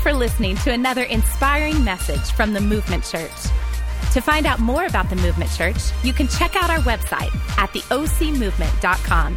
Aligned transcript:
for 0.00 0.12
listening 0.14 0.56
to 0.56 0.72
another 0.72 1.02
inspiring 1.02 1.84
message 1.84 2.32
from 2.32 2.52
the 2.54 2.60
Movement 2.60 3.04
Church. 3.04 3.30
To 4.12 4.20
find 4.20 4.46
out 4.46 4.58
more 4.58 4.86
about 4.86 5.10
the 5.10 5.16
Movement 5.16 5.50
Church, 5.52 5.76
you 6.02 6.12
can 6.12 6.26
check 6.26 6.56
out 6.56 6.70
our 6.70 6.78
website 6.78 7.34
at 7.58 7.70
theocmovement.com 7.70 9.36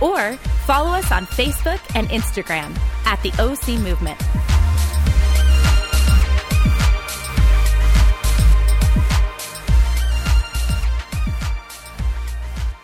or 0.00 0.36
follow 0.66 0.90
us 0.90 1.12
on 1.12 1.26
Facebook 1.26 1.80
and 1.94 2.08
Instagram 2.08 2.76
at 3.04 3.22
the 3.22 3.30
OC 3.38 3.80
Movement. 3.80 4.18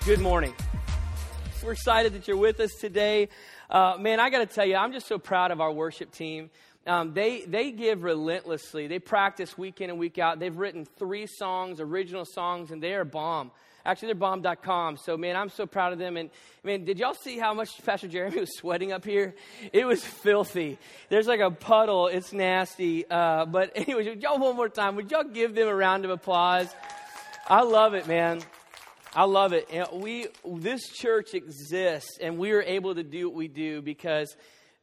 Good 0.04 0.20
morning. 0.20 0.54
We're 1.64 1.72
excited 1.72 2.12
that 2.12 2.28
you're 2.28 2.36
with 2.36 2.60
us 2.60 2.74
today. 2.74 3.30
Uh, 3.70 3.96
man, 3.98 4.20
I 4.20 4.28
got 4.28 4.46
to 4.46 4.54
tell 4.54 4.66
you, 4.66 4.76
I'm 4.76 4.92
just 4.92 5.06
so 5.06 5.18
proud 5.18 5.50
of 5.50 5.62
our 5.62 5.72
worship 5.72 6.12
team. 6.12 6.50
Um, 6.86 7.14
they, 7.14 7.42
they 7.42 7.70
give 7.70 8.02
relentlessly. 8.02 8.86
They 8.86 8.98
practice 8.98 9.56
week 9.56 9.80
in 9.80 9.90
and 9.90 9.98
week 9.98 10.18
out. 10.18 10.38
They've 10.38 10.56
written 10.56 10.84
three 10.98 11.26
songs, 11.26 11.80
original 11.80 12.24
songs, 12.26 12.70
and 12.70 12.82
they 12.82 12.94
are 12.94 13.04
bomb. 13.04 13.50
Actually, 13.86 14.08
they're 14.08 14.14
bomb.com. 14.14 14.96
So, 14.96 15.16
man, 15.16 15.36
I'm 15.36 15.50
so 15.50 15.66
proud 15.66 15.92
of 15.92 15.98
them. 15.98 16.16
And, 16.16 16.30
man, 16.62 16.84
did 16.84 16.98
y'all 16.98 17.14
see 17.14 17.38
how 17.38 17.52
much 17.52 17.68
Pastor 17.84 18.08
Jeremy 18.08 18.40
was 18.40 18.56
sweating 18.56 18.92
up 18.92 19.04
here? 19.04 19.34
It 19.72 19.86
was 19.86 20.02
filthy. 20.02 20.78
There's 21.10 21.26
like 21.26 21.40
a 21.40 21.50
puddle. 21.50 22.06
It's 22.06 22.32
nasty. 22.32 23.08
Uh, 23.10 23.44
but, 23.44 23.72
anyways, 23.76 24.22
y'all, 24.22 24.38
one 24.38 24.56
more 24.56 24.68
time, 24.68 24.96
would 24.96 25.10
y'all 25.10 25.24
give 25.24 25.54
them 25.54 25.68
a 25.68 25.74
round 25.74 26.04
of 26.04 26.10
applause? 26.10 26.74
I 27.46 27.62
love 27.62 27.94
it, 27.94 28.06
man. 28.06 28.40
I 29.14 29.24
love 29.24 29.52
it. 29.52 29.68
And 29.70 30.02
we, 30.02 30.28
this 30.44 30.88
church 30.88 31.34
exists, 31.34 32.18
and 32.20 32.38
we 32.38 32.52
are 32.52 32.62
able 32.62 32.94
to 32.94 33.02
do 33.02 33.28
what 33.28 33.36
we 33.36 33.48
do 33.48 33.80
because 33.80 34.34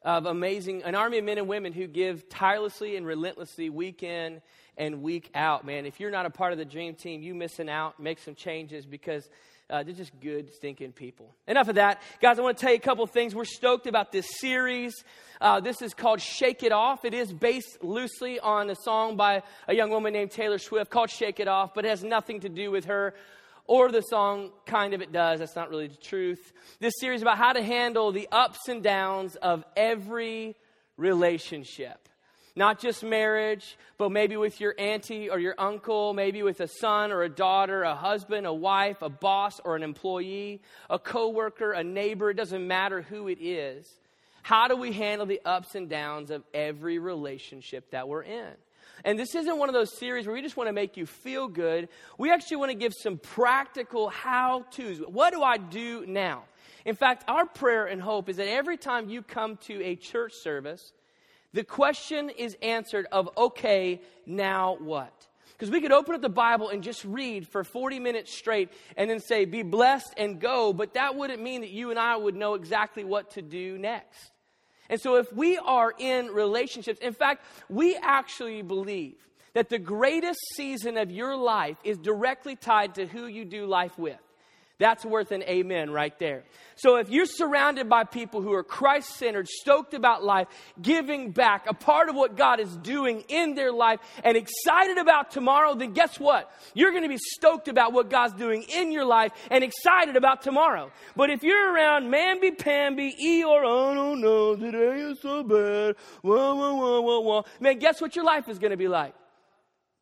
of 0.03 0.25
amazing, 0.25 0.83
an 0.83 0.95
army 0.95 1.19
of 1.19 1.25
men 1.25 1.37
and 1.37 1.47
women 1.47 1.73
who 1.73 1.87
give 1.87 2.27
tirelessly 2.29 2.95
and 2.95 3.05
relentlessly 3.05 3.69
week 3.69 4.03
in 4.03 4.41
and 4.77 5.01
week 5.01 5.29
out. 5.35 5.65
Man, 5.65 5.85
if 5.85 5.99
you're 5.99 6.11
not 6.11 6.25
a 6.25 6.29
part 6.29 6.53
of 6.53 6.57
the 6.57 6.65
dream 6.65 6.95
team, 6.95 7.21
you 7.21 7.35
missing 7.35 7.69
out. 7.69 7.99
Make 7.99 8.19
some 8.19 8.35
changes 8.35 8.85
because 8.85 9.29
uh, 9.69 9.83
they're 9.83 9.93
just 9.93 10.19
good, 10.19 10.53
stinking 10.53 10.91
people. 10.91 11.33
Enough 11.47 11.69
of 11.69 11.75
that. 11.75 12.01
Guys, 12.19 12.39
I 12.39 12.41
want 12.41 12.57
to 12.57 12.61
tell 12.61 12.71
you 12.71 12.77
a 12.77 12.81
couple 12.81 13.05
things. 13.07 13.33
We're 13.33 13.45
stoked 13.45 13.87
about 13.87 14.11
this 14.11 14.27
series. 14.39 14.93
Uh, 15.39 15.59
this 15.59 15.81
is 15.81 15.93
called 15.93 16.19
Shake 16.19 16.63
It 16.63 16.71
Off. 16.71 17.05
It 17.05 17.13
is 17.13 17.31
based 17.31 17.83
loosely 17.83 18.39
on 18.39 18.69
a 18.69 18.75
song 18.75 19.15
by 19.15 19.43
a 19.67 19.75
young 19.75 19.89
woman 19.89 20.13
named 20.13 20.31
Taylor 20.31 20.57
Swift 20.57 20.91
called 20.91 21.09
Shake 21.09 21.39
It 21.39 21.47
Off, 21.47 21.73
but 21.73 21.85
it 21.85 21.89
has 21.89 22.03
nothing 22.03 22.41
to 22.41 22.49
do 22.49 22.69
with 22.69 22.85
her 22.85 23.13
or 23.65 23.91
the 23.91 24.01
song 24.01 24.51
kind 24.65 24.93
of 24.93 25.01
it 25.01 25.11
does 25.11 25.39
that's 25.39 25.55
not 25.55 25.69
really 25.69 25.87
the 25.87 25.97
truth. 25.97 26.53
This 26.79 26.93
series 26.99 27.21
about 27.21 27.37
how 27.37 27.53
to 27.53 27.61
handle 27.61 28.11
the 28.11 28.27
ups 28.31 28.67
and 28.67 28.83
downs 28.83 29.35
of 29.35 29.63
every 29.75 30.55
relationship. 30.97 32.09
Not 32.55 32.79
just 32.79 33.03
marriage 33.03 33.77
but 33.97 34.11
maybe 34.11 34.35
with 34.35 34.59
your 34.59 34.75
auntie 34.77 35.29
or 35.29 35.39
your 35.39 35.55
uncle 35.57 36.13
maybe 36.13 36.43
with 36.43 36.59
a 36.59 36.67
son 36.67 37.11
or 37.11 37.23
a 37.23 37.29
daughter 37.29 37.83
a 37.83 37.95
husband 37.95 38.45
a 38.45 38.53
wife 38.53 39.01
a 39.01 39.09
boss 39.09 39.59
or 39.63 39.75
an 39.75 39.83
employee 39.83 40.61
a 40.89 40.99
coworker 40.99 41.71
a 41.71 41.83
neighbor 41.83 42.29
it 42.29 42.37
doesn't 42.37 42.67
matter 42.67 43.01
who 43.01 43.27
it 43.27 43.41
is. 43.41 43.87
How 44.43 44.67
do 44.67 44.75
we 44.75 44.91
handle 44.91 45.27
the 45.27 45.39
ups 45.45 45.75
and 45.75 45.87
downs 45.87 46.31
of 46.31 46.43
every 46.53 46.99
relationship 46.99 47.91
that 47.91 48.07
we're 48.07 48.23
in 48.23 48.53
and 49.03 49.17
this 49.17 49.35
isn't 49.35 49.57
one 49.57 49.69
of 49.69 49.73
those 49.73 49.97
series 49.97 50.25
where 50.25 50.35
we 50.35 50.41
just 50.41 50.57
want 50.57 50.67
to 50.67 50.73
make 50.73 50.97
you 50.97 51.05
feel 51.05 51.47
good. 51.47 51.89
We 52.17 52.31
actually 52.31 52.57
want 52.57 52.71
to 52.71 52.77
give 52.77 52.93
some 52.93 53.17
practical 53.17 54.09
how 54.09 54.65
to's. 54.71 54.99
What 54.99 55.33
do 55.33 55.43
I 55.43 55.57
do 55.57 56.05
now? 56.07 56.43
In 56.85 56.95
fact, 56.95 57.23
our 57.27 57.45
prayer 57.45 57.85
and 57.85 58.01
hope 58.01 58.29
is 58.29 58.37
that 58.37 58.47
every 58.47 58.77
time 58.77 59.09
you 59.09 59.21
come 59.21 59.57
to 59.67 59.83
a 59.83 59.95
church 59.95 60.33
service, 60.33 60.93
the 61.53 61.63
question 61.63 62.29
is 62.29 62.57
answered 62.61 63.07
of, 63.11 63.29
okay, 63.37 64.01
now 64.25 64.77
what? 64.79 65.27
Because 65.51 65.69
we 65.69 65.81
could 65.81 65.91
open 65.91 66.15
up 66.15 66.21
the 66.21 66.29
Bible 66.29 66.69
and 66.69 66.81
just 66.81 67.05
read 67.05 67.47
for 67.47 67.63
40 67.63 67.99
minutes 67.99 68.33
straight 68.33 68.69
and 68.97 69.09
then 69.09 69.19
say, 69.19 69.45
be 69.45 69.61
blessed 69.61 70.13
and 70.17 70.39
go, 70.39 70.73
but 70.73 70.95
that 70.95 71.15
wouldn't 71.15 71.41
mean 71.41 71.61
that 71.61 71.69
you 71.69 71.91
and 71.91 71.99
I 71.99 72.15
would 72.15 72.35
know 72.35 72.55
exactly 72.55 73.03
what 73.03 73.31
to 73.31 73.43
do 73.43 73.77
next. 73.77 74.31
And 74.91 74.99
so, 74.99 75.15
if 75.15 75.31
we 75.31 75.57
are 75.57 75.93
in 75.97 76.27
relationships, 76.27 76.99
in 76.99 77.13
fact, 77.13 77.45
we 77.69 77.95
actually 77.95 78.61
believe 78.61 79.15
that 79.53 79.69
the 79.69 79.79
greatest 79.79 80.39
season 80.53 80.97
of 80.97 81.09
your 81.09 81.35
life 81.35 81.77
is 81.85 81.97
directly 81.97 82.57
tied 82.57 82.95
to 82.95 83.07
who 83.07 83.25
you 83.25 83.45
do 83.45 83.65
life 83.65 83.97
with. 83.97 84.19
That's 84.81 85.05
worth 85.05 85.31
an 85.31 85.43
amen 85.43 85.91
right 85.91 86.17
there. 86.17 86.43
So 86.75 86.95
if 86.95 87.07
you're 87.07 87.27
surrounded 87.27 87.87
by 87.87 88.03
people 88.03 88.41
who 88.41 88.51
are 88.53 88.63
Christ 88.63 89.15
centered, 89.15 89.47
stoked 89.47 89.93
about 89.93 90.23
life, 90.23 90.47
giving 90.81 91.29
back, 91.29 91.67
a 91.69 91.73
part 91.75 92.09
of 92.09 92.15
what 92.15 92.35
God 92.35 92.59
is 92.59 92.75
doing 92.77 93.23
in 93.27 93.53
their 93.53 93.71
life, 93.71 93.99
and 94.23 94.35
excited 94.35 94.97
about 94.97 95.29
tomorrow, 95.29 95.75
then 95.75 95.93
guess 95.93 96.19
what? 96.19 96.51
You're 96.73 96.89
going 96.89 97.03
to 97.03 97.09
be 97.09 97.19
stoked 97.19 97.67
about 97.67 97.93
what 97.93 98.09
God's 98.09 98.33
doing 98.33 98.63
in 98.75 98.91
your 98.91 99.05
life 99.05 99.31
and 99.51 99.63
excited 99.63 100.15
about 100.15 100.41
tomorrow. 100.41 100.91
But 101.15 101.29
if 101.29 101.43
you're 101.43 101.71
around 101.71 102.05
mamby 102.11 102.57
pamby, 102.57 103.15
Eeyore, 103.23 103.61
don't 103.93 104.19
know, 104.19 104.55
today 104.55 105.11
is 105.11 105.21
so 105.21 105.43
bad, 105.43 105.95
wah, 106.23 106.55
wah, 106.55 106.73
wah, 106.73 107.01
wah, 107.01 107.19
wah, 107.19 107.43
man, 107.59 107.77
guess 107.77 108.01
what 108.01 108.15
your 108.15 108.25
life 108.25 108.49
is 108.49 108.57
going 108.57 108.71
to 108.71 108.77
be 108.77 108.87
like? 108.87 109.13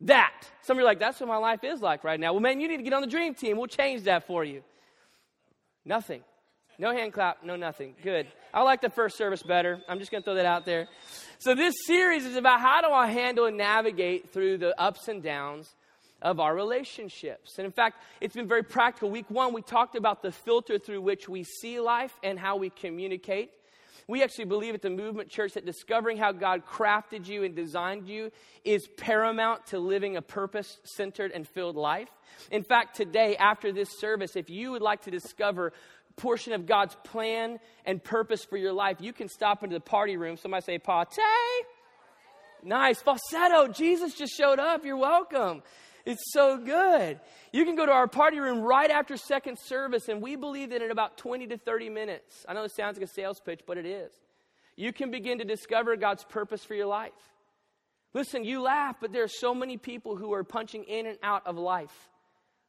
That. 0.00 0.32
Some 0.62 0.78
of 0.78 0.80
you 0.80 0.86
are 0.86 0.90
like, 0.90 0.98
that's 0.98 1.20
what 1.20 1.28
my 1.28 1.36
life 1.36 1.64
is 1.64 1.82
like 1.82 2.02
right 2.02 2.18
now. 2.18 2.32
Well, 2.32 2.40
man, 2.40 2.62
you 2.62 2.68
need 2.68 2.78
to 2.78 2.82
get 2.82 2.94
on 2.94 3.02
the 3.02 3.06
dream 3.06 3.34
team. 3.34 3.58
We'll 3.58 3.66
change 3.66 4.04
that 4.04 4.26
for 4.26 4.42
you. 4.42 4.62
Nothing. 5.84 6.22
No 6.78 6.92
hand 6.92 7.12
clap, 7.12 7.44
no 7.44 7.56
nothing. 7.56 7.94
Good. 8.02 8.26
I 8.54 8.62
like 8.62 8.80
the 8.80 8.88
first 8.88 9.18
service 9.18 9.42
better. 9.42 9.80
I'm 9.88 9.98
just 9.98 10.10
going 10.10 10.22
to 10.22 10.24
throw 10.24 10.34
that 10.36 10.46
out 10.46 10.64
there. 10.64 10.88
So, 11.38 11.54
this 11.54 11.74
series 11.86 12.24
is 12.24 12.36
about 12.36 12.60
how 12.60 12.80
do 12.80 12.88
I 12.90 13.06
handle 13.08 13.44
and 13.44 13.58
navigate 13.58 14.32
through 14.32 14.58
the 14.58 14.78
ups 14.80 15.08
and 15.08 15.22
downs 15.22 15.74
of 16.22 16.40
our 16.40 16.54
relationships. 16.54 17.58
And 17.58 17.66
in 17.66 17.72
fact, 17.72 18.02
it's 18.20 18.34
been 18.34 18.48
very 18.48 18.62
practical. 18.62 19.10
Week 19.10 19.30
one, 19.30 19.52
we 19.52 19.62
talked 19.62 19.94
about 19.96 20.22
the 20.22 20.32
filter 20.32 20.78
through 20.78 21.00
which 21.02 21.28
we 21.28 21.44
see 21.44 21.80
life 21.80 22.12
and 22.22 22.38
how 22.38 22.56
we 22.56 22.70
communicate. 22.70 23.50
We 24.10 24.24
actually 24.24 24.46
believe 24.46 24.74
at 24.74 24.82
the 24.82 24.90
Movement 24.90 25.28
Church 25.28 25.52
that 25.52 25.64
discovering 25.64 26.16
how 26.16 26.32
God 26.32 26.66
crafted 26.66 27.28
you 27.28 27.44
and 27.44 27.54
designed 27.54 28.08
you 28.08 28.32
is 28.64 28.88
paramount 28.96 29.66
to 29.66 29.78
living 29.78 30.16
a 30.16 30.22
purpose 30.22 30.78
centered 30.82 31.30
and 31.30 31.46
filled 31.46 31.76
life. 31.76 32.08
In 32.50 32.64
fact, 32.64 32.96
today, 32.96 33.36
after 33.36 33.70
this 33.70 34.00
service, 34.00 34.34
if 34.34 34.50
you 34.50 34.72
would 34.72 34.82
like 34.82 35.02
to 35.02 35.12
discover 35.12 35.72
portion 36.16 36.54
of 36.54 36.66
God's 36.66 36.96
plan 37.04 37.60
and 37.84 38.02
purpose 38.02 38.44
for 38.44 38.56
your 38.56 38.72
life, 38.72 38.96
you 38.98 39.12
can 39.12 39.28
stop 39.28 39.62
into 39.62 39.74
the 39.74 39.80
party 39.80 40.16
room. 40.16 40.36
Somebody 40.36 40.64
say, 40.64 40.78
Pate. 40.78 41.06
Nice. 42.64 43.00
Falsetto. 43.00 43.68
Jesus 43.68 44.16
just 44.16 44.36
showed 44.36 44.58
up. 44.58 44.84
You're 44.84 44.96
welcome. 44.96 45.62
It's 46.10 46.32
so 46.32 46.58
good. 46.58 47.20
You 47.52 47.64
can 47.64 47.76
go 47.76 47.86
to 47.86 47.92
our 47.92 48.08
party 48.08 48.40
room 48.40 48.60
right 48.60 48.90
after 48.90 49.16
second 49.16 49.58
service, 49.60 50.08
and 50.08 50.20
we 50.20 50.34
believe 50.34 50.70
that 50.70 50.82
in 50.82 50.90
about 50.90 51.16
20 51.18 51.46
to 51.48 51.56
30 51.56 51.88
minutes, 51.88 52.44
I 52.48 52.52
know 52.52 52.64
it 52.64 52.72
sounds 52.74 52.98
like 52.98 53.08
a 53.08 53.12
sales 53.12 53.40
pitch, 53.40 53.60
but 53.64 53.78
it 53.78 53.86
is, 53.86 54.10
you 54.76 54.92
can 54.92 55.12
begin 55.12 55.38
to 55.38 55.44
discover 55.44 55.94
God's 55.96 56.24
purpose 56.24 56.64
for 56.64 56.74
your 56.74 56.86
life. 56.86 57.12
Listen, 58.12 58.44
you 58.44 58.60
laugh, 58.60 58.96
but 59.00 59.12
there 59.12 59.22
are 59.22 59.28
so 59.28 59.54
many 59.54 59.76
people 59.76 60.16
who 60.16 60.32
are 60.32 60.42
punching 60.42 60.82
in 60.82 61.06
and 61.06 61.16
out 61.22 61.46
of 61.46 61.56
life 61.56 62.08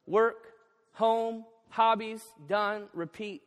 work, 0.06 0.52
home, 0.92 1.44
hobbies, 1.68 2.22
done, 2.46 2.84
repeat. 2.94 3.42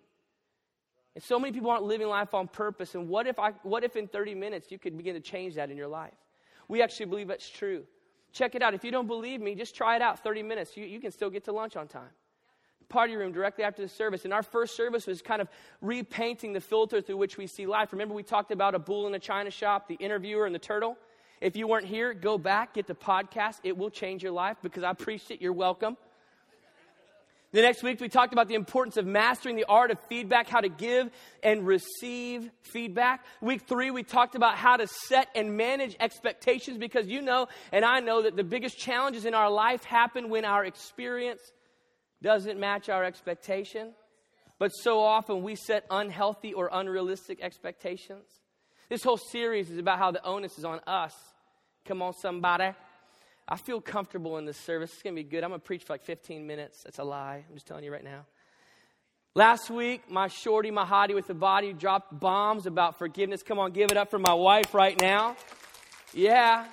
And 1.16 1.23
so 1.23 1.39
many 1.39 1.53
people 1.53 1.69
aren't 1.69 1.83
living 1.83 2.07
life 2.07 2.33
on 2.33 2.50
purpose. 2.50 2.95
And 2.95 3.07
what 3.07 3.27
if, 3.27 3.39
I, 3.39 3.51
what 3.63 3.85
if 3.85 3.95
in 3.95 4.09
30 4.09 4.35
minutes 4.35 4.72
you 4.72 4.77
could 4.77 4.97
begin 4.97 5.13
to 5.13 5.22
change 5.22 5.56
that 5.56 5.72
in 5.72 5.77
your 5.77 5.88
life? 5.88 6.13
We 6.67 6.81
actually 6.81 7.06
believe 7.06 7.29
that's 7.29 7.50
true. 7.50 7.85
Check 8.35 8.53
it 8.53 8.62
out. 8.62 8.73
If 8.73 8.84
you 8.84 8.91
don't 8.91 9.07
believe 9.07 9.40
me, 9.40 9.56
just 9.56 9.75
try 9.75 9.96
it 9.96 10.01
out 10.01 10.19
30 10.22 10.44
minutes. 10.44 10.75
You, 10.75 10.84
you 10.84 11.00
can 11.00 11.09
still 11.09 11.29
get 11.29 11.46
to 11.46 11.53
lunch 11.53 11.78
on 11.78 11.88
time. 11.88 12.09
Party 12.90 13.16
room 13.16 13.31
directly 13.31 13.63
after 13.63 13.81
the 13.81 13.88
service. 13.88 14.25
And 14.25 14.34
our 14.34 14.44
first 14.44 14.75
service 14.75 15.07
was 15.07 15.22
kind 15.22 15.41
of 15.41 15.47
repainting 15.79 16.51
the 16.51 16.59
filter 16.59 17.00
through 17.00 17.15
which 17.15 17.38
we 17.38 17.48
see 17.48 17.65
life. 17.65 17.94
Remember, 17.94 18.13
we 18.13 18.24
talked 18.24 18.51
about 18.51 18.75
a 18.75 18.80
bull 18.80 19.07
in 19.07 19.15
a 19.15 19.19
china 19.19 19.50
shop, 19.50 19.88
the 19.88 19.95
interviewer, 19.95 20.45
and 20.45 20.54
the 20.54 20.59
turtle? 20.59 20.98
If 21.39 21.56
you 21.56 21.65
weren't 21.65 21.86
here, 21.86 22.13
go 22.13 22.38
back, 22.38 22.74
get 22.74 22.88
the 22.88 22.94
podcast. 22.94 23.59
It 23.63 23.77
will 23.77 23.89
change 23.89 24.21
your 24.21 24.33
life 24.33 24.57
because 24.62 24.83
I 24.83 24.92
preached 24.92 25.31
it. 25.31 25.42
You're 25.42 25.54
welcome. 25.54 25.95
The 27.56 27.62
next 27.62 27.84
week, 27.84 28.02
we 28.02 28.10
talked 28.10 28.34
about 28.34 28.50
the 28.50 28.56
importance 28.56 28.98
of 28.98 29.06
mastering 29.06 29.56
the 29.56 29.63
art 29.69 29.90
of 29.90 29.98
feedback, 30.10 30.50
how 30.50 30.60
to 30.60 30.68
give 30.68 31.10
and 31.42 31.66
receive 31.66 32.52
feedback. 32.63 33.24
Week 33.40 33.62
three, 33.62 33.92
we 33.92 34.04
talked 34.04 34.36
about 34.36 34.57
how 34.57 34.75
to 34.75 34.88
set 34.88 35.30
and 35.34 35.56
manage 35.56 35.96
expectations 36.02 36.78
because 36.78 37.07
you 37.07 37.22
know, 37.22 37.48
and 37.72 37.86
I 37.86 38.02
know, 38.02 38.24
that 38.24 38.36
the 38.36 38.44
biggest 38.44 38.78
challenges 38.78 39.24
in 39.24 39.34
our 39.34 39.50
life 39.50 39.86
happen 39.86 40.28
when 40.28 40.44
our 40.44 40.66
experience 40.66 41.40
doesn't 42.22 42.60
match 42.60 42.90
our 42.90 43.06
expectation. 43.06 43.94
But 44.60 44.72
so 44.72 45.00
often 45.00 45.42
we 45.42 45.56
set 45.56 45.86
unhealthy 45.90 46.54
or 46.54 46.69
unrealistic 46.74 47.42
expectations. 47.42 48.25
This 48.90 49.02
whole 49.02 49.16
series 49.31 49.72
is 49.72 49.78
about 49.78 49.98
how 49.98 50.12
the 50.12 50.22
onus 50.25 50.57
is 50.57 50.66
on 50.66 50.81
us. 50.86 51.13
Come 51.86 52.02
on, 52.02 52.12
somebody. 52.16 52.74
I 53.47 53.57
feel 53.57 53.80
comfortable 53.80 54.38
in 54.38 54.45
this 54.45 54.57
service. 54.57 54.92
It's 54.92 55.03
going 55.03 55.15
to 55.15 55.21
be 55.21 55.27
good. 55.27 55.44
I'm 55.44 55.51
going 55.51 55.62
to 55.62 55.65
preach 55.65 55.83
for 55.83 55.94
like 55.94 56.03
15 56.03 56.47
minutes. 56.47 56.81
That's 56.83 56.97
a 56.97 57.03
lie. 57.03 57.45
I'm 57.47 57.53
just 57.53 57.68
telling 57.68 57.83
you 57.83 57.92
right 57.92 58.03
now. 58.03 58.25
Last 59.36 59.69
week, 59.69 60.09
my 60.09 60.30
shorty, 60.30 60.71
my 60.71 60.86
hottie 60.86 61.13
with 61.13 61.27
the 61.27 61.36
body 61.36 61.74
dropped 61.74 62.19
bombs 62.19 62.65
about 62.65 62.97
forgiveness. 62.97 63.44
Come 63.44 63.59
on, 63.59 63.71
give 63.71 63.92
it 63.92 63.97
up 63.97 64.09
for 64.09 64.18
my 64.18 64.33
wife 64.33 64.74
right 64.74 65.00
now. 65.00 65.36
Yeah. 66.13 66.65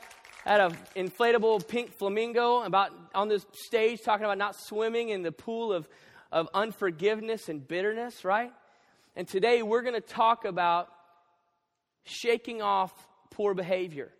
Had 0.45 0.61
an 0.61 0.79
inflatable 0.97 1.67
pink 1.69 1.93
flamingo 1.93 2.63
about 2.63 2.91
on 3.15 3.29
this 3.29 3.45
stage 3.53 4.01
talking 4.03 4.25
about 4.25 4.39
not 4.39 4.57
swimming 4.57 5.11
in 5.11 5.23
the 5.23 5.33
pool 5.33 5.73
of, 5.73 5.87
of 6.31 6.49
unforgiveness 6.55 7.49
and 7.49 7.67
bitterness, 7.67 8.25
right? 8.25 8.53
And 9.15 9.29
today 9.29 9.63
we're 9.63 9.83
going 9.83 9.95
to 9.95 10.01
talk 10.01 10.45
about 10.47 10.89
shaking 12.05 12.63
off 12.63 12.93
poor 13.31 13.55
behavior. 13.55 14.11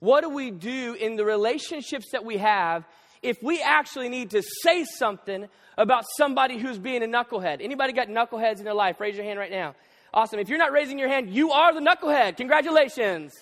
What 0.00 0.22
do 0.22 0.30
we 0.30 0.50
do 0.50 0.94
in 0.94 1.16
the 1.16 1.24
relationships 1.24 2.10
that 2.12 2.24
we 2.24 2.38
have 2.38 2.84
if 3.22 3.42
we 3.42 3.62
actually 3.62 4.08
need 4.08 4.30
to 4.30 4.42
say 4.62 4.84
something 4.84 5.46
about 5.76 6.04
somebody 6.16 6.58
who's 6.58 6.78
being 6.78 7.02
a 7.02 7.06
knucklehead? 7.06 7.62
Anybody 7.62 7.92
got 7.92 8.08
knuckleheads 8.08 8.58
in 8.58 8.64
their 8.64 8.74
life? 8.74 8.98
Raise 8.98 9.14
your 9.14 9.24
hand 9.24 9.38
right 9.38 9.50
now. 9.50 9.74
Awesome. 10.12 10.40
If 10.40 10.48
you're 10.48 10.58
not 10.58 10.72
raising 10.72 10.98
your 10.98 11.08
hand, 11.08 11.30
you 11.30 11.52
are 11.52 11.72
the 11.72 11.80
knucklehead. 11.80 12.36
Congratulations. 12.36 13.32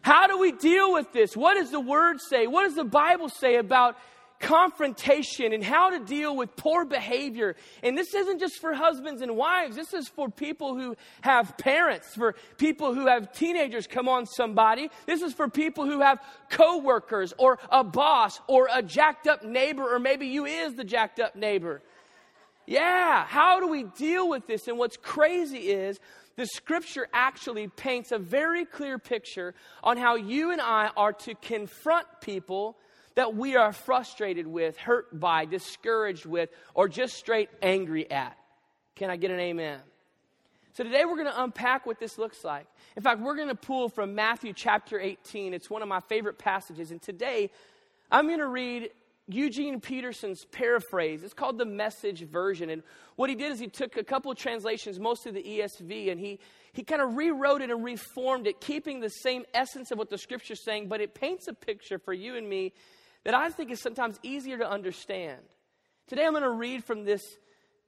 How 0.00 0.26
do 0.26 0.38
we 0.38 0.52
deal 0.52 0.92
with 0.92 1.12
this? 1.12 1.36
What 1.36 1.54
does 1.54 1.70
the 1.70 1.80
word 1.80 2.20
say? 2.20 2.46
What 2.46 2.64
does 2.64 2.74
the 2.74 2.84
Bible 2.84 3.28
say 3.28 3.56
about 3.56 3.96
confrontation 4.44 5.54
and 5.54 5.64
how 5.64 5.88
to 5.88 5.98
deal 6.04 6.36
with 6.36 6.54
poor 6.54 6.84
behavior. 6.84 7.56
And 7.82 7.96
this 7.96 8.12
isn't 8.14 8.38
just 8.38 8.60
for 8.60 8.74
husbands 8.74 9.22
and 9.22 9.36
wives, 9.36 9.74
this 9.74 9.94
is 9.94 10.06
for 10.06 10.28
people 10.28 10.76
who 10.76 10.96
have 11.22 11.56
parents, 11.56 12.14
for 12.14 12.34
people 12.58 12.94
who 12.94 13.06
have 13.06 13.32
teenagers 13.32 13.86
come 13.86 14.06
on 14.06 14.26
somebody. 14.26 14.90
This 15.06 15.22
is 15.22 15.32
for 15.32 15.48
people 15.48 15.86
who 15.86 16.00
have 16.02 16.18
coworkers 16.50 17.32
or 17.38 17.58
a 17.70 17.82
boss 17.82 18.38
or 18.46 18.68
a 18.72 18.82
jacked 18.82 19.26
up 19.26 19.42
neighbor, 19.42 19.94
or 19.94 19.98
maybe 19.98 20.26
you 20.26 20.44
is 20.44 20.74
the 20.74 20.84
jacked 20.84 21.20
up 21.20 21.34
neighbor. 21.34 21.80
Yeah, 22.66 23.24
how 23.24 23.60
do 23.60 23.68
we 23.68 23.84
deal 23.84 24.28
with 24.28 24.46
this? 24.46 24.68
And 24.68 24.78
what's 24.78 24.98
crazy 24.98 25.70
is 25.70 25.98
the 26.36 26.46
scripture 26.46 27.08
actually 27.14 27.68
paints 27.68 28.12
a 28.12 28.18
very 28.18 28.66
clear 28.66 28.98
picture 28.98 29.54
on 29.82 29.96
how 29.96 30.16
you 30.16 30.50
and 30.50 30.60
I 30.60 30.90
are 30.96 31.12
to 31.12 31.34
confront 31.34 32.06
people 32.20 32.76
that 33.14 33.34
we 33.34 33.56
are 33.56 33.72
frustrated 33.72 34.46
with, 34.46 34.76
hurt 34.76 35.18
by, 35.18 35.44
discouraged 35.44 36.26
with, 36.26 36.50
or 36.74 36.88
just 36.88 37.14
straight 37.14 37.48
angry 37.62 38.10
at. 38.10 38.36
Can 38.96 39.10
I 39.10 39.16
get 39.16 39.30
an 39.30 39.40
amen? 39.40 39.80
So 40.72 40.82
today 40.82 41.04
we're 41.04 41.16
going 41.16 41.30
to 41.32 41.42
unpack 41.42 41.86
what 41.86 42.00
this 42.00 42.18
looks 42.18 42.42
like. 42.42 42.66
In 42.96 43.02
fact, 43.02 43.20
we're 43.20 43.36
going 43.36 43.48
to 43.48 43.54
pull 43.54 43.88
from 43.88 44.14
Matthew 44.14 44.52
chapter 44.52 44.98
18. 44.98 45.54
It's 45.54 45.70
one 45.70 45.82
of 45.82 45.88
my 45.88 46.00
favorite 46.00 46.38
passages. 46.38 46.90
And 46.90 47.00
today 47.00 47.50
I'm 48.10 48.26
going 48.26 48.40
to 48.40 48.48
read 48.48 48.90
Eugene 49.28 49.80
Peterson's 49.80 50.44
paraphrase. 50.46 51.22
It's 51.22 51.32
called 51.32 51.58
the 51.58 51.64
message 51.64 52.22
version. 52.22 52.70
And 52.70 52.82
what 53.16 53.30
he 53.30 53.36
did 53.36 53.52
is 53.52 53.58
he 53.58 53.68
took 53.68 53.96
a 53.96 54.04
couple 54.04 54.32
of 54.32 54.36
translations, 54.36 54.98
mostly 54.98 55.32
the 55.32 55.42
ESV, 55.42 56.10
and 56.10 56.20
he, 56.20 56.40
he 56.72 56.82
kind 56.82 57.00
of 57.00 57.14
rewrote 57.14 57.62
it 57.62 57.70
and 57.70 57.82
reformed 57.82 58.46
it, 58.46 58.60
keeping 58.60 59.00
the 59.00 59.08
same 59.08 59.44
essence 59.54 59.90
of 59.90 59.98
what 59.98 60.10
the 60.10 60.18
scripture's 60.18 60.62
saying, 60.62 60.88
but 60.88 61.00
it 61.00 61.14
paints 61.14 61.48
a 61.48 61.54
picture 61.54 61.98
for 61.98 62.12
you 62.12 62.36
and 62.36 62.48
me 62.48 62.72
that 63.24 63.34
I 63.34 63.50
think 63.50 63.70
is 63.70 63.80
sometimes 63.80 64.18
easier 64.22 64.58
to 64.58 64.68
understand. 64.68 65.40
Today 66.06 66.24
I'm 66.24 66.32
going 66.32 66.42
to 66.42 66.50
read 66.50 66.84
from 66.84 67.04
this 67.04 67.38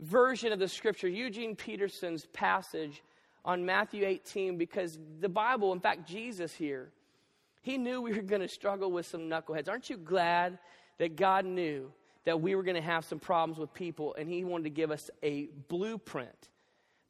version 0.01 0.53
of 0.53 0.59
the 0.59 0.69
scripture, 0.69 1.09
Eugene 1.09 1.57
Peterson's 1.57 2.27
passage 2.27 3.03
on 3.45 3.65
Matthew 3.65 4.05
18, 4.05 4.59
because 4.59 4.99
the 5.21 5.29
Bible, 5.29 5.73
in 5.73 5.81
fact, 5.81 6.09
Jesus 6.09 6.55
here, 6.55 6.91
he 7.63 7.79
knew 7.79 8.01
we 8.01 8.13
were 8.13 8.23
going 8.23 8.43
to 8.43 8.49
struggle 8.49 8.91
with 8.91 9.07
some 9.07 9.23
knuckleheads. 9.23 9.69
Aren't 9.69 9.91
you 9.91 9.97
glad 9.97 10.59
that 10.99 11.17
God 11.17 11.45
knew 11.45 11.93
that 12.25 12.41
we 12.41 12.55
were 12.55 12.63
going 12.63 12.77
to 12.77 12.83
have 12.83 13.05
some 13.05 13.19
problems 13.19 13.59
with 13.59 13.73
people 13.73 14.15
and 14.19 14.29
He 14.29 14.45
wanted 14.45 14.65
to 14.65 14.71
give 14.71 14.91
us 14.91 15.11
a 15.23 15.49
blueprint 15.69 16.49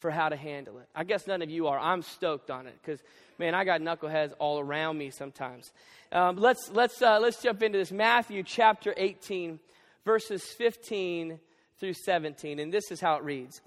for 0.00 0.10
how 0.10 0.28
to 0.28 0.36
handle 0.36 0.78
it. 0.78 0.88
I 0.94 1.04
guess 1.04 1.26
none 1.26 1.42
of 1.42 1.50
you 1.50 1.68
are. 1.68 1.78
I'm 1.78 2.02
stoked 2.02 2.50
on 2.50 2.66
it 2.66 2.74
because, 2.82 3.00
man, 3.38 3.54
I 3.54 3.64
got 3.64 3.80
knuckleheads 3.80 4.32
all 4.38 4.60
around 4.60 4.98
me 4.98 5.10
sometimes. 5.10 5.72
Um, 6.12 6.36
let's, 6.36 6.70
let's, 6.72 7.00
uh, 7.00 7.18
let's 7.20 7.42
jump 7.42 7.62
into 7.62 7.78
this. 7.78 7.92
Matthew 7.92 8.42
chapter 8.42 8.94
18, 8.96 9.58
verses 10.04 10.44
15 10.44 11.38
through 11.78 11.94
17. 11.94 12.58
And 12.58 12.72
this 12.72 12.90
is 12.90 13.00
how 13.00 13.16
it 13.16 13.24
reads 13.24 13.60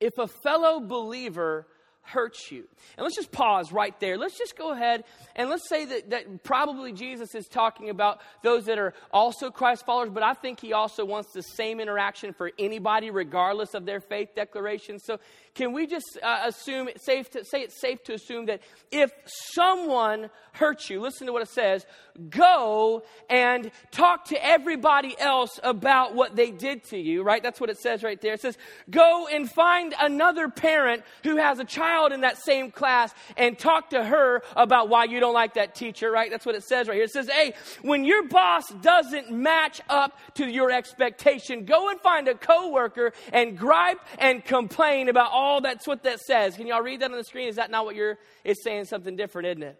If 0.00 0.18
a 0.18 0.26
fellow 0.26 0.80
believer 0.80 1.66
hurts 2.02 2.50
you. 2.50 2.64
And 2.96 3.04
let's 3.04 3.16
just 3.16 3.32
pause 3.32 3.72
right 3.72 3.98
there. 4.00 4.18
Let's 4.18 4.36
just 4.36 4.56
go 4.56 4.72
ahead 4.72 5.04
and 5.36 5.48
let's 5.48 5.68
say 5.68 5.84
that, 5.84 6.10
that 6.10 6.42
probably 6.42 6.92
Jesus 6.92 7.34
is 7.34 7.46
talking 7.46 7.90
about 7.90 8.20
those 8.42 8.64
that 8.66 8.78
are 8.78 8.92
also 9.12 9.50
Christ 9.50 9.86
followers, 9.86 10.10
but 10.12 10.22
I 10.22 10.34
think 10.34 10.60
he 10.60 10.72
also 10.72 11.04
wants 11.04 11.32
the 11.32 11.42
same 11.42 11.80
interaction 11.80 12.32
for 12.32 12.50
anybody, 12.58 13.10
regardless 13.10 13.74
of 13.74 13.86
their 13.86 14.00
faith 14.00 14.34
declaration. 14.34 14.98
So 14.98 15.20
can 15.54 15.72
we 15.72 15.86
just 15.86 16.18
uh, 16.22 16.42
assume 16.44 16.88
it's 16.88 17.04
safe 17.04 17.30
to 17.30 17.44
say 17.44 17.60
it's 17.60 17.80
safe 17.80 18.02
to 18.04 18.14
assume 18.14 18.46
that 18.46 18.60
if 18.90 19.12
someone 19.26 20.30
hurts 20.52 20.90
you, 20.90 21.00
listen 21.00 21.26
to 21.26 21.32
what 21.32 21.42
it 21.42 21.48
says, 21.48 21.86
go 22.28 23.04
and 23.30 23.70
talk 23.90 24.26
to 24.26 24.44
everybody 24.44 25.14
else 25.18 25.58
about 25.62 26.14
what 26.14 26.36
they 26.36 26.50
did 26.50 26.84
to 26.84 26.98
you, 26.98 27.22
right? 27.22 27.42
That's 27.42 27.60
what 27.60 27.70
it 27.70 27.78
says 27.78 28.02
right 28.02 28.20
there. 28.20 28.34
It 28.34 28.40
says, 28.40 28.58
go 28.90 29.28
and 29.28 29.50
find 29.50 29.94
another 29.98 30.48
parent 30.48 31.04
who 31.22 31.36
has 31.36 31.58
a 31.58 31.64
child 31.64 31.91
in 32.12 32.22
that 32.22 32.38
same 32.38 32.70
class 32.70 33.14
and 33.36 33.58
talk 33.58 33.90
to 33.90 34.02
her 34.02 34.42
about 34.56 34.88
why 34.88 35.04
you 35.04 35.20
don't 35.20 35.34
like 35.34 35.54
that 35.54 35.74
teacher, 35.74 36.10
right? 36.10 36.30
That's 36.30 36.46
what 36.46 36.54
it 36.54 36.64
says 36.64 36.88
right 36.88 36.94
here. 36.94 37.04
It 37.04 37.10
says, 37.10 37.28
hey, 37.28 37.54
when 37.82 38.04
your 38.04 38.26
boss 38.28 38.68
doesn't 38.80 39.30
match 39.30 39.80
up 39.88 40.18
to 40.34 40.46
your 40.46 40.70
expectation, 40.70 41.66
go 41.66 41.88
and 41.88 42.00
find 42.00 42.26
a 42.26 42.34
coworker 42.34 43.12
and 43.32 43.56
gripe 43.56 44.00
and 44.18 44.44
complain 44.44 45.08
about 45.08 45.30
all 45.30 45.52
all 45.52 45.60
that's 45.60 45.86
what 45.86 46.02
that 46.04 46.20
says. 46.20 46.56
Can 46.56 46.66
y'all 46.66 46.82
read 46.82 47.00
that 47.00 47.10
on 47.10 47.16
the 47.16 47.24
screen? 47.24 47.48
Is 47.48 47.56
that 47.56 47.70
not 47.70 47.84
what 47.84 47.94
you're, 47.94 48.18
it's 48.44 48.64
saying 48.64 48.86
something 48.86 49.16
different, 49.16 49.48
isn't 49.48 49.62
it? 49.62 49.78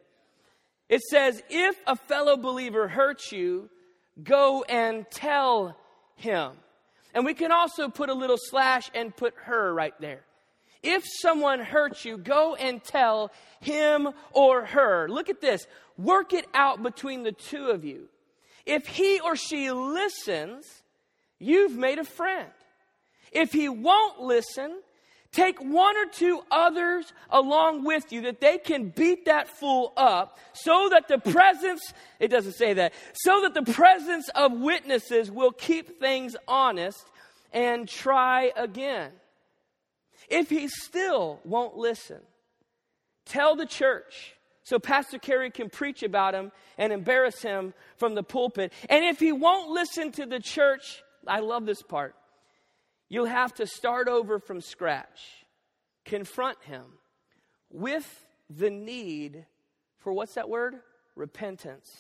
It 0.89 1.01
says, 1.03 1.43
if 1.49 1.77
a 1.87 1.97
fellow 1.97 2.37
believer 2.37 2.89
hurts 2.89 3.33
you, 3.33 3.71
go 4.23 4.65
and 4.69 5.07
tell 5.11 5.77
him. 6.17 6.53
And 7.15 7.25
we 7.25 7.33
can 7.35 7.53
also 7.53 7.89
put 7.89 8.11
a 8.11 8.15
little 8.15 8.37
slash 8.39 8.91
and 8.95 9.17
put 9.17 9.35
her 9.45 9.73
right 9.73 9.95
there. 10.01 10.25
If 10.83 11.05
someone 11.07 11.61
hurts 11.61 12.05
you, 12.05 12.19
go 12.19 12.55
and 12.55 12.83
tell 12.83 13.31
him 13.61 14.09
or 14.33 14.67
her. 14.67 15.09
Look 15.09 15.29
at 15.29 15.41
this. 15.41 15.67
Work 15.97 16.33
it 16.33 16.47
out 16.55 16.83
between 16.83 17.23
the 17.23 17.33
two 17.33 17.67
of 17.67 17.85
you. 17.85 18.09
If 18.67 18.87
he 18.87 19.21
or 19.21 19.37
she 19.37 19.71
listens, 19.71 20.67
you've 21.39 21.77
made 21.77 21.99
a 21.99 22.05
friend. 22.05 22.51
If 23.33 23.53
he 23.53 23.69
won't 23.69 24.21
listen, 24.21 24.81
Take 25.33 25.61
one 25.61 25.97
or 25.97 26.05
two 26.05 26.43
others 26.51 27.11
along 27.31 27.85
with 27.85 28.13
you 28.13 28.21
that 28.23 28.41
they 28.41 28.59
can 28.59 28.91
beat 28.91 29.25
that 29.25 29.49
fool 29.49 29.95
up 29.97 30.39
so 30.53 30.91
that 30.91 31.09
the 31.09 31.17
presence, 31.19 31.81
it 32.21 32.29
doesn't 32.29 32.53
say 32.53 32.75
that, 32.75 32.93
so 33.15 33.41
that 33.41 33.55
the 33.55 33.73
presence 33.73 34.29
of 34.35 34.53
witnesses 34.53 35.31
will 35.31 35.53
keep 35.53 35.99
things 35.99 36.37
honest 36.47 37.07
and 37.51 37.89
try 37.89 38.53
again. 38.57 39.11
If 40.33 40.49
he 40.49 40.67
still 40.67 41.41
won't 41.45 41.77
listen, 41.77 42.21
tell 43.27 43.55
the 43.55 43.67
church 43.67 44.35
so 44.65 44.79
Pastor 44.79 45.19
Carey 45.19 45.51
can 45.51 45.69
preach 45.69 46.03
about 46.03 46.33
him 46.33 46.53
and 46.79 46.91
embarrass 46.91 47.43
him 47.43 47.75
from 47.99 48.15
the 48.15 48.23
pulpit. 48.23 48.73
And 48.89 49.05
if 49.05 49.21
he 49.21 49.31
won't 49.31 49.71
listen 49.71 50.11
to 50.13 50.25
the 50.25 50.41
church, 50.41 51.03
I 51.29 51.41
love 51.41 51.67
this 51.67 51.83
part. 51.83 52.15
You'll 53.11 53.27
have 53.27 53.53
to 53.57 53.67
start 53.67 54.09
over 54.09 54.39
from 54.39 54.63
scratch. 54.63 55.21
Confront 56.07 56.57
him 56.63 56.85
with 57.71 58.25
the 58.49 58.71
need 58.71 59.45
for 59.99 60.15
what's 60.15 60.35
that 60.37 60.49
word? 60.49 60.77
Repentance. 61.15 61.91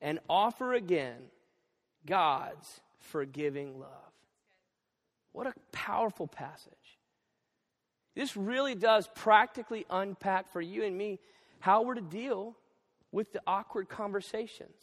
And 0.00 0.20
offer 0.26 0.72
again 0.72 1.18
God's 2.06 2.80
forgiving 2.98 3.78
love. 3.78 3.90
What 5.32 5.46
a 5.46 5.52
powerful 5.70 6.26
passage. 6.26 6.72
This 8.16 8.36
really 8.36 8.74
does 8.74 9.08
practically 9.14 9.84
unpack 9.90 10.50
for 10.50 10.60
you 10.60 10.82
and 10.82 10.96
me 10.96 11.20
how 11.60 11.82
we're 11.82 11.94
to 11.94 12.00
deal 12.00 12.56
with 13.12 13.32
the 13.32 13.42
awkward 13.46 13.90
conversations, 13.90 14.76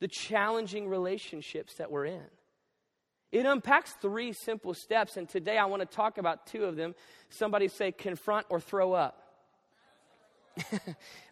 the 0.00 0.08
challenging 0.08 0.88
relationships 0.88 1.74
that 1.74 1.90
we're 1.90 2.06
in. 2.06 2.26
It 3.30 3.46
unpacks 3.46 3.92
three 4.02 4.32
simple 4.32 4.74
steps, 4.74 5.16
and 5.16 5.28
today 5.28 5.56
I 5.56 5.64
want 5.66 5.88
to 5.88 5.96
talk 5.96 6.18
about 6.18 6.46
two 6.46 6.64
of 6.64 6.76
them. 6.76 6.94
Somebody 7.30 7.68
say 7.68 7.92
confront 7.92 8.46
or 8.50 8.60
throw 8.60 8.92
up. 8.92 9.22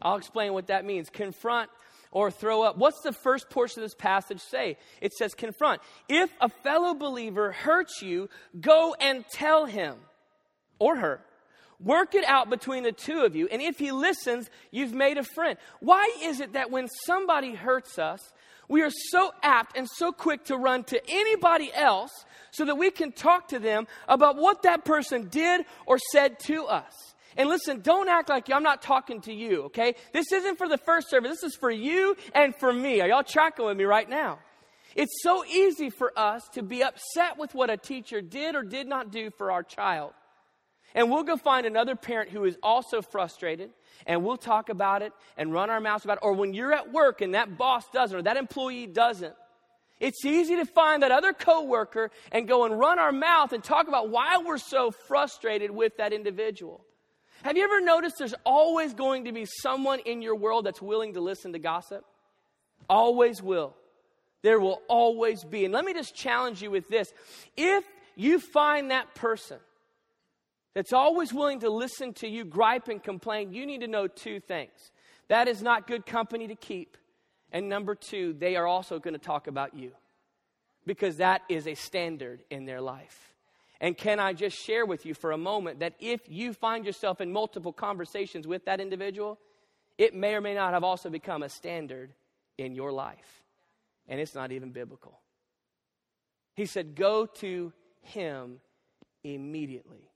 I'll 0.03 0.17
explain 0.17 0.55
what 0.55 0.69
that 0.69 0.85
means. 0.85 1.11
Confront 1.11 1.71
or 2.13 2.31
throw 2.31 2.63
up. 2.63 2.79
What's 2.79 3.03
the 3.03 3.13
first 3.13 3.51
portion 3.51 3.83
of 3.83 3.85
this 3.85 3.95
passage 3.95 4.41
say? 4.41 4.79
It 5.01 5.13
says 5.13 5.35
confront. 5.35 5.83
If 6.09 6.31
a 6.41 6.49
fellow 6.49 6.95
believer 6.95 7.53
hurts 7.53 8.01
you, 8.01 8.31
go 8.59 8.95
and 8.99 9.25
tell 9.29 9.67
him 9.67 9.97
or 10.81 10.97
her. 10.97 11.21
Work 11.79 12.15
it 12.15 12.25
out 12.25 12.51
between 12.51 12.83
the 12.83 12.93
two 12.93 13.21
of 13.21 13.37
you. 13.37 13.49
And 13.51 13.63
if 13.63 13.79
he 13.79 13.93
listens, 13.93 14.51
you've 14.71 14.93
made 14.93 15.17
a 15.17 15.23
friend. 15.23 15.57
Why 15.79 16.11
is 16.23 16.41
it 16.41 16.55
that 16.55 16.71
when 16.71 16.89
somebody 17.07 17.55
hurts 17.55 17.99
us, 17.99 18.21
we 18.69 18.83
are 18.83 18.91
so 18.91 19.33
apt 19.43 19.77
and 19.77 19.89
so 19.89 20.13
quick 20.13 20.45
to 20.47 20.57
run 20.57 20.85
to 20.85 21.01
anybody 21.09 21.73
else 21.73 22.11
so 22.51 22.65
that 22.67 22.77
we 22.77 22.91
can 22.91 23.13
talk 23.13 23.49
to 23.49 23.59
them 23.59 23.87
about 24.09 24.37
what 24.37 24.63
that 24.63 24.85
person 24.85 25.29
did 25.29 25.65
or 25.87 25.99
said 26.13 26.39
to 26.41 26.67
us. 26.67 27.15
And 27.37 27.49
listen, 27.49 27.81
don't 27.81 28.09
act 28.09 28.29
like 28.29 28.51
I'm 28.53 28.63
not 28.63 28.83
talking 28.83 29.21
to 29.23 29.33
you, 29.33 29.65
okay? 29.65 29.95
This 30.13 30.33
isn't 30.33 30.59
for 30.59 30.69
the 30.69 30.79
first 30.79 31.09
service. 31.09 31.41
This 31.41 31.53
is 31.53 31.57
for 31.57 31.71
you 31.71 32.17
and 32.35 32.55
for 32.57 32.73
me. 32.73 33.01
Are 33.01 33.09
y'all 33.09 33.23
tracking 33.23 33.65
with 33.65 33.77
me 33.77 33.85
right 33.85 34.09
now? 34.09 34.41
It's 34.95 35.23
so 35.23 35.45
easy 35.47 35.91
for 35.91 36.13
us 36.19 36.43
to 36.53 36.63
be 36.63 36.83
upset 36.83 37.39
with 37.39 37.55
what 37.55 37.71
a 37.71 37.77
teacher 37.77 38.21
did 38.21 38.55
or 38.55 38.63
did 38.63 38.87
not 38.87 39.11
do 39.11 39.31
for 39.31 39.53
our 39.53 39.63
child. 39.63 40.13
And 40.95 41.11
we'll 41.11 41.23
go 41.23 41.37
find 41.37 41.67
another 41.67 41.95
parent 41.95 42.31
who 42.31 42.45
is 42.45 42.57
also 42.63 43.01
frustrated 43.01 43.71
and 44.07 44.25
we'll 44.25 44.37
talk 44.37 44.69
about 44.69 45.03
it 45.03 45.13
and 45.37 45.53
run 45.53 45.71
our 45.71 45.81
mouths 45.81 46.05
about 46.05 46.19
it. 46.19 46.25
Or 46.25 46.33
when 46.33 46.53
you're 46.55 46.73
at 46.73 46.93
work 46.93 47.21
and 47.21 47.35
that 47.35 47.57
boss 47.57 47.89
doesn't 47.91 48.17
or 48.17 48.23
that 48.23 48.37
employee 48.37 48.87
doesn't, 48.87 49.35
it's 50.01 50.25
easy 50.25 50.57
to 50.57 50.65
find 50.65 51.03
that 51.03 51.13
other 51.13 51.33
coworker 51.33 52.11
and 52.33 52.49
go 52.49 52.65
and 52.65 52.79
run 52.79 52.99
our 52.99 53.13
mouth 53.13 53.53
and 53.53 53.63
talk 53.63 53.87
about 53.87 54.09
why 54.09 54.39
we're 54.39 54.59
so 54.59 54.91
frustrated 54.91 55.71
with 55.71 55.99
that 55.99 56.13
individual. 56.13 56.85
Have 57.43 57.57
you 57.57 57.65
ever 57.65 57.81
noticed 57.81 58.19
there's 58.19 58.35
always 58.45 58.95
going 58.95 59.27
to 59.27 59.33
be 59.33 59.45
someone 59.45 60.01
in 60.01 60.23
your 60.23 60.37
world 60.37 60.67
that's 60.67 60.83
willing 60.83 61.15
to 61.15 61.21
listen 61.21 61.53
to 61.53 61.59
gossip? 61.59 62.05
Always 62.89 63.43
will. 63.43 63.77
There 64.43 64.59
will 64.59 64.81
always 64.89 65.45
be. 65.45 65.67
And 65.67 65.73
let 65.73 65.85
me 65.85 65.93
just 65.93 66.15
challenge 66.15 66.63
you 66.63 66.71
with 66.71 66.89
this. 66.89 67.13
If 67.57 67.85
you 68.17 68.41
find 68.41 68.91
that 68.91 69.15
person 69.15 69.59
that's 70.75 70.93
always 70.93 71.33
willing 71.33 71.61
to 71.61 71.71
listen 71.71 72.13
to 72.15 72.29
you 72.29 72.45
gripe 72.45 72.89
and 72.89 73.03
complain, 73.03 73.53
you 73.53 73.67
need 73.67 73.81
to 73.81 73.89
know 73.89 74.07
two 74.07 74.41
things. 74.41 74.93
That 75.29 75.49
is 75.49 75.63
not 75.63 75.87
good 75.87 76.07
company 76.07 76.49
to 76.49 76.55
keep. 76.55 76.97
And 77.53 77.69
number 77.69 77.95
two, 77.95 78.35
they 78.39 78.57
are 78.57 78.67
also 78.67 78.99
going 78.99 79.15
to 79.15 79.21
talk 79.21 79.47
about 79.47 79.75
you 79.75 79.93
because 80.87 81.17
that 81.17 81.43
is 81.49 81.67
a 81.67 81.75
standard 81.75 82.43
in 82.51 82.65
their 82.65 82.81
life. 82.81 83.35
And 83.81 83.97
can 83.97 84.21
I 84.21 84.35
just 84.35 84.57
share 84.57 84.85
with 84.85 85.07
you 85.07 85.15
for 85.15 85.33
a 85.33 85.39
moment 85.39 85.81
that 85.81 85.95
if 85.99 86.21
you 86.29 86.53
find 86.53 86.85
yourself 86.85 87.21
in 87.21 87.33
multiple 87.33 87.73
conversations 87.73 88.47
with 88.47 88.67
that 88.67 88.81
individual, 88.81 89.39
it 89.97 90.15
may 90.15 90.35
or 90.35 90.41
may 90.41 90.55
not 90.55 90.75
have 90.75 90.85
also 90.85 91.11
become 91.11 91.43
a 91.43 91.49
standard 91.49 92.13
in 92.59 92.75
your 92.75 92.93
life. 92.93 93.43
And 94.09 94.21
it's 94.21 94.35
not 94.35 94.53
even 94.53 94.71
biblical. 94.71 95.19
He 96.55 96.67
said, 96.67 96.95
Go 96.95 97.27
to 97.27 97.73
him 98.03 98.61
immediately. 99.25 100.10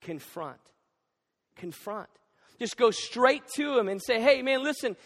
Confront. 0.00 0.60
Confront. 1.56 2.08
Just 2.58 2.76
go 2.76 2.90
straight 2.90 3.42
to 3.56 3.78
him 3.78 3.88
and 3.88 4.00
say, 4.02 4.20
Hey, 4.20 4.42
man, 4.42 4.62
listen, 4.62 4.96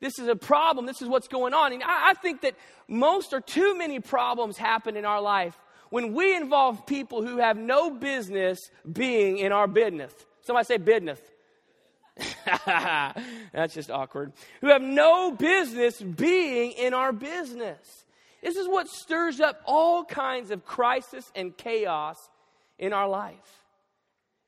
this 0.00 0.18
is 0.18 0.28
a 0.28 0.36
problem. 0.36 0.86
This 0.86 1.02
is 1.02 1.08
what's 1.08 1.28
going 1.28 1.54
on. 1.54 1.72
And 1.72 1.82
I, 1.82 2.10
I 2.10 2.14
think 2.14 2.42
that 2.42 2.54
most 2.88 3.32
or 3.32 3.40
too 3.40 3.76
many 3.76 4.00
problems 4.00 4.56
happen 4.56 4.96
in 4.96 5.04
our 5.04 5.20
life 5.20 5.56
when 5.90 6.14
we 6.14 6.34
involve 6.34 6.86
people 6.86 7.22
who 7.22 7.38
have 7.38 7.56
no 7.56 7.90
business 7.90 8.58
being 8.90 9.38
in 9.38 9.52
our 9.52 9.66
business. 9.66 10.12
Somebody 10.42 10.64
say 10.64 10.78
business. 10.78 11.20
That's 13.52 13.74
just 13.74 13.90
awkward. 13.90 14.32
Who 14.60 14.68
have 14.68 14.82
no 14.82 15.32
business 15.32 16.00
being 16.00 16.72
in 16.72 16.94
our 16.94 17.12
business. 17.12 18.04
This 18.42 18.56
is 18.56 18.68
what 18.68 18.88
stirs 18.88 19.40
up 19.40 19.60
all 19.66 20.04
kinds 20.04 20.50
of 20.50 20.64
crisis 20.64 21.30
and 21.34 21.56
chaos 21.56 22.16
in 22.78 22.92
our 22.92 23.08
life. 23.08 23.59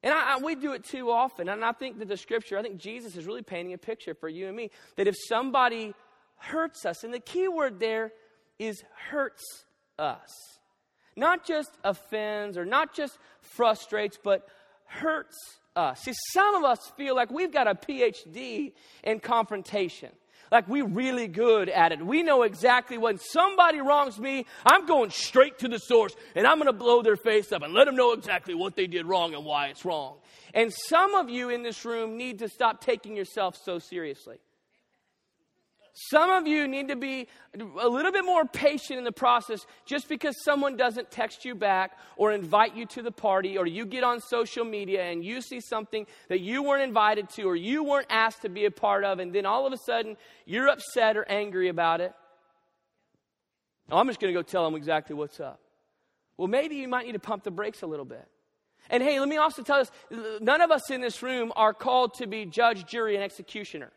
And 0.03 0.13
I, 0.13 0.35
I, 0.35 0.39
we 0.39 0.55
do 0.55 0.73
it 0.73 0.85
too 0.85 1.11
often. 1.11 1.49
And 1.49 1.65
I 1.65 1.73
think 1.73 1.99
that 1.99 2.09
the 2.09 2.17
scripture, 2.17 2.59
I 2.59 2.63
think 2.63 2.79
Jesus 2.79 3.17
is 3.17 3.27
really 3.27 3.43
painting 3.43 3.73
a 3.73 3.79
picture 3.79 4.15
for 4.15 4.29
you 4.29 4.49
and 4.49 4.57
me 4.57 4.71
that 4.97 5.07
if 5.07 5.15
somebody 5.29 5.95
hurts 6.37 6.85
us, 6.85 7.05
and 7.05 7.15
the 7.15 7.21
key 7.21 7.49
word 7.49 7.79
there 7.79 8.13
is 8.59 8.83
hurts 9.11 9.43
us, 9.99 10.31
not 11.17 11.45
just 11.47 11.71
offends 11.85 12.57
or 12.57 12.65
not 12.65 12.95
just 12.95 13.19
frustrates, 13.41 14.19
but 14.23 14.49
hurts 14.87 15.37
us. 15.77 16.01
See, 16.01 16.13
some 16.33 16.55
of 16.55 16.65
us 16.65 16.79
feel 16.97 17.15
like 17.15 17.31
we've 17.31 17.53
got 17.53 17.69
a 17.69 17.75
PhD 17.75 18.73
in 19.05 19.21
confrontation 19.21 20.11
like 20.53 20.69
we 20.69 20.83
really 20.83 21.27
good 21.27 21.71
at 21.71 21.93
it. 21.93 22.05
We 22.05 22.23
know 22.23 22.43
exactly 22.43 22.99
when 22.99 23.19
somebody 23.19 23.81
wrongs 23.81 24.19
me, 24.19 24.45
I'm 24.67 24.87
going 24.87 25.11
straight 25.11 25.59
to 25.61 25.69
the 25.69 25.79
source 25.79 26.15
and 26.35 26.47
I'm 26.47 26.59
going 26.59 26.67
to 26.67 26.75
blow 26.75 27.01
their 27.01 27.17
face 27.17 27.51
up 27.53 27.63
and 27.63 27.73
let 27.73 27.87
them 27.87 27.97
know 27.97 28.13
exactly 28.13 28.55
what 28.55 28.77
they 28.77 28.87
did 28.87 29.07
wrong 29.07 29.35
and 29.35 29.47
why 29.47 29.69
it's 29.69 29.85
wrong. 29.85 30.19
And 30.53 30.71
some 30.71 31.15
of 31.15 31.31
you 31.31 31.49
in 31.49 31.63
this 31.63 31.87
room 31.87 32.19
need 32.19 32.41
to 32.41 32.49
stop 32.51 32.83
taking 32.83 33.17
yourself 33.17 33.57
so 33.65 33.79
seriously. 33.79 34.37
Some 35.95 36.31
of 36.31 36.47
you 36.47 36.67
need 36.67 36.89
to 36.89 36.97
be 36.97 37.29
a 37.55 37.89
little 37.89 38.13
bit 38.13 38.25
more 38.25 38.47
patient 38.47 38.99
in 38.99 39.05
the 39.05 39.13
process 39.13 39.67
just 39.85 40.09
because 40.09 40.43
someone 40.43 40.77
doesn't 40.77 41.11
text 41.11 41.45
you 41.45 41.55
back 41.55 41.99
or 42.17 42.33
invite 42.33 42.75
you 42.75 42.87
to 42.87 43.03
the 43.03 43.11
party 43.11 43.59
or 43.59 43.67
you 43.67 43.85
get 43.85 44.03
on 44.03 44.21
social 44.21 44.65
media 44.65 45.03
and 45.03 45.23
you 45.23 45.43
see 45.43 45.61
something 45.61 46.07
that 46.29 46.41
you 46.41 46.63
weren't 46.63 46.83
invited 46.83 47.29
to 47.31 47.43
or 47.43 47.55
you 47.55 47.85
weren't 47.85 48.07
asked 48.09 48.41
to 48.43 48.49
be 48.49 48.65
a 48.65 48.71
part 48.71 49.05
of, 49.05 49.19
and 49.19 49.35
then 49.35 49.45
all 49.45 49.67
of 49.67 49.73
a 49.75 49.77
sudden 49.77 50.17
you're 50.47 50.69
upset 50.69 51.17
or 51.17 51.29
angry 51.29 51.69
about 51.69 52.01
it. 52.01 52.15
I'm 53.91 54.07
just 54.07 54.19
going 54.19 54.33
to 54.33 54.39
go 54.39 54.43
tell 54.43 54.65
them 54.65 54.75
exactly 54.75 55.15
what's 55.15 55.41
up. 55.41 55.61
Well, 56.39 56.49
maybe 56.49 56.77
you 56.77 56.89
might 56.89 57.05
need 57.05 57.13
to 57.13 57.19
pump 57.19 57.45
the 57.45 57.51
brakes 57.51 57.83
a 57.83 57.87
little 57.87 58.07
bit. 58.07 58.27
And 58.89 59.03
hey, 59.03 59.21
let 59.21 59.29
me 59.29 59.37
also 59.37 59.63
tell 59.63 59.81
us 59.81 59.91
none 60.41 60.63
of 60.63 60.71
us 60.71 60.91
in 60.91 61.03
this 61.03 61.23
room 61.23 61.53
are 61.55 61.75
called 61.75 62.15
to 62.15 62.27
be 62.27 62.47
judge, 62.47 62.87
jury, 62.87 63.15
and 63.15 63.23
executioner. 63.23 63.93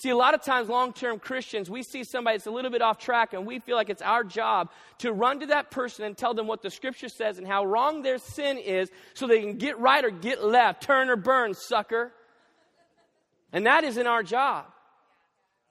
See, 0.00 0.08
a 0.08 0.16
lot 0.16 0.32
of 0.32 0.42
times, 0.42 0.70
long 0.70 0.94
term 0.94 1.18
Christians, 1.18 1.68
we 1.68 1.82
see 1.82 2.04
somebody 2.04 2.38
that's 2.38 2.46
a 2.46 2.50
little 2.50 2.70
bit 2.70 2.80
off 2.80 2.96
track, 2.96 3.34
and 3.34 3.44
we 3.44 3.58
feel 3.58 3.76
like 3.76 3.90
it's 3.90 4.00
our 4.00 4.24
job 4.24 4.70
to 4.98 5.12
run 5.12 5.40
to 5.40 5.46
that 5.46 5.70
person 5.70 6.06
and 6.06 6.16
tell 6.16 6.32
them 6.32 6.46
what 6.46 6.62
the 6.62 6.70
scripture 6.70 7.10
says 7.10 7.36
and 7.36 7.46
how 7.46 7.66
wrong 7.66 8.00
their 8.00 8.16
sin 8.16 8.56
is 8.56 8.90
so 9.12 9.26
they 9.26 9.40
can 9.40 9.58
get 9.58 9.78
right 9.78 10.02
or 10.02 10.08
get 10.08 10.42
left, 10.42 10.82
turn 10.82 11.10
or 11.10 11.16
burn, 11.16 11.52
sucker. 11.52 12.14
And 13.52 13.66
that 13.66 13.84
isn't 13.84 14.06
our 14.06 14.22
job. 14.22 14.64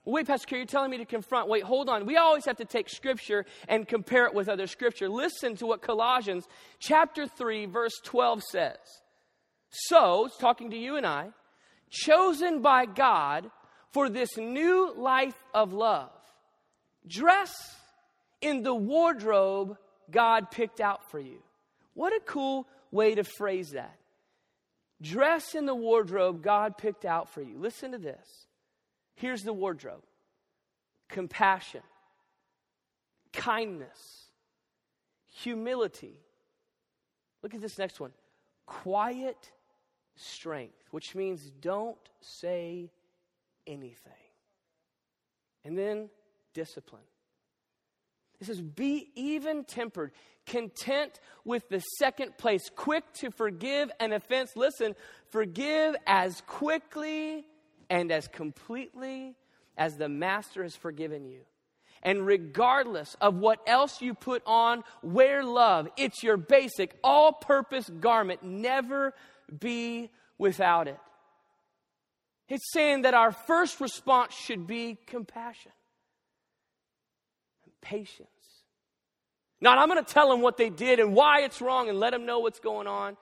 Wait, 0.06 0.28
Pastor 0.28 0.46
Carey, 0.46 0.60
you're 0.60 0.68
telling 0.68 0.92
me 0.92 1.00
to 1.00 1.06
confront. 1.06 1.50
Wait, 1.50 1.64
hold 1.64 1.90
on. 1.90 2.06
We 2.06 2.18
always 2.18 2.46
have 2.46 2.58
to 2.58 2.66
take 2.66 2.88
scripture 2.88 3.48
and 3.68 3.88
compare 3.88 4.28
it 4.28 4.36
with 4.36 4.48
other 4.48 4.68
scripture. 4.68 5.10
Listen 5.10 5.56
to 5.56 5.66
what 5.66 5.82
Colossians 5.82 6.48
chapter 6.78 7.26
3, 7.26 7.66
verse 7.66 8.00
12 8.04 8.44
says. 8.44 8.78
So, 9.72 10.26
it's 10.26 10.38
talking 10.38 10.70
to 10.70 10.78
you 10.78 10.98
and 10.98 11.06
I, 11.08 11.30
chosen 11.90 12.62
by 12.62 12.86
God 12.86 13.50
for 13.92 14.10
this 14.10 14.38
new 14.38 14.94
life 14.96 15.42
of 15.54 15.74
love. 15.74 16.12
Dress 17.08 17.54
in 18.42 18.64
the 18.64 18.74
wardrobe 18.74 19.78
God 20.12 20.52
picked 20.52 20.80
out 20.80 21.10
for 21.10 21.20
you. 21.20 21.42
What 21.94 22.14
a 22.14 22.20
cool 22.26 22.68
way 22.92 23.16
to 23.16 23.24
phrase 23.24 23.72
that. 23.72 23.96
Dress 25.02 25.56
in 25.56 25.66
the 25.66 25.76
wardrobe 25.76 26.44
God 26.44 26.78
picked 26.78 27.06
out 27.06 27.30
for 27.30 27.42
you. 27.42 27.58
Listen 27.58 27.92
to 27.92 27.98
this. 27.98 28.48
Here's 29.16 29.44
the 29.44 29.54
wardrobe 29.54 30.04
compassion, 31.10 31.82
kindness, 33.34 34.28
humility. 35.28 36.20
Look 37.42 37.54
at 37.54 37.62
this 37.62 37.78
next 37.78 38.00
one 38.00 38.12
quiet 38.66 39.52
strength, 40.16 40.84
which 40.92 41.16
means 41.16 41.50
don't 41.62 41.98
say 42.22 42.92
anything. 43.68 44.14
And 45.64 45.78
then 45.78 46.10
discipline. 46.54 47.04
It 48.40 48.48
says, 48.48 48.62
Be 48.62 49.10
even 49.16 49.64
tempered, 49.66 50.12
content 50.46 51.20
with 51.44 51.68
the 51.70 51.80
second 51.98 52.38
place, 52.38 52.70
quick 52.76 53.04
to 53.16 53.32
forgive 53.32 53.92
an 54.00 54.14
offense. 54.14 54.52
Listen, 54.56 54.96
forgive 55.30 55.96
as 56.08 56.42
quickly 56.48 57.46
and 57.90 58.12
as 58.12 58.28
completely 58.28 59.36
as 59.78 59.98
the 59.98 60.10
Master 60.10 60.64
has 60.64 60.76
forgiven 60.76 61.26
you. 61.26 61.42
And 62.02 62.26
regardless 62.26 63.16
of 63.20 63.36
what 63.36 63.60
else 63.68 64.02
you 64.02 64.14
put 64.14 64.42
on, 64.46 64.84
wear 65.02 65.44
love. 65.44 65.90
It's 65.98 66.24
your 66.24 66.38
basic, 66.38 66.96
all 67.04 67.34
purpose 67.34 67.90
garment. 67.90 68.42
Never 68.42 69.14
be 69.60 70.12
without 70.38 70.88
it. 70.88 70.98
It's 72.50 72.72
saying 72.74 73.04
that 73.04 73.14
our 73.14 73.32
first 73.32 73.80
response 73.80 74.34
should 74.34 74.66
be 74.66 74.98
compassion 75.06 75.72
and 77.64 77.74
patience. 77.82 78.28
Not, 79.62 79.78
I'm 79.78 79.88
going 79.88 80.04
to 80.04 80.14
tell 80.14 80.30
them 80.30 80.42
what 80.42 80.58
they 80.58 80.70
did 80.70 81.00
and 81.00 81.14
why 81.14 81.42
it's 81.42 81.62
wrong 81.62 81.90
and 81.90 82.00
let 82.00 82.12
them 82.12 82.26
know 82.26 82.40
what's 82.40 82.60
going 82.60 82.88
on. 82.88 83.18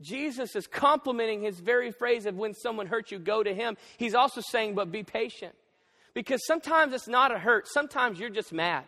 Jesus 0.00 0.56
is 0.56 0.66
complimenting 0.66 1.42
his 1.42 1.60
very 1.60 1.92
phrase 1.92 2.26
of 2.26 2.36
when 2.36 2.54
someone 2.54 2.86
hurts 2.86 3.12
you, 3.12 3.18
go 3.18 3.42
to 3.42 3.54
him. 3.54 3.76
He's 3.96 4.14
also 4.14 4.40
saying, 4.40 4.74
but 4.74 4.90
be 4.90 5.04
patient. 5.04 5.54
Because 6.12 6.44
sometimes 6.46 6.92
it's 6.92 7.08
not 7.08 7.32
a 7.32 7.38
hurt, 7.38 7.66
sometimes 7.68 8.18
you're 8.18 8.30
just 8.30 8.52
mad. 8.52 8.84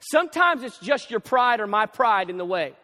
Sometimes 0.00 0.62
it's 0.62 0.78
just 0.78 1.10
your 1.10 1.20
pride 1.20 1.60
or 1.60 1.66
my 1.66 1.86
pride 1.86 2.30
in 2.30 2.38
the 2.38 2.44
way. 2.44 2.74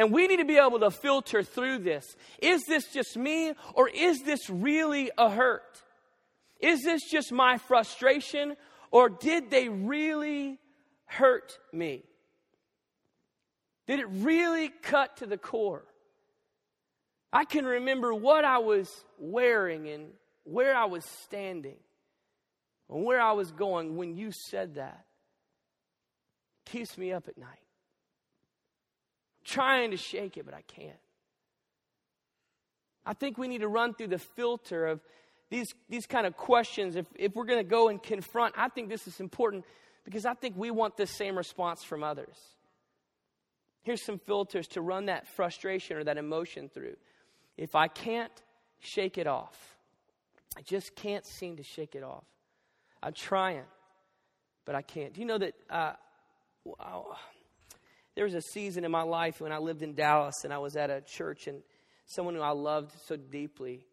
And 0.00 0.12
we 0.12 0.26
need 0.26 0.38
to 0.38 0.46
be 0.46 0.56
able 0.56 0.80
to 0.80 0.90
filter 0.90 1.42
through 1.42 1.80
this. 1.80 2.16
Is 2.40 2.62
this 2.66 2.90
just 2.90 3.18
me 3.18 3.52
or 3.74 3.86
is 3.90 4.22
this 4.22 4.48
really 4.48 5.10
a 5.18 5.28
hurt? 5.28 5.82
Is 6.58 6.80
this 6.84 7.02
just 7.10 7.30
my 7.32 7.58
frustration 7.58 8.56
or 8.90 9.10
did 9.10 9.50
they 9.50 9.68
really 9.68 10.58
hurt 11.04 11.58
me? 11.70 12.02
Did 13.86 14.00
it 14.00 14.06
really 14.08 14.70
cut 14.70 15.18
to 15.18 15.26
the 15.26 15.36
core? 15.36 15.84
I 17.30 17.44
can 17.44 17.66
remember 17.66 18.14
what 18.14 18.46
I 18.46 18.56
was 18.56 18.88
wearing 19.18 19.86
and 19.86 20.12
where 20.44 20.74
I 20.74 20.86
was 20.86 21.04
standing 21.04 21.76
and 22.88 23.04
where 23.04 23.20
I 23.20 23.32
was 23.32 23.50
going 23.50 23.98
when 23.98 24.16
you 24.16 24.32
said 24.32 24.76
that. 24.76 25.04
Keeps 26.64 26.96
me 26.96 27.12
up 27.12 27.28
at 27.28 27.36
night. 27.36 27.58
Trying 29.50 29.90
to 29.90 29.96
shake 29.96 30.36
it, 30.36 30.44
but 30.44 30.54
I 30.54 30.62
can't. 30.62 30.98
I 33.04 33.14
think 33.14 33.38
we 33.38 33.48
need 33.48 33.62
to 33.62 33.68
run 33.68 33.94
through 33.94 34.08
the 34.08 34.18
filter 34.18 34.86
of 34.86 35.00
these, 35.50 35.74
these 35.88 36.06
kind 36.06 36.26
of 36.26 36.36
questions. 36.36 36.96
If, 36.96 37.06
if 37.16 37.34
we're 37.34 37.46
going 37.46 37.58
to 37.58 37.68
go 37.68 37.88
and 37.88 38.02
confront, 38.02 38.54
I 38.56 38.68
think 38.68 38.88
this 38.88 39.06
is 39.06 39.20
important 39.20 39.64
because 40.04 40.26
I 40.26 40.34
think 40.34 40.56
we 40.56 40.70
want 40.70 40.96
the 40.96 41.06
same 41.06 41.36
response 41.36 41.82
from 41.82 42.04
others. 42.04 42.36
Here's 43.82 44.04
some 44.04 44.18
filters 44.18 44.68
to 44.68 44.80
run 44.80 45.06
that 45.06 45.26
frustration 45.26 45.96
or 45.96 46.04
that 46.04 46.18
emotion 46.18 46.68
through. 46.68 46.96
If 47.56 47.74
I 47.74 47.88
can't 47.88 48.32
shake 48.78 49.18
it 49.18 49.26
off, 49.26 49.76
I 50.56 50.62
just 50.62 50.94
can't 50.94 51.24
seem 51.24 51.56
to 51.56 51.62
shake 51.62 51.94
it 51.94 52.02
off. 52.02 52.24
I'm 53.02 53.14
trying, 53.14 53.64
but 54.66 54.74
I 54.74 54.82
can't. 54.82 55.14
Do 55.14 55.20
you 55.20 55.26
know 55.26 55.38
that 55.38 55.54
uh, 55.70 55.92
wow, 56.64 57.16
there 58.20 58.26
was 58.26 58.34
a 58.34 58.42
season 58.42 58.84
in 58.84 58.90
my 58.90 59.00
life 59.00 59.40
when 59.40 59.50
I 59.50 59.56
lived 59.56 59.80
in 59.80 59.94
Dallas 59.94 60.44
and 60.44 60.52
I 60.52 60.58
was 60.58 60.76
at 60.76 60.90
a 60.90 61.00
church 61.00 61.46
and 61.46 61.62
someone 62.04 62.34
who 62.34 62.42
I 62.42 62.50
loved 62.50 62.92
so 63.06 63.16
deeply 63.16 63.86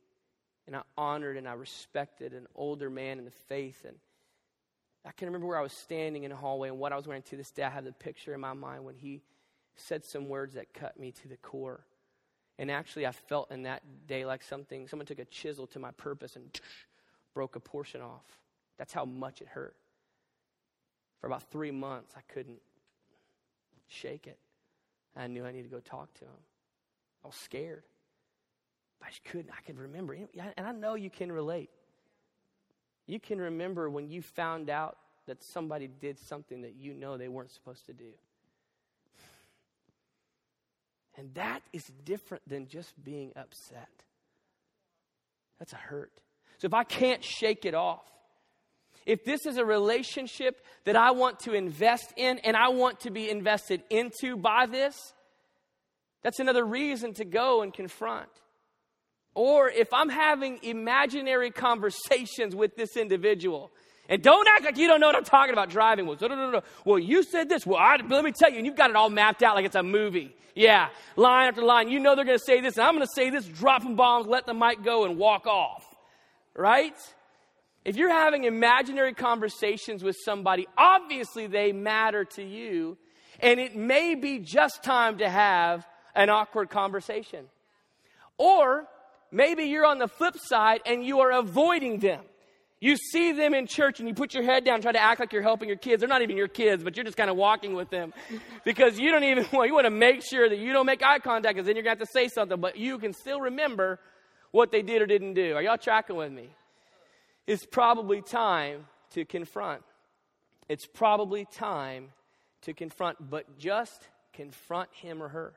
and 0.65 0.75
I 0.75 0.81
honored 0.97 1.37
and 1.37 1.47
I 1.47 1.53
respected 1.53 2.33
an 2.33 2.45
older 2.53 2.89
man 2.89 3.19
in 3.19 3.23
the 3.23 3.31
faith. 3.31 3.85
And 3.87 3.95
I 5.05 5.11
can 5.11 5.27
remember 5.27 5.47
where 5.47 5.57
I 5.57 5.61
was 5.61 5.71
standing 5.71 6.25
in 6.25 6.33
a 6.33 6.35
hallway 6.35 6.67
and 6.67 6.77
what 6.77 6.91
I 6.91 6.97
was 6.97 7.07
wearing 7.07 7.21
to 7.21 7.37
this 7.37 7.51
day. 7.51 7.63
I 7.63 7.69
have 7.69 7.85
the 7.85 7.93
picture 7.93 8.33
in 8.33 8.41
my 8.41 8.51
mind 8.51 8.83
when 8.83 8.95
he 8.95 9.21
said 9.77 10.03
some 10.03 10.27
words 10.27 10.55
that 10.55 10.73
cut 10.73 10.99
me 10.99 11.13
to 11.21 11.29
the 11.29 11.37
core. 11.37 11.85
And 12.59 12.69
actually, 12.69 13.07
I 13.07 13.13
felt 13.13 13.49
in 13.49 13.63
that 13.63 13.81
day 14.07 14.25
like 14.25 14.43
something, 14.43 14.89
someone 14.89 15.05
took 15.05 15.19
a 15.19 15.25
chisel 15.25 15.67
to 15.67 15.79
my 15.79 15.91
purpose 15.91 16.35
and 16.35 16.59
broke 17.33 17.55
a 17.55 17.61
portion 17.61 18.01
off. 18.01 18.25
That's 18.77 18.91
how 18.91 19.05
much 19.05 19.39
it 19.39 19.47
hurt. 19.47 19.77
For 21.21 21.27
about 21.27 21.49
three 21.49 21.71
months, 21.71 22.13
I 22.17 22.21
couldn't 22.27 22.59
shake 23.87 24.27
it. 24.27 24.37
I 25.15 25.27
knew 25.27 25.45
I 25.45 25.51
needed 25.51 25.69
to 25.69 25.75
go 25.75 25.79
talk 25.79 26.13
to 26.15 26.25
him. 26.25 26.39
I 27.23 27.27
was 27.27 27.35
scared. 27.35 27.83
But 28.99 29.07
I 29.07 29.09
just 29.09 29.23
couldn't. 29.25 29.49
I 29.51 29.61
could 29.65 29.77
remember. 29.79 30.13
And 30.13 30.67
I 30.67 30.71
know 30.71 30.95
you 30.95 31.09
can 31.09 31.31
relate. 31.31 31.69
You 33.05 33.19
can 33.19 33.39
remember 33.39 33.89
when 33.89 34.09
you 34.09 34.21
found 34.21 34.69
out 34.69 34.97
that 35.27 35.43
somebody 35.43 35.87
did 35.87 36.19
something 36.19 36.61
that 36.61 36.75
you 36.75 36.93
know 36.93 37.17
they 37.17 37.27
weren't 37.27 37.51
supposed 37.51 37.85
to 37.87 37.93
do. 37.93 38.11
And 41.17 41.33
that 41.33 41.61
is 41.73 41.83
different 42.05 42.47
than 42.47 42.67
just 42.67 42.93
being 43.03 43.31
upset. 43.35 43.89
That's 45.57 45.73
a 45.73 45.77
hurt. 45.77 46.11
So 46.59 46.67
if 46.67 46.73
I 46.73 46.83
can't 46.83 47.23
shake 47.23 47.65
it 47.65 47.73
off, 47.73 48.05
if 49.07 49.23
this 49.23 49.45
is 49.45 49.57
a 49.57 49.63
relationship 49.63 50.61
that 50.83 50.97
I 50.97 51.11
want 51.11 51.39
to 51.41 51.53
invest 51.53 52.13
in 52.17 52.39
and 52.39 52.57
I 52.57 52.67
want 52.67 52.99
to 53.01 53.09
be 53.09 53.29
invested 53.29 53.81
into 53.89 54.35
by 54.35 54.65
this, 54.65 55.13
that's 56.23 56.39
another 56.39 56.65
reason 56.65 57.13
to 57.13 57.23
go 57.25 57.61
and 57.61 57.73
confront. 57.73 58.27
Or 59.33 59.69
if 59.69 59.93
I'm 59.93 60.09
having 60.09 60.59
imaginary 60.61 61.51
conversations 61.51 62.53
with 62.53 62.75
this 62.75 62.97
individual, 62.97 63.71
and 64.09 64.21
don't 64.21 64.45
act 64.49 64.65
like 64.65 64.77
you 64.77 64.87
don't 64.87 64.99
know 64.99 65.07
what 65.07 65.15
I'm 65.15 65.23
talking 65.23 65.53
about 65.53 65.69
driving. 65.69 66.05
Well, 66.05 66.17
no, 66.19 66.27
no, 66.27 66.51
no, 66.51 66.61
well 66.83 66.99
you 66.99 67.23
said 67.23 67.47
this. 67.47 67.65
Well, 67.65 67.79
I, 67.79 67.95
let 68.09 68.25
me 68.25 68.33
tell 68.37 68.51
you, 68.51 68.57
and 68.57 68.65
you've 68.65 68.75
got 68.75 68.89
it 68.89 68.97
all 68.97 69.09
mapped 69.09 69.41
out 69.41 69.55
like 69.55 69.65
it's 69.65 69.75
a 69.75 69.83
movie. 69.83 70.35
Yeah, 70.53 70.89
line 71.15 71.47
after 71.47 71.61
line. 71.61 71.87
You 71.87 72.01
know 72.01 72.15
they're 72.15 72.25
going 72.25 72.37
to 72.37 72.43
say 72.43 72.59
this, 72.59 72.77
and 72.77 72.85
I'm 72.85 72.95
going 72.95 73.05
to 73.05 73.13
say 73.13 73.29
this, 73.29 73.45
dropping 73.45 73.95
bombs, 73.95 74.27
let 74.27 74.45
the 74.45 74.53
mic 74.53 74.83
go, 74.83 75.05
and 75.05 75.17
walk 75.17 75.47
off. 75.47 75.85
Right? 76.55 76.95
If 77.87 77.95
you're 77.95 78.11
having 78.11 78.43
imaginary 78.43 79.13
conversations 79.13 80.03
with 80.03 80.17
somebody, 80.25 80.67
obviously 80.77 81.47
they 81.47 81.71
matter 81.71 82.25
to 82.35 82.43
you, 82.43 82.97
and 83.39 83.61
it 83.61 83.77
may 83.77 84.13
be 84.13 84.39
just 84.39 84.83
time 84.83 85.19
to 85.19 85.29
have 85.29 85.87
an 86.13 86.29
awkward 86.29 86.69
conversation. 86.69 87.45
Or 88.37 88.87
maybe 89.31 89.63
you're 89.63 89.85
on 89.85 89.99
the 89.99 90.09
flip 90.09 90.35
side 90.37 90.81
and 90.85 91.01
you 91.05 91.21
are 91.21 91.31
avoiding 91.31 91.99
them. 91.99 92.25
You 92.81 92.97
see 92.97 93.31
them 93.31 93.53
in 93.53 93.67
church 93.67 94.01
and 94.01 94.09
you 94.09 94.13
put 94.13 94.33
your 94.33 94.43
head 94.43 94.65
down, 94.65 94.81
try 94.81 94.91
to 94.91 95.01
act 95.01 95.21
like 95.21 95.31
you're 95.31 95.41
helping 95.41 95.69
your 95.69 95.77
kids. 95.77 96.01
They're 96.01 96.09
not 96.09 96.21
even 96.21 96.35
your 96.35 96.49
kids, 96.49 96.83
but 96.83 96.97
you're 96.97 97.05
just 97.05 97.15
kind 97.15 97.29
of 97.29 97.37
walking 97.37 97.73
with 97.73 97.89
them 97.89 98.13
because 98.65 98.99
you 98.99 99.11
don't 99.13 99.23
even 99.23 99.45
want, 99.53 99.69
you 99.69 99.73
want 99.73 99.85
to 99.85 99.91
make 99.91 100.23
sure 100.29 100.49
that 100.49 100.59
you 100.59 100.73
don't 100.73 100.85
make 100.85 101.01
eye 101.01 101.19
contact 101.19 101.55
because 101.55 101.65
then 101.65 101.77
you're 101.77 101.83
going 101.83 101.95
to 101.95 102.01
have 102.01 102.07
to 102.09 102.11
say 102.11 102.27
something, 102.27 102.59
but 102.59 102.75
you 102.75 102.99
can 102.99 103.13
still 103.13 103.39
remember 103.39 103.97
what 104.51 104.73
they 104.73 104.81
did 104.81 105.01
or 105.01 105.05
didn't 105.05 105.35
do. 105.35 105.55
Are 105.55 105.61
y'all 105.61 105.77
tracking 105.77 106.17
with 106.17 106.33
me? 106.33 106.49
It's 107.47 107.65
probably 107.65 108.21
time 108.21 108.85
to 109.11 109.23
confront. 109.23 109.81
It's 110.67 110.85
probably 110.85 111.45
time 111.45 112.09
to 112.63 112.73
confront, 112.73 113.29
but 113.29 113.57
just 113.57 114.09
confront 114.33 114.89
him 114.93 115.23
or 115.23 115.29
her. 115.29 115.53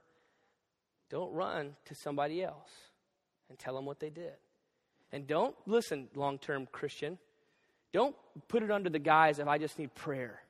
Don't 1.10 1.32
run 1.32 1.74
to 1.86 1.94
somebody 1.96 2.42
else 2.42 2.70
and 3.48 3.58
tell 3.58 3.74
them 3.74 3.84
what 3.84 3.98
they 3.98 4.10
did. 4.10 4.34
And 5.12 5.26
don't, 5.26 5.56
listen, 5.66 6.06
long 6.14 6.38
term 6.38 6.68
Christian, 6.70 7.18
don't 7.92 8.14
put 8.46 8.62
it 8.62 8.70
under 8.70 8.88
the 8.88 9.00
guise 9.00 9.40
of 9.40 9.48
I 9.48 9.58
just 9.58 9.76
need 9.76 9.92
prayer. 9.94 10.40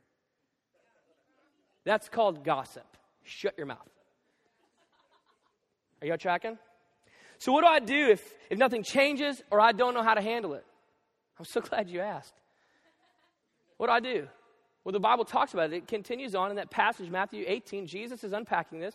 That's 1.84 2.10
called 2.10 2.44
gossip. 2.44 2.84
Shut 3.24 3.54
your 3.56 3.66
mouth. 3.66 3.78
Are 6.02 6.06
y'all 6.06 6.18
tracking? 6.18 6.58
So, 7.38 7.52
what 7.52 7.62
do 7.62 7.68
I 7.68 7.78
do 7.80 8.08
if, 8.10 8.34
if 8.50 8.58
nothing 8.58 8.82
changes 8.82 9.42
or 9.50 9.62
I 9.62 9.72
don't 9.72 9.94
know 9.94 10.02
how 10.02 10.12
to 10.12 10.20
handle 10.20 10.52
it? 10.52 10.64
I'm 11.40 11.46
so 11.46 11.60
glad 11.68 11.88
you 11.88 12.00
asked. 12.00 12.34
What 13.78 13.86
do 13.86 13.92
I 13.92 14.00
do? 14.00 14.28
Well, 14.84 14.92
the 14.92 15.00
Bible 15.00 15.24
talks 15.24 15.54
about 15.54 15.72
it. 15.72 15.76
It 15.76 15.88
continues 15.88 16.34
on 16.34 16.50
in 16.50 16.56
that 16.56 16.70
passage, 16.70 17.10
Matthew 17.10 17.44
18. 17.46 17.86
Jesus 17.86 18.22
is 18.22 18.32
unpacking 18.32 18.78
this. 18.78 18.94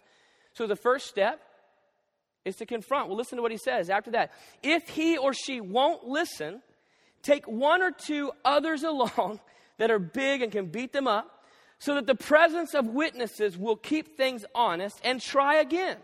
So, 0.53 0.67
the 0.67 0.75
first 0.75 1.07
step 1.07 1.41
is 2.45 2.55
to 2.57 2.65
confront. 2.65 3.07
Well, 3.07 3.17
listen 3.17 3.37
to 3.37 3.41
what 3.41 3.51
he 3.51 3.57
says 3.57 3.89
after 3.89 4.11
that. 4.11 4.31
If 4.61 4.87
he 4.89 5.17
or 5.17 5.33
she 5.33 5.59
won't 5.59 6.05
listen, 6.07 6.61
take 7.23 7.47
one 7.47 7.81
or 7.81 7.91
two 7.91 8.31
others 8.45 8.83
along 8.83 9.39
that 9.77 9.89
are 9.89 9.99
big 9.99 10.41
and 10.41 10.51
can 10.51 10.67
beat 10.67 10.93
them 10.93 11.07
up, 11.07 11.43
so 11.79 11.95
that 11.95 12.05
the 12.07 12.15
presence 12.15 12.73
of 12.73 12.87
witnesses 12.87 13.57
will 13.57 13.75
keep 13.75 14.15
things 14.15 14.45
honest 14.53 14.99
and 15.03 15.19
try 15.19 15.55
again. 15.55 15.97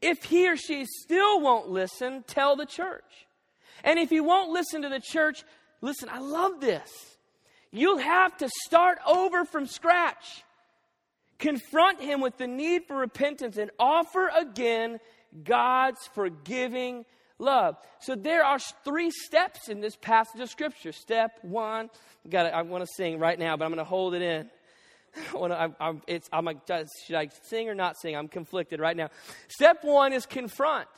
If 0.00 0.24
he 0.24 0.48
or 0.48 0.56
she 0.56 0.84
still 0.84 1.40
won't 1.40 1.70
listen, 1.70 2.24
tell 2.26 2.56
the 2.56 2.66
church. 2.66 3.25
And 3.84 3.98
if 3.98 4.12
you 4.12 4.24
won't 4.24 4.50
listen 4.50 4.82
to 4.82 4.88
the 4.88 5.00
church, 5.00 5.44
listen, 5.80 6.08
I 6.08 6.18
love 6.18 6.60
this. 6.60 6.90
You'll 7.70 7.98
have 7.98 8.36
to 8.38 8.48
start 8.64 8.98
over 9.06 9.44
from 9.44 9.66
scratch. 9.66 10.44
Confront 11.38 12.00
him 12.00 12.20
with 12.20 12.38
the 12.38 12.46
need 12.46 12.84
for 12.86 12.96
repentance 12.96 13.58
and 13.58 13.70
offer 13.78 14.30
again 14.34 14.98
God's 15.44 16.00
forgiving 16.14 17.04
love. 17.38 17.76
So 18.00 18.14
there 18.14 18.44
are 18.44 18.58
three 18.84 19.10
steps 19.10 19.68
in 19.68 19.80
this 19.80 19.96
passage 19.96 20.40
of 20.40 20.48
Scripture. 20.48 20.92
Step 20.92 21.38
one, 21.42 21.90
got 22.28 22.52
I 22.52 22.62
want 22.62 22.84
to 22.84 22.90
sing 22.96 23.18
right 23.18 23.38
now, 23.38 23.56
but 23.56 23.64
I'm 23.64 23.70
going 23.70 23.78
to 23.78 23.84
hold 23.84 24.14
it 24.14 24.22
in. 24.22 24.50
I, 25.34 25.68
am 25.80 26.02
it's, 26.06 26.28
I'm 26.32 26.44
like, 26.44 26.58
should 26.66 27.16
I 27.16 27.28
sing 27.42 27.68
or 27.68 27.74
not 27.74 27.96
sing? 27.98 28.16
I'm 28.16 28.28
conflicted 28.28 28.80
right 28.80 28.96
now. 28.96 29.10
Step 29.48 29.84
one 29.84 30.12
is 30.12 30.26
confront. 30.26 30.88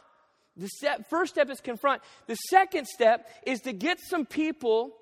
The 0.58 0.68
step, 0.68 1.08
first 1.08 1.34
step 1.34 1.48
is 1.50 1.60
confront. 1.60 2.02
The 2.26 2.34
second 2.34 2.86
step 2.86 3.28
is 3.46 3.60
to 3.60 3.72
get 3.72 4.00
some 4.00 4.26
people 4.26 4.92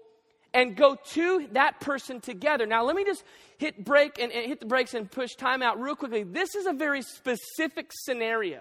and 0.53 0.77
go 0.77 0.97
to 1.13 1.49
that 1.53 1.81
person 1.81 2.21
together. 2.21 2.67
Now, 2.67 2.85
let 2.85 2.95
me 2.95 3.05
just 3.05 3.25
hit 3.59 3.85
break 3.85 4.19
and, 4.19 4.31
and 4.33 4.47
hit 4.47 4.61
the 4.61 4.67
brakes 4.67 4.95
and 4.95 5.11
push 5.11 5.35
time 5.35 5.63
out 5.63 5.81
real 5.81 5.97
quickly. 5.97 6.23
This 6.23 6.55
is 6.55 6.67
a 6.67 6.73
very 6.73 7.03
specific 7.03 7.91
scenario. 7.93 8.61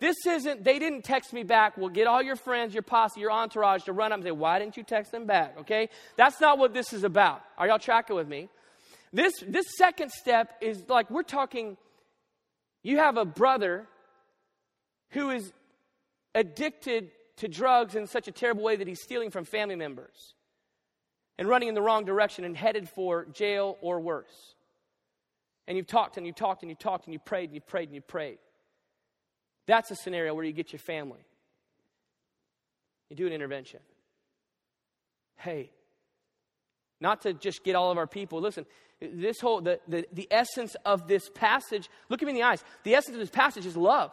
This 0.00 0.16
isn't, 0.26 0.64
they 0.64 0.78
didn't 0.78 1.02
text 1.02 1.32
me 1.32 1.42
back. 1.42 1.78
Well, 1.78 1.88
get 1.88 2.06
all 2.06 2.22
your 2.22 2.36
friends, 2.36 2.74
your 2.74 2.82
posse, 2.82 3.20
your 3.20 3.30
entourage 3.30 3.84
to 3.84 3.92
run 3.92 4.12
up 4.12 4.16
and 4.16 4.24
say, 4.24 4.32
Why 4.32 4.58
didn't 4.58 4.76
you 4.76 4.82
text 4.82 5.12
them 5.12 5.24
back? 5.24 5.56
Okay? 5.60 5.88
That's 6.16 6.40
not 6.40 6.58
what 6.58 6.74
this 6.74 6.92
is 6.92 7.04
about. 7.04 7.42
Are 7.56 7.68
y'all 7.68 7.78
tracking 7.78 8.16
with 8.16 8.28
me? 8.28 8.48
This, 9.12 9.32
this 9.46 9.64
second 9.78 10.10
step 10.10 10.56
is 10.60 10.82
like 10.88 11.10
we're 11.10 11.22
talking, 11.22 11.76
you 12.82 12.98
have 12.98 13.16
a 13.16 13.24
brother 13.24 13.86
who 15.10 15.30
is 15.30 15.52
addicted 16.34 17.10
to 17.36 17.48
drugs 17.48 17.94
in 17.94 18.06
such 18.06 18.28
a 18.28 18.32
terrible 18.32 18.62
way 18.62 18.76
that 18.76 18.86
he's 18.86 19.02
stealing 19.02 19.30
from 19.30 19.44
family 19.44 19.76
members 19.76 20.34
and 21.38 21.48
running 21.48 21.68
in 21.68 21.74
the 21.74 21.82
wrong 21.82 22.04
direction 22.04 22.44
and 22.44 22.56
headed 22.56 22.88
for 22.88 23.26
jail 23.26 23.76
or 23.80 24.00
worse. 24.00 24.54
And 25.66 25.76
you've 25.76 25.86
talked 25.86 26.16
and 26.16 26.26
you 26.26 26.32
talked 26.32 26.62
and 26.62 26.70
you 26.70 26.76
talked 26.76 27.06
and 27.06 27.12
you 27.12 27.18
prayed 27.18 27.50
and 27.50 27.54
you 27.54 27.60
prayed 27.60 27.88
and 27.88 27.94
you 27.94 28.00
prayed. 28.00 28.38
That's 29.66 29.90
a 29.90 29.96
scenario 29.96 30.34
where 30.34 30.44
you 30.44 30.52
get 30.52 30.72
your 30.72 30.80
family. 30.80 31.24
You 33.08 33.16
do 33.16 33.26
an 33.26 33.32
intervention. 33.32 33.80
Hey, 35.36 35.70
not 37.00 37.22
to 37.22 37.32
just 37.32 37.64
get 37.64 37.74
all 37.74 37.90
of 37.90 37.98
our 37.98 38.06
people. 38.06 38.40
Listen, 38.40 38.66
this 39.00 39.40
whole, 39.40 39.60
the, 39.60 39.80
the, 39.88 40.06
the 40.12 40.28
essence 40.30 40.76
of 40.84 41.08
this 41.08 41.28
passage, 41.34 41.90
look 42.08 42.22
at 42.22 42.26
me 42.26 42.30
in 42.30 42.36
the 42.36 42.42
eyes. 42.42 42.62
The 42.84 42.94
essence 42.94 43.14
of 43.14 43.20
this 43.20 43.30
passage 43.30 43.66
is 43.66 43.76
love. 43.76 44.12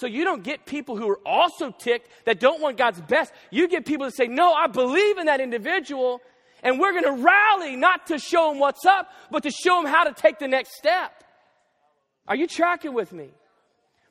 So 0.00 0.06
you 0.06 0.24
don't 0.24 0.42
get 0.42 0.64
people 0.64 0.96
who 0.96 1.06
are 1.10 1.20
also 1.26 1.70
ticked 1.70 2.08
that 2.24 2.40
don't 2.40 2.62
want 2.62 2.78
God's 2.78 3.02
best. 3.02 3.34
You 3.50 3.68
get 3.68 3.84
people 3.84 4.06
that 4.06 4.16
say, 4.16 4.28
No, 4.28 4.54
I 4.54 4.66
believe 4.66 5.18
in 5.18 5.26
that 5.26 5.42
individual, 5.42 6.22
and 6.62 6.80
we're 6.80 6.92
going 6.92 7.04
to 7.04 7.22
rally 7.22 7.76
not 7.76 8.06
to 8.06 8.18
show 8.18 8.48
them 8.48 8.58
what's 8.58 8.86
up, 8.86 9.12
but 9.30 9.42
to 9.42 9.50
show 9.50 9.82
them 9.82 9.92
how 9.92 10.04
to 10.04 10.14
take 10.14 10.38
the 10.38 10.48
next 10.48 10.74
step. 10.78 11.12
Are 12.26 12.34
you 12.34 12.46
tracking 12.46 12.94
with 12.94 13.12
me? 13.12 13.28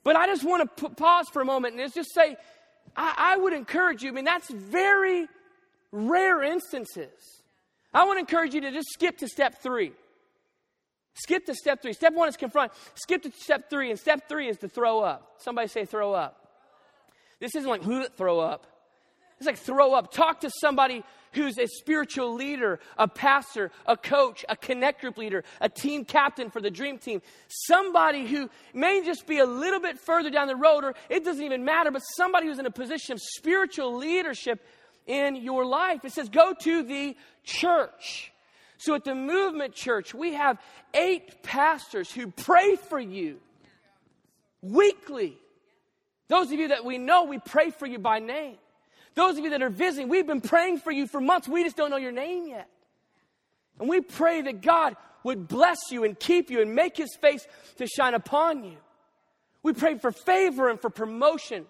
But 0.04 0.16
I 0.16 0.28
just 0.28 0.44
want 0.44 0.78
to 0.78 0.90
pause 0.90 1.26
for 1.34 1.42
a 1.42 1.46
moment 1.46 1.76
and 1.76 1.92
just 1.92 2.14
say, 2.14 2.38
I, 2.96 3.16
I 3.18 3.38
would 3.38 3.54
encourage 3.54 4.04
you. 4.04 4.12
I 4.12 4.14
mean, 4.14 4.26
that's 4.26 4.52
very 4.52 5.28
rare 5.92 6.44
instances. 6.44 7.42
I 7.96 8.06
want 8.06 8.18
to 8.18 8.20
encourage 8.20 8.54
you 8.54 8.62
to 8.62 8.72
just 8.72 8.90
skip 8.92 9.18
to 9.18 9.28
step 9.28 9.64
three. 9.64 9.94
Skip 11.22 11.46
to 11.46 11.56
step 11.56 11.82
three. 11.82 11.94
Step 11.94 12.14
one 12.14 12.30
is 12.30 12.38
confront. 12.38 12.72
Skip 12.96 13.24
to 13.24 13.32
step 13.32 13.70
three, 13.70 13.90
and 13.90 14.00
step 14.00 14.30
three 14.30 14.48
is 14.48 14.58
to 14.58 14.70
throw 14.70 15.02
up. 15.02 15.36
Somebody 15.38 15.68
say 15.68 15.86
throw 15.86 16.14
up. 16.14 16.48
This 17.40 17.56
isn't 17.56 17.70
like 17.70 17.84
who 17.84 18.08
throw 18.08 18.40
up. 18.40 18.66
It's 19.38 19.48
like 19.48 19.58
throw 19.58 19.94
up. 19.94 20.12
Talk 20.12 20.42
to 20.42 20.52
somebody 20.60 21.04
who's 21.32 21.58
a 21.58 21.68
spiritual 21.68 22.34
leader, 22.34 22.80
a 22.98 23.08
pastor, 23.08 23.72
a 23.86 23.96
coach, 23.96 24.44
a 24.50 24.56
connect 24.56 25.00
group 25.00 25.18
leader, 25.18 25.44
a 25.62 25.70
team 25.70 26.04
captain 26.04 26.50
for 26.50 26.60
the 26.60 26.72
dream 26.72 26.98
team. 26.98 27.22
Somebody 27.48 28.28
who 28.28 28.50
may 28.74 29.02
just 29.06 29.28
be 29.28 29.40
a 29.40 29.46
little 29.46 29.80
bit 29.80 30.00
further 30.00 30.30
down 30.30 30.48
the 30.48 30.56
road, 30.56 30.84
or 30.84 30.96
it 31.10 31.24
doesn't 31.24 31.44
even 31.44 31.64
matter, 31.64 31.92
but 31.92 32.00
somebody 32.18 32.48
who's 32.48 32.60
in 32.60 32.66
a 32.66 32.72
position 32.72 33.14
of 33.14 33.22
spiritual 33.22 33.96
leadership 33.96 34.66
in 35.06 35.36
your 35.36 35.66
life. 35.66 36.04
It 36.04 36.12
says, 36.12 36.30
go 36.30 36.54
to 36.62 36.84
the 36.84 37.16
church. 37.44 38.32
So 38.80 38.96
at 38.96 39.04
the 39.04 39.14
movement 39.14 39.74
church, 39.74 40.14
we 40.14 40.34
have 40.34 40.58
eight 40.94 41.44
pastors 41.44 42.10
who 42.10 42.28
pray 42.32 42.78
for 42.78 42.98
you 42.98 43.40
weekly. 44.62 45.38
Those 46.30 46.48
of 46.48 46.60
you 46.60 46.70
that 46.70 46.86
we 46.86 46.98
know, 46.98 47.26
we 47.26 47.40
pray 47.40 47.72
for 47.72 47.86
you 47.86 48.00
by 48.00 48.20
name. 48.20 48.56
Those 49.16 49.38
of 49.38 49.44
you 49.44 49.50
that 49.50 49.62
are 49.62 49.70
visiting, 49.70 50.08
we've 50.08 50.26
been 50.26 50.40
praying 50.40 50.80
for 50.80 50.92
you 50.92 51.08
for 51.08 51.20
months. 51.20 51.46
We 51.46 51.66
just 51.66 51.76
don't 51.76 51.90
know 51.90 51.98
your 51.98 52.14
name 52.14 52.48
yet. 52.48 52.70
And 53.82 53.90
we 53.90 54.00
pray 54.00 54.42
that 54.44 54.62
God 54.62 54.96
would 55.26 55.50
bless 55.50 55.92
you 55.92 56.06
and 56.06 56.18
keep 56.18 56.50
you 56.50 56.62
and 56.62 56.74
make 56.74 56.96
his 56.96 57.14
face 57.20 57.46
to 57.80 57.86
shine 57.86 58.14
upon 58.14 58.64
you. 58.64 58.78
We 59.62 59.74
pray 59.74 59.98
for 59.98 60.14
favor 60.14 60.70
and 60.70 60.80
for 60.80 60.90
promotion, 60.90 61.66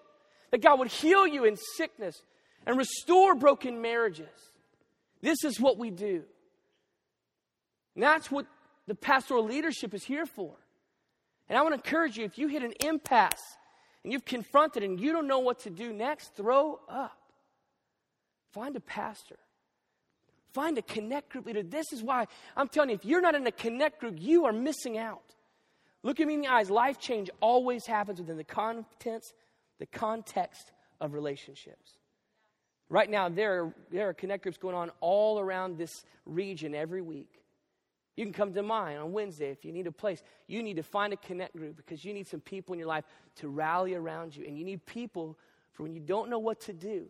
that 0.52 0.62
God 0.62 0.78
would 0.78 0.89
heal 0.89 1.26
you 1.26 1.45
in 1.45 1.58
sickness 1.76 2.22
and 2.67 2.78
restore 2.78 3.34
broken 3.34 3.82
marriages. 3.82 4.30
This 5.22 5.43
is 5.43 5.60
what 5.60 5.80
we 5.80 5.89
do. 5.89 6.24
And 7.99 8.03
that's 8.05 8.31
what 8.31 8.45
the 8.88 8.95
pastoral 8.95 9.43
leadership 9.43 9.93
is 9.93 10.05
here 10.05 10.25
for. 10.25 10.55
And 11.49 11.57
I 11.57 11.62
want 11.63 11.73
to 11.73 11.85
encourage 11.85 12.17
you 12.17 12.23
if 12.23 12.38
you 12.38 12.47
hit 12.47 12.63
an 12.63 12.71
impasse 12.79 13.57
and 14.05 14.13
you've 14.13 14.23
confronted 14.23 14.83
and 14.83 14.97
you 14.97 15.12
don't 15.12 15.27
know 15.27 15.39
what 15.39 15.59
to 15.63 15.69
do 15.69 15.91
next, 15.91 16.33
throw 16.33 16.79
up. 16.88 17.19
Find 18.53 18.77
a 18.77 18.79
pastor. 18.79 19.35
Find 20.53 20.77
a 20.77 20.81
connect 20.81 21.27
group 21.27 21.45
leader. 21.45 21.62
This 21.62 21.91
is 21.91 22.01
why 22.01 22.27
I'm 22.55 22.69
telling 22.69 22.91
you, 22.91 22.95
if 22.95 23.03
you're 23.03 23.19
not 23.19 23.35
in 23.35 23.45
a 23.45 23.51
connect 23.51 23.99
group, 23.99 24.15
you 24.17 24.45
are 24.45 24.53
missing 24.53 24.97
out. 24.97 25.35
Look 26.01 26.21
at 26.21 26.27
me 26.27 26.35
in 26.35 26.41
the 26.41 26.47
eyes. 26.47 26.69
Life 26.69 26.99
change 26.99 27.29
always 27.41 27.85
happens 27.85 28.21
within 28.21 28.38
the 28.38 28.45
contents, 28.45 29.33
the 29.77 29.88
context 29.88 30.71
of 31.01 31.13
relationships. 31.13 31.97
Right 32.88 33.09
now, 33.09 33.27
there 33.27 33.62
are, 33.62 33.73
there 33.91 34.07
are 34.07 34.13
connect 34.13 34.43
groups 34.43 34.57
going 34.57 34.75
on 34.75 34.89
all 35.01 35.38
around 35.38 35.77
this 35.77 36.05
region 36.25 36.73
every 36.73 37.01
week. 37.01 37.38
You 38.19 38.25
can 38.25 38.34
come 38.34 38.53
to 38.55 38.62
mine 38.62 38.97
on 38.97 39.13
Wednesday 39.13 39.49
if 39.49 39.63
you 39.63 39.71
need 39.71 39.88
a 39.88 39.93
place. 39.93 40.21
You 40.45 40.62
need 40.62 40.75
to 40.75 40.84
find 40.84 41.13
a 41.13 41.15
connect 41.15 41.55
group 41.55 41.77
because 41.77 42.03
you 42.03 42.13
need 42.13 42.27
some 42.27 42.41
people 42.41 42.73
in 42.73 42.79
your 42.79 42.89
life 42.89 43.05
to 43.38 43.47
rally 43.47 43.95
around 43.95 44.36
you. 44.36 44.43
And 44.45 44.58
you 44.58 44.65
need 44.65 44.86
people 44.86 45.38
for 45.71 45.84
when 45.84 45.93
you 45.93 46.01
don't 46.01 46.29
know 46.29 46.39
what 46.39 46.60
to 46.63 46.73
do 46.73 47.05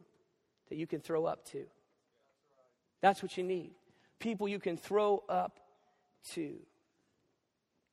that 0.69 0.75
you 0.75 0.85
can 0.85 0.99
throw 0.99 1.25
up 1.25 1.45
to. 1.45 1.63
That's 3.01 3.23
what 3.23 3.37
you 3.37 3.43
need. 3.43 3.71
People 4.19 4.47
you 4.47 4.59
can 4.59 4.77
throw 4.77 5.23
up 5.27 5.59
to. 6.35 6.57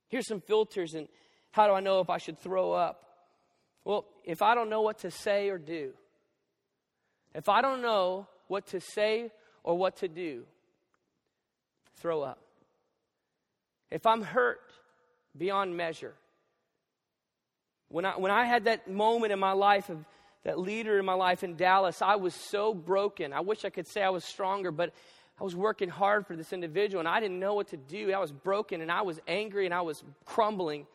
Here's 0.09 0.29
some 0.29 0.43
filters, 0.43 0.93
and 0.93 1.09
how 1.53 1.69
do 1.69 1.73
I 1.73 1.81
know 1.81 2.01
if 2.01 2.11
I 2.11 2.19
should 2.19 2.39
throw 2.39 2.73
up? 2.73 3.03
Well, 3.87 4.05
if 4.25 4.43
I 4.43 4.55
don't 4.55 4.69
know 4.69 4.83
what 4.83 4.99
to 4.99 5.11
say 5.11 5.49
or 5.49 5.57
do, 5.57 5.95
if 7.35 7.49
I 7.49 7.63
don't 7.63 7.81
know 7.81 8.27
what 8.49 8.67
to 8.67 8.81
say 8.81 9.33
or 9.65 9.79
what 9.79 9.97
to 10.01 10.09
do, 10.09 10.43
throw 11.95 12.21
up. 12.21 12.43
If 13.91 14.07
I'm 14.07 14.23
hurt 14.23 14.61
beyond 15.37 15.77
measure, 15.77 16.15
when 17.89 18.05
I, 18.05 18.17
when 18.17 18.33
I 18.33 18.45
had 18.45 18.65
that 18.65 18.91
moment 18.91 19.33
in 19.33 19.39
my 19.39 19.53
life 19.53 19.89
of 19.89 20.05
that 20.45 20.59
leader 20.59 20.99
in 20.99 21.05
my 21.05 21.15
life 21.15 21.43
in 21.43 21.57
Dallas, 21.57 22.03
I 22.03 22.17
was 22.17 22.35
so 22.35 22.73
broken. 22.73 23.33
I 23.33 23.41
wish 23.41 23.65
I 23.65 23.71
could 23.71 23.87
say 23.87 24.03
I 24.03 24.11
was 24.11 24.25
stronger, 24.25 24.71
but 24.71 24.93
I 25.41 25.45
was 25.45 25.57
working 25.57 25.89
hard 25.89 26.27
for 26.27 26.37
this 26.37 26.53
individual 26.53 27.01
and 27.01 27.09
I 27.09 27.21
didn't 27.21 27.41
know 27.41 27.55
what 27.55 27.69
to 27.69 27.77
do. 27.77 28.13
I 28.13 28.19
was 28.19 28.33
broken 28.33 28.81
and 28.81 28.91
I 28.91 29.03
was 29.03 29.21
angry 29.27 29.67
and 29.67 29.75
I 29.75 29.83
was 29.83 30.03
crumbling. 30.25 30.87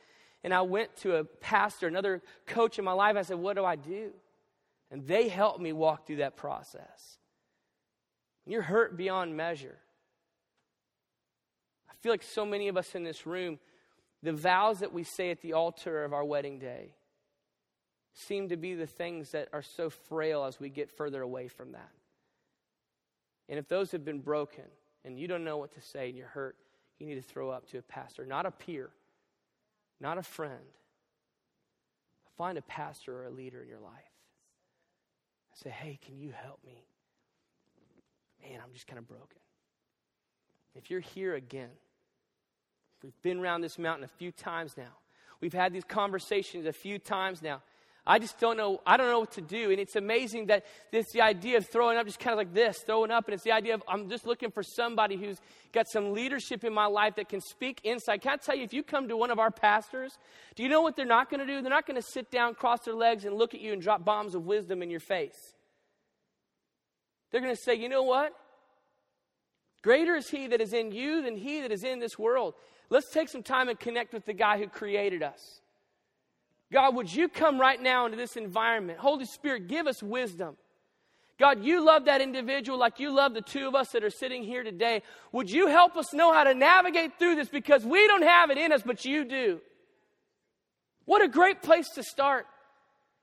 And 0.43 0.53
I 0.53 0.61
went 0.61 0.95
to 0.97 1.17
a 1.17 1.23
pastor, 1.23 1.87
another 1.87 2.21
coach 2.47 2.79
in 2.79 2.85
my 2.85 2.93
life. 2.93 3.15
I 3.15 3.21
said, 3.21 3.37
What 3.37 3.55
do 3.55 3.63
I 3.63 3.75
do? 3.75 4.11
And 4.89 5.05
they 5.05 5.27
helped 5.27 5.59
me 5.59 5.71
walk 5.71 6.07
through 6.07 6.17
that 6.17 6.35
process. 6.35 7.17
You're 8.45 8.63
hurt 8.63 8.97
beyond 8.97 9.37
measure. 9.37 9.77
I 11.91 11.93
feel 12.01 12.11
like 12.11 12.23
so 12.23 12.45
many 12.45 12.69
of 12.69 12.77
us 12.77 12.95
in 12.95 13.03
this 13.03 13.25
room, 13.27 13.59
the 14.23 14.33
vows 14.33 14.79
that 14.79 14.93
we 14.93 15.03
say 15.03 15.29
at 15.29 15.41
the 15.41 15.53
altar 15.53 16.03
of 16.03 16.13
our 16.13 16.23
wedding 16.23 16.57
day, 16.57 16.95
seem 18.13 18.49
to 18.49 18.57
be 18.57 18.73
the 18.73 18.87
things 18.87 19.31
that 19.31 19.49
are 19.53 19.61
so 19.61 19.89
frail 19.89 20.43
as 20.45 20.59
we 20.59 20.69
get 20.69 20.89
further 20.89 21.21
away 21.21 21.47
from 21.47 21.73
that. 21.73 21.91
And 23.49 23.59
if 23.59 23.67
those 23.67 23.91
have 23.91 24.05
been 24.05 24.19
broken 24.19 24.65
and 25.05 25.19
you 25.19 25.27
don't 25.27 25.43
know 25.43 25.57
what 25.57 25.73
to 25.73 25.81
say 25.81 26.09
and 26.09 26.17
you're 26.17 26.27
hurt, 26.27 26.55
you 26.99 27.05
need 27.07 27.15
to 27.15 27.21
throw 27.21 27.49
up 27.49 27.69
to 27.71 27.77
a 27.77 27.81
pastor, 27.81 28.25
not 28.25 28.45
a 28.45 28.51
peer, 28.51 28.89
not 29.99 30.17
a 30.17 30.23
friend. 30.23 30.59
Find 32.37 32.57
a 32.57 32.61
pastor 32.61 33.21
or 33.21 33.25
a 33.25 33.29
leader 33.29 33.61
in 33.61 33.67
your 33.67 33.79
life. 33.79 33.93
Say, 35.53 35.69
hey, 35.69 35.99
can 36.03 36.17
you 36.17 36.31
help 36.31 36.59
me? 36.65 36.85
Man, 38.41 38.59
I'm 38.63 38.73
just 38.73 38.87
kind 38.87 38.97
of 38.97 39.07
broken. 39.07 39.37
If 40.75 40.89
you're 40.89 41.01
here 41.01 41.35
again, 41.35 41.69
we've 43.03 43.19
been 43.21 43.39
around 43.39 43.61
this 43.61 43.77
mountain 43.77 44.03
a 44.03 44.17
few 44.17 44.31
times 44.31 44.75
now. 44.77 44.93
We've 45.41 45.53
had 45.53 45.73
these 45.73 45.83
conversations 45.83 46.65
a 46.65 46.73
few 46.73 46.99
times 46.99 47.41
now. 47.41 47.61
I 48.05 48.17
just 48.17 48.39
don't 48.39 48.57
know. 48.57 48.81
I 48.85 48.97
don't 48.97 49.09
know 49.09 49.19
what 49.19 49.33
to 49.33 49.41
do. 49.41 49.69
And 49.69 49.79
it's 49.79 49.95
amazing 49.95 50.47
that 50.47 50.65
this 50.91 51.11
the 51.11 51.21
idea 51.21 51.57
of 51.57 51.67
throwing 51.67 51.97
up, 51.97 52.07
just 52.07 52.19
kind 52.19 52.33
of 52.33 52.37
like 52.39 52.53
this, 52.53 52.79
throwing 52.79 53.11
up, 53.11 53.25
and 53.25 53.35
it's 53.35 53.43
the 53.43 53.51
idea 53.51 53.75
of 53.75 53.83
I'm 53.87 54.09
just 54.09 54.25
looking 54.25 54.49
for 54.49 54.63
somebody 54.63 55.17
who's 55.17 55.39
got 55.71 55.87
some 55.87 56.13
leadership 56.13 56.63
in 56.63 56.73
my 56.73 56.87
life 56.87 57.15
that 57.15 57.29
can 57.29 57.41
speak 57.41 57.79
insight. 57.83 58.21
Can 58.21 58.33
I 58.33 58.37
tell 58.37 58.55
you, 58.55 58.63
if 58.63 58.73
you 58.73 58.81
come 58.81 59.07
to 59.09 59.17
one 59.17 59.29
of 59.29 59.37
our 59.37 59.51
pastors, 59.51 60.17
do 60.55 60.63
you 60.63 60.69
know 60.69 60.81
what 60.81 60.95
they're 60.95 61.05
not 61.05 61.29
going 61.29 61.41
to 61.41 61.45
do? 61.45 61.61
They're 61.61 61.69
not 61.69 61.85
going 61.85 62.01
to 62.01 62.07
sit 62.07 62.31
down, 62.31 62.55
cross 62.55 62.81
their 62.85 62.95
legs, 62.95 63.23
and 63.23 63.35
look 63.35 63.53
at 63.53 63.61
you 63.61 63.71
and 63.71 63.81
drop 63.81 64.03
bombs 64.03 64.33
of 64.33 64.45
wisdom 64.47 64.81
in 64.81 64.89
your 64.89 64.99
face. 64.99 65.53
They're 67.31 67.41
going 67.41 67.55
to 67.55 67.61
say, 67.61 67.75
you 67.75 67.87
know 67.87 68.03
what? 68.03 68.33
Greater 69.81 70.15
is 70.15 70.29
he 70.29 70.47
that 70.47 70.61
is 70.61 70.73
in 70.73 70.91
you 70.91 71.21
than 71.21 71.37
he 71.37 71.61
that 71.61 71.71
is 71.71 71.83
in 71.83 71.99
this 71.99 72.17
world. 72.19 72.53
Let's 72.89 73.11
take 73.11 73.29
some 73.29 73.43
time 73.43 73.69
and 73.69 73.79
connect 73.79 74.13
with 74.13 74.25
the 74.25 74.33
guy 74.33 74.57
who 74.57 74.67
created 74.67 75.23
us. 75.23 75.61
God, 76.71 76.95
would 76.95 77.13
you 77.13 77.27
come 77.27 77.59
right 77.59 77.81
now 77.81 78.05
into 78.05 78.17
this 78.17 78.37
environment? 78.37 78.99
Holy 78.99 79.25
Spirit, 79.25 79.67
give 79.67 79.87
us 79.87 80.01
wisdom. 80.01 80.55
God, 81.39 81.63
you 81.63 81.83
love 81.83 82.05
that 82.05 82.21
individual 82.21 82.77
like 82.77 82.99
you 82.99 83.11
love 83.11 83.33
the 83.33 83.41
two 83.41 83.67
of 83.67 83.73
us 83.73 83.89
that 83.89 84.03
are 84.03 84.11
sitting 84.11 84.43
here 84.43 84.63
today. 84.63 85.01
Would 85.31 85.49
you 85.49 85.67
help 85.67 85.97
us 85.97 86.13
know 86.13 86.31
how 86.31 86.43
to 86.43 86.53
navigate 86.53 87.17
through 87.17 87.35
this 87.35 87.49
because 87.49 87.83
we 87.83 88.07
don't 88.07 88.21
have 88.21 88.51
it 88.51 88.59
in 88.59 88.71
us, 88.71 88.83
but 88.85 89.03
you 89.05 89.25
do? 89.25 89.59
What 91.05 91.23
a 91.23 91.27
great 91.27 91.63
place 91.63 91.89
to 91.95 92.03
start. 92.03 92.45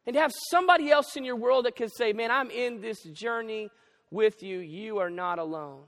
And 0.05 0.15
to 0.15 0.21
have 0.21 0.33
somebody 0.51 0.91
else 0.91 1.17
in 1.17 1.25
your 1.25 1.37
world 1.37 1.67
that 1.67 1.77
can 1.77 1.91
say, 1.91 2.13
Man, 2.13 2.31
I'm 2.31 2.51
in 2.51 2.81
this 2.81 3.03
journey 3.03 3.71
with 4.11 4.43
you. 4.43 4.59
You 4.59 4.99
are 4.99 5.11
not 5.11 5.39
alone, 5.39 5.83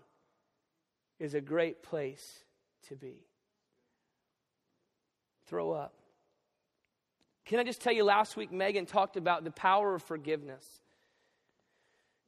is 1.21 1.35
a 1.35 1.41
great 1.41 1.83
place 1.83 2.41
to 2.89 2.97
be. 2.97 3.27
Throw 5.47 5.71
up. 5.73 5.95
Can 7.45 7.59
I 7.59 7.65
just 7.65 7.83
tell 7.83 7.93
you, 7.93 8.05
last 8.05 8.37
week 8.37 8.51
Megan 8.51 8.87
talked 8.87 9.17
about 9.17 9.45
the 9.45 9.51
power 9.51 9.95
of 9.95 10.03
forgiveness. 10.03 10.65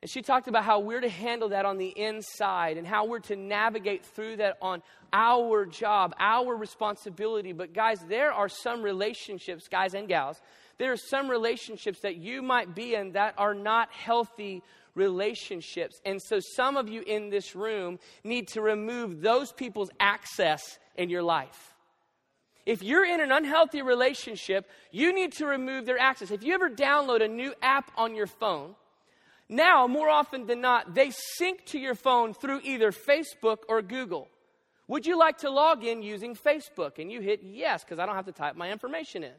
And 0.03 0.11
she 0.11 0.21
talked 0.21 0.49
about 0.49 0.65
how 0.65 0.81
we're 0.81 1.01
to 1.01 1.09
handle 1.09 1.51
that 1.51 1.65
on 1.65 1.79
the 1.79 1.87
inside 1.89 2.77
and 2.77 2.85
how 2.85 3.07
we're 3.07 3.21
to 3.21 3.37
navigate 3.37 4.05
through 4.05 4.39
that 4.39 4.59
on 4.61 4.83
our 5.13 5.65
job, 5.65 6.13
our 6.19 6.57
responsibility. 6.57 7.53
But, 7.53 7.73
guys, 7.73 8.01
there 8.09 8.33
are 8.33 8.49
some 8.49 8.83
relationships, 8.83 9.69
guys 9.69 9.95
and 9.95 10.09
gals, 10.09 10.41
there 10.79 10.91
are 10.91 10.97
some 10.97 11.31
relationships 11.31 12.01
that 12.01 12.17
you 12.17 12.43
might 12.43 12.75
be 12.75 12.97
in 12.97 13.13
that 13.13 13.35
are 13.39 13.55
not 13.55 13.93
healthy 13.93 14.65
relationships. 14.95 16.01
And 16.05 16.21
so, 16.21 16.41
some 16.41 16.77
of 16.77 16.89
you 16.89 17.03
in 17.03 17.31
this 17.31 17.55
room 17.55 17.99
need 18.25 18.49
to 18.49 18.61
remove 18.61 19.21
those 19.21 19.53
people's 19.53 19.91
access 20.01 20.79
in 20.97 21.09
your 21.09 21.23
life. 21.23 21.75
If 22.65 22.83
you're 22.83 23.05
in 23.05 23.21
an 23.21 23.33
unhealthy 23.33 23.83
relationship, 23.83 24.71
you 24.91 25.13
need 25.13 25.33
to 25.35 25.47
remove 25.47 25.85
their 25.85 25.99
access. 25.99 26.31
If 26.31 26.45
you 26.45 26.55
ever 26.55 26.71
download 26.71 27.23
a 27.23 27.29
new 27.29 27.55
app 27.61 27.91
on 27.97 28.15
your 28.15 28.29
phone, 28.29 28.77
now, 29.53 29.87
more 29.87 30.09
often 30.09 30.47
than 30.47 30.63
not, 30.63 30.95
they 30.95 31.11
sync 31.11 31.67
to 31.67 31.79
your 31.79 31.95
phone 31.95 32.33
through 32.33 32.61
either 32.65 32.91
Facebook 32.91 33.59
or 33.69 33.83
Google. 33.83 34.29
Would 34.89 35.05
you 35.05 35.19
like 35.19 35.39
to 35.39 35.51
log 35.51 35.85
in 35.85 36.03
using 36.03 36.35
Facebook? 36.35 36.99
And 36.99 37.13
you 37.13 37.21
hit 37.21 37.41
yes, 37.43 37.85
because 37.85 37.99
I 37.99 38.07
don't 38.07 38.15
have 38.15 38.25
to 38.25 38.33
type 38.33 38.57
my 38.57 38.71
information 38.73 39.23
in. 39.25 39.33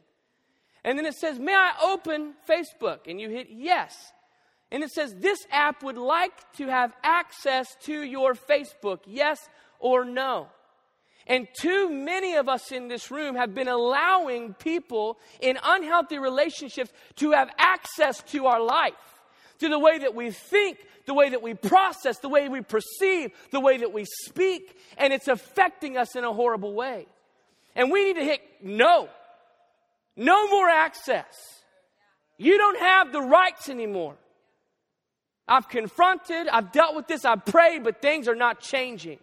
And 0.84 0.96
then 0.96 1.04
it 1.04 1.14
says, 1.14 1.40
May 1.40 1.54
I 1.54 1.72
open 1.82 2.34
Facebook? 2.48 3.08
And 3.08 3.20
you 3.20 3.28
hit 3.28 3.48
yes. 3.50 4.12
And 4.74 4.82
it 4.82 4.90
says, 4.90 5.14
This 5.14 5.46
app 5.52 5.84
would 5.84 5.96
like 5.96 6.32
to 6.54 6.66
have 6.66 6.92
access 7.04 7.76
to 7.82 8.02
your 8.02 8.34
Facebook, 8.34 8.98
yes 9.06 9.48
or 9.78 10.04
no. 10.04 10.48
And 11.28 11.46
too 11.60 11.88
many 11.88 12.34
of 12.34 12.48
us 12.48 12.72
in 12.72 12.88
this 12.88 13.08
room 13.08 13.36
have 13.36 13.54
been 13.54 13.68
allowing 13.68 14.52
people 14.54 15.16
in 15.38 15.60
unhealthy 15.62 16.18
relationships 16.18 16.90
to 17.16 17.30
have 17.30 17.50
access 17.56 18.20
to 18.32 18.46
our 18.46 18.60
life, 18.60 18.94
to 19.60 19.68
the 19.68 19.78
way 19.78 19.98
that 19.98 20.16
we 20.16 20.32
think, 20.32 20.78
the 21.06 21.14
way 21.14 21.30
that 21.30 21.40
we 21.40 21.54
process, 21.54 22.18
the 22.18 22.28
way 22.28 22.48
we 22.48 22.60
perceive, 22.60 23.30
the 23.52 23.60
way 23.60 23.76
that 23.76 23.92
we 23.92 24.04
speak, 24.04 24.76
and 24.98 25.12
it's 25.12 25.28
affecting 25.28 25.96
us 25.96 26.16
in 26.16 26.24
a 26.24 26.32
horrible 26.32 26.74
way. 26.74 27.06
And 27.76 27.92
we 27.92 28.06
need 28.06 28.16
to 28.16 28.24
hit 28.24 28.40
no. 28.60 29.08
No 30.16 30.48
more 30.50 30.68
access. 30.68 31.62
You 32.38 32.58
don't 32.58 32.80
have 32.80 33.12
the 33.12 33.22
rights 33.22 33.68
anymore. 33.68 34.16
I've 35.46 35.68
confronted, 35.68 36.48
I've 36.48 36.72
dealt 36.72 36.96
with 36.96 37.06
this, 37.06 37.24
I've 37.24 37.44
prayed, 37.44 37.84
but 37.84 38.00
things 38.00 38.28
are 38.28 38.34
not 38.34 38.60
changing. 38.60 39.18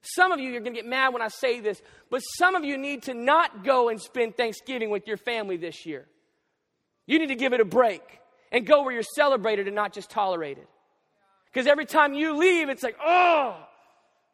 Some 0.00 0.32
of 0.32 0.40
you, 0.40 0.50
you're 0.50 0.60
going 0.60 0.74
to 0.74 0.80
get 0.80 0.88
mad 0.88 1.12
when 1.12 1.22
I 1.22 1.28
say 1.28 1.60
this, 1.60 1.80
but 2.10 2.20
some 2.20 2.54
of 2.54 2.64
you 2.64 2.76
need 2.76 3.04
to 3.04 3.14
not 3.14 3.64
go 3.64 3.88
and 3.88 4.00
spend 4.00 4.36
Thanksgiving 4.36 4.90
with 4.90 5.06
your 5.06 5.16
family 5.16 5.56
this 5.56 5.86
year. 5.86 6.06
You 7.06 7.18
need 7.18 7.28
to 7.28 7.34
give 7.34 7.52
it 7.52 7.60
a 7.60 7.64
break 7.64 8.02
and 8.52 8.66
go 8.66 8.82
where 8.82 8.92
you're 8.92 9.02
celebrated 9.02 9.66
and 9.66 9.74
not 9.74 9.92
just 9.92 10.10
tolerated. 10.10 10.66
Because 11.46 11.66
every 11.66 11.86
time 11.86 12.14
you 12.14 12.36
leave, 12.36 12.68
it's 12.68 12.82
like, 12.82 12.96
oh, 13.02 13.56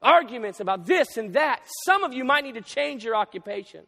arguments 0.02 0.60
about 0.60 0.86
this 0.86 1.16
and 1.16 1.34
that. 1.34 1.60
Some 1.84 2.04
of 2.04 2.12
you 2.12 2.24
might 2.24 2.44
need 2.44 2.54
to 2.54 2.62
change 2.62 3.04
your 3.04 3.14
occupation 3.14 3.82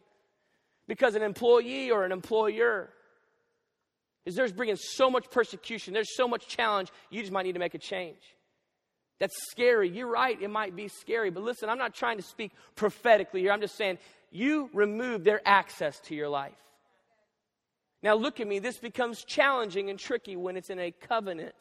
because 0.87 1.15
an 1.15 1.21
employee 1.21 1.91
or 1.91 2.05
an 2.05 2.11
employer 2.11 2.89
is 4.25 4.35
there's 4.35 4.53
bringing 4.53 4.77
so 4.77 5.09
much 5.09 5.29
persecution, 5.29 5.93
there's 5.93 6.15
so 6.15 6.27
much 6.27 6.47
challenge, 6.47 6.91
you 7.09 7.21
just 7.21 7.31
might 7.31 7.43
need 7.43 7.53
to 7.53 7.59
make 7.59 7.73
a 7.73 7.79
change. 7.79 8.35
That's 9.19 9.35
scary. 9.51 9.89
You're 9.89 10.11
right, 10.11 10.41
it 10.41 10.49
might 10.49 10.75
be 10.75 10.87
scary. 10.87 11.29
But 11.29 11.43
listen, 11.43 11.69
I'm 11.69 11.77
not 11.77 11.93
trying 11.93 12.17
to 12.17 12.23
speak 12.23 12.51
prophetically 12.75 13.41
here. 13.41 13.51
I'm 13.51 13.61
just 13.61 13.77
saying 13.77 13.97
you 14.31 14.69
remove 14.73 15.23
their 15.23 15.41
access 15.45 15.99
to 16.01 16.15
your 16.15 16.29
life. 16.29 16.51
Now, 18.01 18.15
look 18.15 18.41
at 18.41 18.47
me. 18.47 18.59
This 18.59 18.79
becomes 18.79 19.23
challenging 19.23 19.89
and 19.89 19.97
tricky 19.97 20.35
when 20.35 20.57
it's 20.57 20.69
in 20.69 20.79
a 20.79 20.91
covenant 20.91 21.55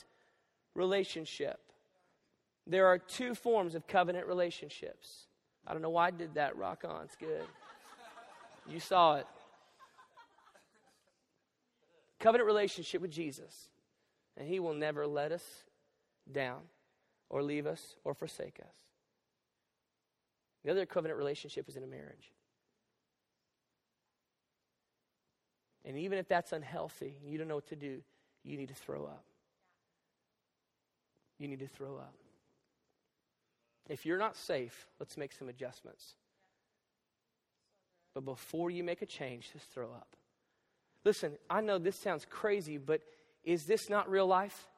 relationship. 0.75 1.61
There 2.67 2.87
are 2.87 2.99
two 2.99 3.35
forms 3.35 3.75
of 3.75 3.87
covenant 3.87 4.27
relationships. 4.27 5.27
I 5.67 5.73
don't 5.73 5.83
know 5.83 5.91
why 5.91 6.09
I 6.09 6.11
did 6.11 6.35
that. 6.35 6.57
Rock 6.57 6.85
on. 6.85 7.05
It's 7.05 7.17
good. 7.17 7.45
You 8.69 8.81
saw 8.81 9.17
it. 9.17 9.27
Covenant 12.23 12.47
relationship 12.47 13.03
with 13.03 13.11
Jesus, 13.11 13.69
and 14.37 14.47
He 14.47 14.61
will 14.61 14.75
never 14.75 15.09
let 15.09 15.33
us 15.33 15.43
down 16.31 16.61
or 17.29 17.43
leave 17.43 17.67
us 17.67 17.97
or 18.05 18.15
forsake 18.15 18.61
us. 18.61 18.75
The 20.65 20.71
other 20.71 20.87
covenant 20.87 21.19
relationship 21.19 21.69
is 21.69 21.77
in 21.77 21.83
a 21.83 21.87
marriage. 21.89 22.31
And 25.85 25.99
even 25.99 26.17
if 26.17 26.29
that's 26.29 26.53
unhealthy, 26.53 27.17
you 27.27 27.39
don't 27.39 27.49
know 27.49 27.57
what 27.57 27.67
to 27.71 27.77
do, 27.77 28.01
you 28.45 28.57
need 28.57 28.69
to 28.69 28.75
throw 28.75 29.05
up. 29.05 29.25
You 31.41 31.49
need 31.49 31.59
to 31.59 31.67
throw 31.67 31.97
up. 31.97 32.15
If 33.89 34.07
you're 34.07 34.17
not 34.17 34.37
safe, 34.37 34.87
let's 35.01 35.17
make 35.17 35.33
some 35.33 35.49
adjustments. 35.49 36.15
But 38.15 38.25
before 38.25 38.71
you 38.71 38.85
make 38.85 39.03
a 39.03 39.07
change, 39.07 39.51
just 39.53 39.69
throw 39.73 39.87
up. 39.87 40.15
Listen, 41.05 41.37
I 41.51 41.61
know 41.61 41.79
this 41.79 41.99
sounds 41.99 42.27
crazy, 42.29 42.79
but 42.79 43.01
is 43.45 43.65
this 43.65 43.91
not 43.91 44.09
real 44.11 44.27
life? 44.27 44.69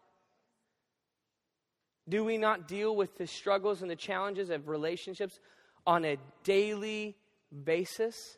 Do 2.09 2.25
we 2.25 2.39
not 2.39 2.69
deal 2.69 2.95
with 2.95 3.17
the 3.17 3.27
struggles 3.27 3.83
and 3.83 3.91
the 3.91 3.97
challenges 3.97 4.51
of 4.51 4.69
relationships 4.69 5.39
on 5.87 6.05
a 6.05 6.19
daily 6.43 7.17
basis? 7.65 8.37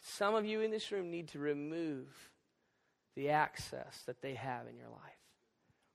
Some 0.00 0.34
of 0.34 0.44
you 0.44 0.60
in 0.60 0.70
this 0.70 0.92
room 0.92 1.10
need 1.10 1.28
to 1.28 1.38
remove 1.38 2.08
the 3.16 3.30
access 3.30 4.02
that 4.06 4.20
they 4.20 4.34
have 4.34 4.66
in 4.66 4.76
your 4.76 4.88
life. 4.88 5.00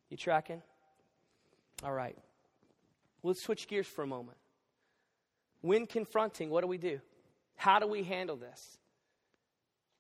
You 0.10 0.18
tracking? 0.18 0.62
All 1.84 1.94
right. 1.94 2.18
Let's 3.22 3.44
switch 3.44 3.68
gears 3.68 3.88
for 3.88 4.04
a 4.04 4.08
moment. 4.08 4.38
When 5.62 5.86
confronting, 5.86 6.50
what 6.50 6.62
do 6.62 6.68
we 6.68 6.78
do? 6.78 7.00
How 7.56 7.80
do 7.80 7.88
we 7.88 8.04
handle 8.04 8.38
this? 8.38 8.79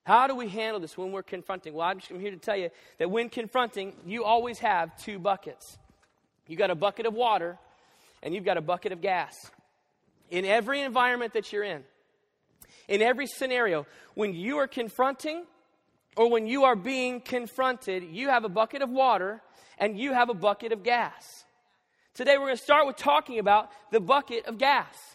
How 0.09 0.25
do 0.25 0.33
we 0.33 0.49
handle 0.49 0.79
this 0.79 0.97
when 0.97 1.11
we're 1.11 1.21
confronting? 1.21 1.75
Well, 1.75 1.87
I'm, 1.87 1.99
I'm 2.09 2.19
here 2.19 2.31
to 2.31 2.37
tell 2.37 2.57
you 2.57 2.71
that 2.97 3.11
when 3.11 3.29
confronting, 3.29 3.93
you 4.07 4.23
always 4.23 4.57
have 4.57 4.97
two 4.97 5.19
buckets. 5.19 5.77
You've 6.47 6.57
got 6.57 6.71
a 6.71 6.75
bucket 6.75 7.05
of 7.05 7.13
water 7.13 7.59
and 8.23 8.33
you've 8.33 8.43
got 8.43 8.57
a 8.57 8.61
bucket 8.61 8.91
of 8.91 9.01
gas. 9.01 9.35
In 10.31 10.45
every 10.45 10.81
environment 10.81 11.33
that 11.33 11.53
you're 11.53 11.63
in, 11.63 11.83
in 12.87 13.03
every 13.03 13.27
scenario, 13.27 13.85
when 14.15 14.33
you 14.33 14.57
are 14.57 14.65
confronting 14.65 15.45
or 16.17 16.31
when 16.31 16.47
you 16.47 16.63
are 16.63 16.75
being 16.75 17.21
confronted, 17.21 18.01
you 18.01 18.29
have 18.29 18.43
a 18.45 18.49
bucket 18.49 18.81
of 18.81 18.89
water 18.89 19.43
and 19.77 19.99
you 19.99 20.11
have 20.13 20.29
a 20.29 20.33
bucket 20.33 20.71
of 20.71 20.81
gas. 20.81 21.45
Today 22.15 22.35
we're 22.39 22.45
going 22.45 22.57
to 22.57 22.63
start 22.63 22.87
with 22.87 22.97
talking 22.97 23.37
about 23.37 23.69
the 23.91 23.99
bucket 23.99 24.47
of 24.47 24.57
gas. 24.57 25.08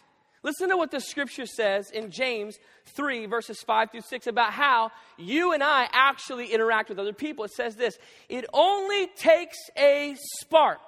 Listen 0.45 0.69
to 0.69 0.77
what 0.77 0.91
the 0.91 0.99
scripture 0.99 1.47
says 1.47 1.89
in 1.89 2.11
James 2.11 2.55
3, 2.93 3.25
verses 3.25 3.63
5 3.65 3.89
through 3.89 4.01
6, 4.01 4.27
about 4.27 4.53
how 4.53 4.91
you 5.17 5.53
and 5.53 5.63
I 5.63 5.89
actually 5.91 6.53
interact 6.53 6.89
with 6.89 6.99
other 6.99 7.13
people. 7.13 7.45
It 7.45 7.51
says 7.51 7.75
this 7.75 7.97
It 8.29 8.45
only 8.53 9.07
takes 9.07 9.57
a 9.75 10.15
spark, 10.37 10.81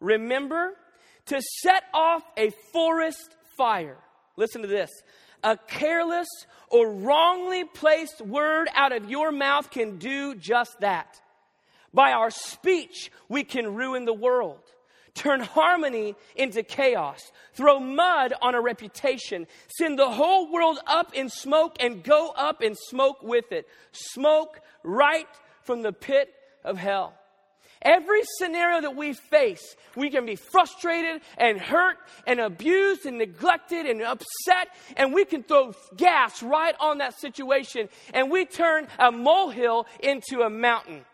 remember, 0.00 0.72
to 1.26 1.38
set 1.60 1.82
off 1.92 2.22
a 2.38 2.48
forest 2.72 3.36
fire. 3.58 3.98
Listen 4.38 4.62
to 4.62 4.68
this. 4.68 4.90
A 5.44 5.58
careless 5.58 6.28
or 6.70 6.90
wrongly 6.90 7.64
placed 7.64 8.22
word 8.22 8.68
out 8.74 8.92
of 8.92 9.10
your 9.10 9.30
mouth 9.30 9.70
can 9.70 9.98
do 9.98 10.34
just 10.34 10.80
that. 10.80 11.20
By 11.92 12.12
our 12.12 12.30
speech, 12.30 13.12
we 13.28 13.44
can 13.44 13.74
ruin 13.74 14.06
the 14.06 14.14
world 14.14 14.62
turn 15.18 15.40
harmony 15.40 16.14
into 16.36 16.62
chaos, 16.62 17.20
throw 17.54 17.80
mud 17.80 18.32
on 18.40 18.54
a 18.54 18.60
reputation, 18.60 19.46
send 19.68 19.98
the 19.98 20.08
whole 20.08 20.50
world 20.50 20.78
up 20.86 21.14
in 21.14 21.28
smoke 21.28 21.76
and 21.80 22.02
go 22.02 22.30
up 22.36 22.62
in 22.62 22.74
smoke 22.74 23.22
with 23.22 23.50
it. 23.52 23.66
Smoke 23.92 24.60
right 24.84 25.28
from 25.64 25.82
the 25.82 25.92
pit 25.92 26.32
of 26.64 26.78
hell. 26.78 27.14
Every 27.82 28.22
scenario 28.38 28.80
that 28.80 28.96
we 28.96 29.12
face, 29.12 29.76
we 29.94 30.10
can 30.10 30.26
be 30.26 30.34
frustrated 30.34 31.22
and 31.36 31.60
hurt 31.60 31.96
and 32.26 32.40
abused 32.40 33.06
and 33.06 33.18
neglected 33.18 33.86
and 33.86 34.02
upset, 34.02 34.68
and 34.96 35.12
we 35.12 35.24
can 35.24 35.44
throw 35.44 35.72
gas 35.96 36.42
right 36.42 36.74
on 36.80 36.98
that 36.98 37.18
situation, 37.20 37.88
and 38.12 38.30
we 38.30 38.46
turn 38.46 38.88
a 38.98 39.12
molehill 39.12 39.86
into 40.00 40.42
a 40.42 40.50
mountain. 40.50 41.04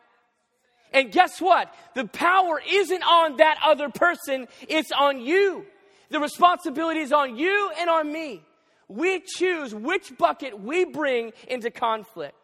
And 0.95 1.11
guess 1.11 1.41
what? 1.41 1.75
The 1.95 2.07
power 2.07 2.63
isn't 2.67 3.03
on 3.03 3.39
that 3.39 3.59
other 3.63 3.91
person, 3.91 4.47
it's 4.69 4.93
on 4.93 5.21
you. 5.21 5.67
The 6.11 6.21
responsibility 6.21 7.01
is 7.01 7.13
on 7.13 7.37
you 7.37 7.73
and 7.79 7.91
on 7.91 8.11
me. 8.11 8.43
We 8.87 9.21
choose 9.21 9.75
which 9.75 10.17
bucket 10.17 10.61
we 10.61 10.85
bring 10.85 11.33
into 11.49 11.71
conflict 11.71 12.37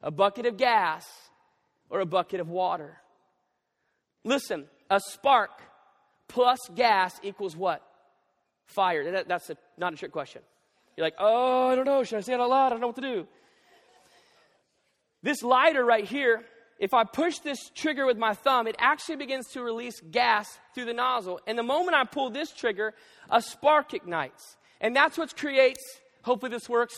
a 0.00 0.10
bucket 0.10 0.46
of 0.46 0.56
gas 0.56 1.06
or 1.90 2.00
a 2.00 2.06
bucket 2.06 2.40
of 2.40 2.48
water. 2.48 2.98
Listen, 4.24 4.66
a 4.88 5.00
spark 5.00 5.50
plus 6.28 6.58
gas 6.74 7.18
equals 7.22 7.56
what? 7.56 7.82
Fire. 8.66 9.10
That, 9.10 9.28
that's 9.28 9.50
a, 9.50 9.56
not 9.76 9.92
a 9.92 9.96
trick 9.96 10.12
question. 10.12 10.42
You're 10.96 11.06
like, 11.06 11.14
oh, 11.18 11.68
I 11.68 11.74
don't 11.74 11.84
know. 11.84 12.04
Should 12.04 12.18
I 12.18 12.20
say 12.20 12.34
it 12.34 12.40
out 12.40 12.50
loud? 12.50 12.66
I 12.66 12.70
don't 12.70 12.80
know 12.80 12.88
what 12.88 12.96
to 12.96 13.02
do. 13.02 13.26
This 15.22 15.42
lighter 15.42 15.84
right 15.84 16.04
here 16.04 16.44
if 16.82 16.92
I 16.92 17.04
push 17.04 17.38
this 17.38 17.70
trigger 17.76 18.04
with 18.04 18.18
my 18.18 18.34
thumb, 18.34 18.66
it 18.66 18.74
actually 18.76 19.14
begins 19.14 19.46
to 19.52 19.62
release 19.62 20.00
gas 20.10 20.58
through 20.74 20.86
the 20.86 20.92
nozzle. 20.92 21.38
And 21.46 21.56
the 21.56 21.62
moment 21.62 21.96
I 21.96 22.02
pull 22.02 22.30
this 22.30 22.52
trigger, 22.52 22.92
a 23.30 23.40
spark 23.40 23.94
ignites. 23.94 24.56
And 24.80 24.96
that's 24.96 25.16
what 25.16 25.36
creates, 25.36 25.80
hopefully 26.22 26.50
this 26.50 26.68
works. 26.68 26.96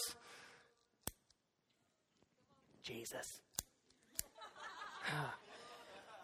Jesus. 2.82 3.42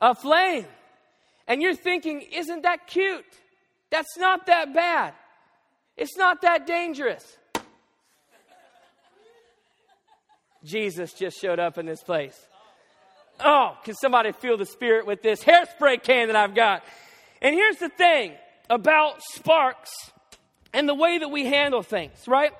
a 0.01 0.14
flame. 0.14 0.64
And 1.46 1.61
you're 1.61 1.75
thinking, 1.75 2.23
isn't 2.33 2.62
that 2.62 2.87
cute? 2.87 3.27
That's 3.90 4.16
not 4.16 4.46
that 4.46 4.73
bad. 4.73 5.12
It's 5.99 6.16
not 6.16 6.40
that 6.40 6.66
dangerous. 6.66 7.37
Jesus 10.64 11.12
just 11.12 11.38
showed 11.38 11.59
up 11.59 11.77
in 11.77 11.85
this 11.85 12.03
place. 12.03 12.46
Oh, 13.42 13.76
can 13.85 13.94
somebody 13.94 14.33
feel 14.33 14.57
the 14.57 14.66
spirit 14.66 15.07
with 15.07 15.22
this 15.22 15.42
hairspray 15.42 16.03
can 16.03 16.29
that 16.29 16.37
I've 16.37 16.55
got? 16.55 16.85
And 17.42 17.55
here's 17.55 17.76
the 17.76 17.88
thing 17.88 18.33
about 18.68 19.22
sparks 19.35 19.90
and 20.72 20.88
the 20.88 20.94
way 20.94 21.18
that 21.18 21.29
we 21.29 21.46
handle 21.46 21.83
things, 21.83 22.26
right? 22.26 22.53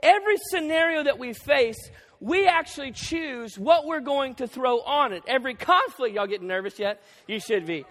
Every 0.00 0.36
scenario 0.50 1.04
that 1.04 1.18
we 1.18 1.32
face, 1.32 1.78
we 2.20 2.46
actually 2.46 2.92
choose 2.92 3.58
what 3.58 3.86
we're 3.86 4.00
going 4.00 4.34
to 4.36 4.46
throw 4.46 4.80
on 4.80 5.12
it. 5.12 5.22
Every 5.26 5.54
conflict, 5.54 6.14
y'all 6.14 6.26
getting 6.26 6.48
nervous 6.48 6.78
yet? 6.78 7.02
You 7.26 7.40
should 7.40 7.66
be. 7.66 7.84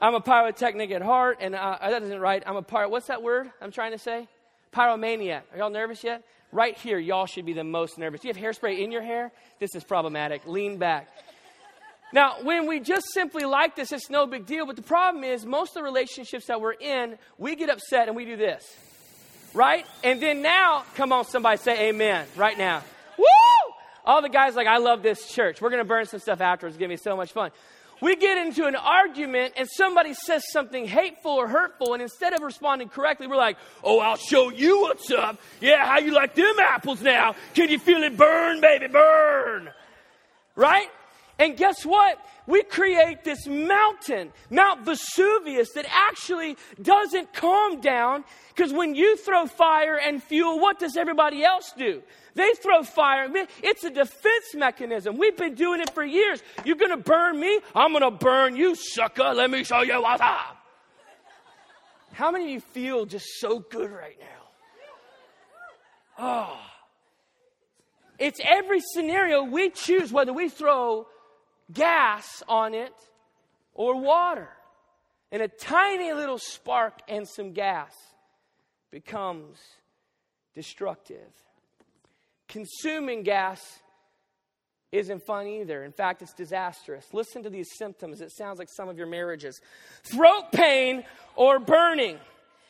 I'm 0.00 0.14
a 0.14 0.20
pyrotechnic 0.20 0.90
at 0.90 1.02
heart, 1.02 1.38
and 1.40 1.54
uh, 1.54 1.76
that 1.80 2.02
isn't 2.02 2.20
right. 2.20 2.42
I'm 2.46 2.56
a 2.56 2.62
pyro. 2.62 2.88
What's 2.88 3.08
that 3.08 3.22
word 3.22 3.50
I'm 3.60 3.70
trying 3.70 3.92
to 3.92 3.98
say? 3.98 4.26
Pyromaniac. 4.72 5.42
Are 5.52 5.58
y'all 5.58 5.70
nervous 5.70 6.02
yet? 6.02 6.24
Right 6.52 6.76
here, 6.76 6.98
y'all 6.98 7.26
should 7.26 7.46
be 7.46 7.52
the 7.52 7.64
most 7.64 7.98
nervous. 7.98 8.24
You 8.24 8.32
have 8.32 8.36
hairspray 8.36 8.80
in 8.80 8.90
your 8.90 9.02
hair? 9.02 9.30
This 9.60 9.74
is 9.74 9.84
problematic. 9.84 10.46
Lean 10.46 10.78
back. 10.78 11.08
Now, 12.12 12.36
when 12.42 12.66
we 12.66 12.80
just 12.80 13.06
simply 13.12 13.44
like 13.44 13.76
this, 13.76 13.92
it's 13.92 14.10
no 14.10 14.26
big 14.26 14.46
deal. 14.46 14.66
But 14.66 14.76
the 14.76 14.82
problem 14.82 15.22
is, 15.22 15.46
most 15.46 15.70
of 15.70 15.74
the 15.74 15.82
relationships 15.82 16.46
that 16.46 16.60
we're 16.60 16.72
in, 16.72 17.18
we 17.38 17.54
get 17.54 17.70
upset 17.70 18.08
and 18.08 18.16
we 18.16 18.24
do 18.24 18.36
this. 18.36 18.64
Right? 19.54 19.86
And 20.02 20.20
then 20.20 20.42
now, 20.42 20.84
come 20.94 21.12
on, 21.12 21.24
somebody 21.24 21.58
say 21.58 21.88
amen 21.88 22.26
right 22.36 22.58
now. 22.58 22.82
Woo! 23.18 23.24
All 24.04 24.22
the 24.22 24.28
guys 24.28 24.54
like, 24.54 24.66
I 24.66 24.78
love 24.78 25.02
this 25.02 25.32
church. 25.32 25.60
We're 25.60 25.70
going 25.70 25.82
to 25.82 25.88
burn 25.88 26.06
some 26.06 26.20
stuff 26.20 26.40
afterwards. 26.40 26.74
It's 26.74 26.80
going 26.80 26.90
to 26.90 26.96
be 26.96 27.02
so 27.02 27.16
much 27.16 27.32
fun. 27.32 27.50
We 28.00 28.16
get 28.16 28.38
into 28.38 28.64
an 28.64 28.76
argument 28.76 29.54
and 29.56 29.68
somebody 29.68 30.14
says 30.14 30.42
something 30.50 30.86
hateful 30.86 31.32
or 31.32 31.46
hurtful, 31.46 31.92
and 31.92 32.02
instead 32.02 32.32
of 32.32 32.40
responding 32.40 32.88
correctly, 32.88 33.26
we're 33.26 33.36
like, 33.36 33.58
Oh, 33.84 34.00
I'll 34.00 34.16
show 34.16 34.50
you 34.50 34.80
what's 34.80 35.10
up. 35.10 35.38
Yeah, 35.60 35.84
how 35.84 35.98
you 35.98 36.12
like 36.12 36.34
them 36.34 36.54
apples 36.60 37.02
now? 37.02 37.34
Can 37.54 37.68
you 37.68 37.78
feel 37.78 38.02
it 38.02 38.16
burn, 38.16 38.60
baby? 38.62 38.86
Burn. 38.88 39.70
Right? 40.56 40.88
And 41.40 41.56
guess 41.56 41.86
what? 41.86 42.18
We 42.46 42.62
create 42.62 43.24
this 43.24 43.46
mountain, 43.46 44.30
Mount 44.50 44.84
Vesuvius, 44.84 45.72
that 45.72 45.86
actually 45.88 46.58
doesn't 46.82 47.32
calm 47.32 47.80
down 47.80 48.24
because 48.54 48.74
when 48.74 48.94
you 48.94 49.16
throw 49.16 49.46
fire 49.46 49.98
and 49.98 50.22
fuel, 50.22 50.60
what 50.60 50.78
does 50.78 50.98
everybody 50.98 51.42
else 51.42 51.72
do? 51.78 52.02
They 52.34 52.52
throw 52.62 52.82
fire. 52.82 53.26
It's 53.62 53.84
a 53.84 53.90
defense 53.90 54.54
mechanism. 54.54 55.16
We've 55.16 55.36
been 55.36 55.54
doing 55.54 55.80
it 55.80 55.94
for 55.94 56.04
years. 56.04 56.42
You're 56.66 56.76
going 56.76 56.90
to 56.90 56.98
burn 56.98 57.40
me? 57.40 57.60
I'm 57.74 57.92
going 57.92 58.02
to 58.02 58.10
burn 58.10 58.54
you, 58.54 58.74
sucker. 58.74 59.32
Let 59.32 59.50
me 59.50 59.64
show 59.64 59.80
you 59.80 60.02
what's 60.02 60.20
up. 60.20 60.58
How 62.12 62.30
many 62.30 62.44
of 62.44 62.50
you 62.50 62.60
feel 62.60 63.06
just 63.06 63.26
so 63.38 63.60
good 63.60 63.90
right 63.90 64.18
now? 64.20 64.26
Oh. 66.18 66.60
It's 68.18 68.40
every 68.44 68.80
scenario 68.92 69.42
we 69.42 69.70
choose 69.70 70.12
whether 70.12 70.34
we 70.34 70.50
throw 70.50 71.06
gas 71.72 72.42
on 72.48 72.74
it 72.74 72.94
or 73.74 74.00
water. 74.00 74.48
And 75.32 75.42
a 75.42 75.48
tiny 75.48 76.12
little 76.12 76.38
spark 76.38 77.00
and 77.08 77.28
some 77.28 77.52
gas 77.52 77.92
becomes 78.90 79.58
destructive. 80.54 81.30
Consuming 82.48 83.22
gas 83.22 83.60
isn't 84.90 85.24
fun 85.24 85.46
either. 85.46 85.84
In 85.84 85.92
fact, 85.92 86.20
it's 86.20 86.34
disastrous. 86.34 87.06
Listen 87.12 87.44
to 87.44 87.50
these 87.50 87.68
symptoms. 87.76 88.20
It 88.20 88.32
sounds 88.32 88.58
like 88.58 88.68
some 88.68 88.88
of 88.88 88.98
your 88.98 89.06
marriages 89.06 89.60
throat 90.02 90.50
pain 90.52 91.04
or 91.36 91.60
burning 91.60 92.18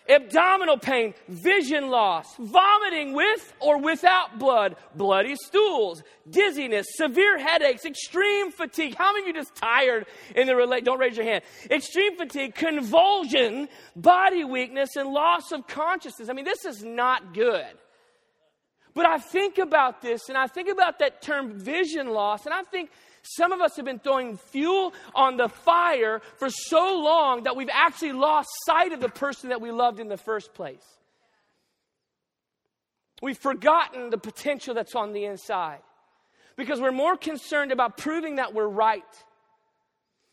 abdominal 0.09 0.79
pain, 0.79 1.15
vision 1.29 1.89
loss, 1.89 2.27
vomiting 2.37 3.13
with 3.15 3.53
or 3.61 3.79
without 3.79 4.39
blood, 4.39 4.77
bloody 4.95 5.37
stools, 5.37 6.03
dizziness, 6.29 6.87
severe 6.97 7.39
headaches, 7.39 7.85
extreme 7.85 8.51
fatigue. 8.51 8.95
How 8.97 9.13
many 9.13 9.23
of 9.23 9.29
you 9.29 9.35
just 9.35 9.55
tired 9.55 10.07
in 10.35 10.47
the 10.47 10.57
relate? 10.57 10.85
Don't 10.85 10.99
raise 10.99 11.17
your 11.17 11.27
hand. 11.27 11.45
Extreme 11.71 12.17
fatigue, 12.17 12.55
convulsion, 12.55 13.69
body 13.95 14.45
weakness, 14.45 14.97
and 14.97 15.11
loss 15.11 15.53
of 15.53 15.67
consciousness. 15.67 16.29
I 16.29 16.33
mean, 16.33 16.45
this 16.45 16.65
is 16.65 16.83
not 16.83 17.35
good. 17.35 17.67
But 18.95 19.07
I 19.07 19.19
think 19.19 19.59
about 19.59 20.03
this 20.03 20.29
and 20.29 20.37
I 20.37 20.47
think 20.47 20.69
about 20.69 20.99
that 20.99 21.23
term 21.23 21.59
vision 21.59 22.11
loss, 22.11 22.45
and 22.45 22.53
I 22.53 22.63
think 22.63 22.91
some 23.23 23.53
of 23.53 23.61
us 23.61 23.77
have 23.77 23.85
been 23.85 23.99
throwing 23.99 24.37
fuel 24.37 24.93
on 25.15 25.37
the 25.37 25.49
fire 25.49 26.21
for 26.39 26.49
so 26.51 27.01
long 27.01 27.45
that 27.45 27.57
we've 27.57 27.71
actually 27.73 28.13
lost 28.13 28.49
sight 28.65 28.93
of 28.93 29.01
the 29.01 29.09
person 29.09 29.51
that 29.51 29.61
we 29.61 29.71
loved 29.71 30.01
in 30.01 30.09
the 30.09 30.17
first 30.17 30.55
place. 30.55 30.85
We've 33.23 33.39
forgotten 33.39 34.11
the 34.11 34.19
potential 34.19 34.75
that's 34.75 34.95
on 34.95 35.13
the 35.13 35.27
inside 35.27 35.81
because 36.57 36.81
we're 36.81 36.93
more 36.93 37.17
concerned 37.17 37.73
about 37.73 37.99
proving 37.99 38.37
that 38.37 38.55
we're 38.55 38.69
right 38.69 39.03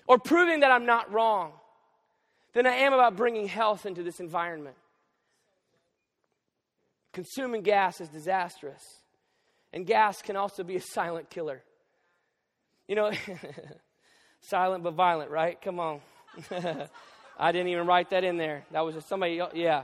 or 0.07 0.17
proving 0.17 0.61
that 0.61 0.71
I'm 0.71 0.85
not 0.85 1.11
wrong 1.11 1.51
than 2.53 2.65
I 2.65 2.75
am 2.75 2.93
about 2.93 3.15
bringing 3.17 3.47
health 3.47 3.85
into 3.85 4.03
this 4.03 4.19
environment. 4.19 4.77
Consuming 7.11 7.61
gas 7.61 7.99
is 7.99 8.09
disastrous, 8.09 8.81
and 9.73 9.85
gas 9.85 10.21
can 10.21 10.35
also 10.35 10.63
be 10.63 10.75
a 10.75 10.81
silent 10.93 11.29
killer. 11.29 11.63
You 12.87 12.95
know, 12.95 13.11
silent 14.41 14.83
but 14.83 14.93
violent, 14.93 15.29
right? 15.29 15.61
Come 15.61 15.79
on. 15.79 15.99
I 17.39 17.51
didn't 17.51 17.67
even 17.67 17.85
write 17.85 18.11
that 18.11 18.23
in 18.23 18.37
there. 18.37 18.63
That 18.71 18.85
was 18.85 18.95
just 18.95 19.09
somebody, 19.09 19.41
yeah. 19.53 19.83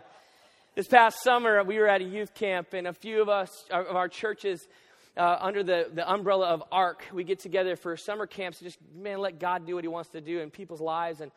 This 0.75 0.87
past 0.87 1.21
summer, 1.21 1.63
we 1.63 1.77
were 1.79 1.87
at 1.87 1.99
a 1.99 2.05
youth 2.05 2.33
camp, 2.33 2.73
and 2.73 2.87
a 2.87 2.93
few 2.93 3.21
of 3.21 3.27
us, 3.27 3.65
of 3.69 3.95
our 3.95 4.07
churches, 4.07 4.65
uh, 5.17 5.37
under 5.41 5.63
the, 5.63 5.89
the 5.93 6.09
umbrella 6.09 6.47
of 6.47 6.63
ARC, 6.71 7.03
we 7.13 7.25
get 7.25 7.39
together 7.39 7.75
for 7.75 7.97
summer 7.97 8.25
camps 8.25 8.59
to 8.59 8.63
just, 8.63 8.79
man, 8.95 9.19
let 9.19 9.37
God 9.37 9.67
do 9.67 9.75
what 9.75 9.83
He 9.83 9.89
wants 9.89 10.09
to 10.11 10.21
do 10.21 10.39
in 10.39 10.49
people's 10.49 10.81
lives. 10.81 11.19
And 11.19 11.31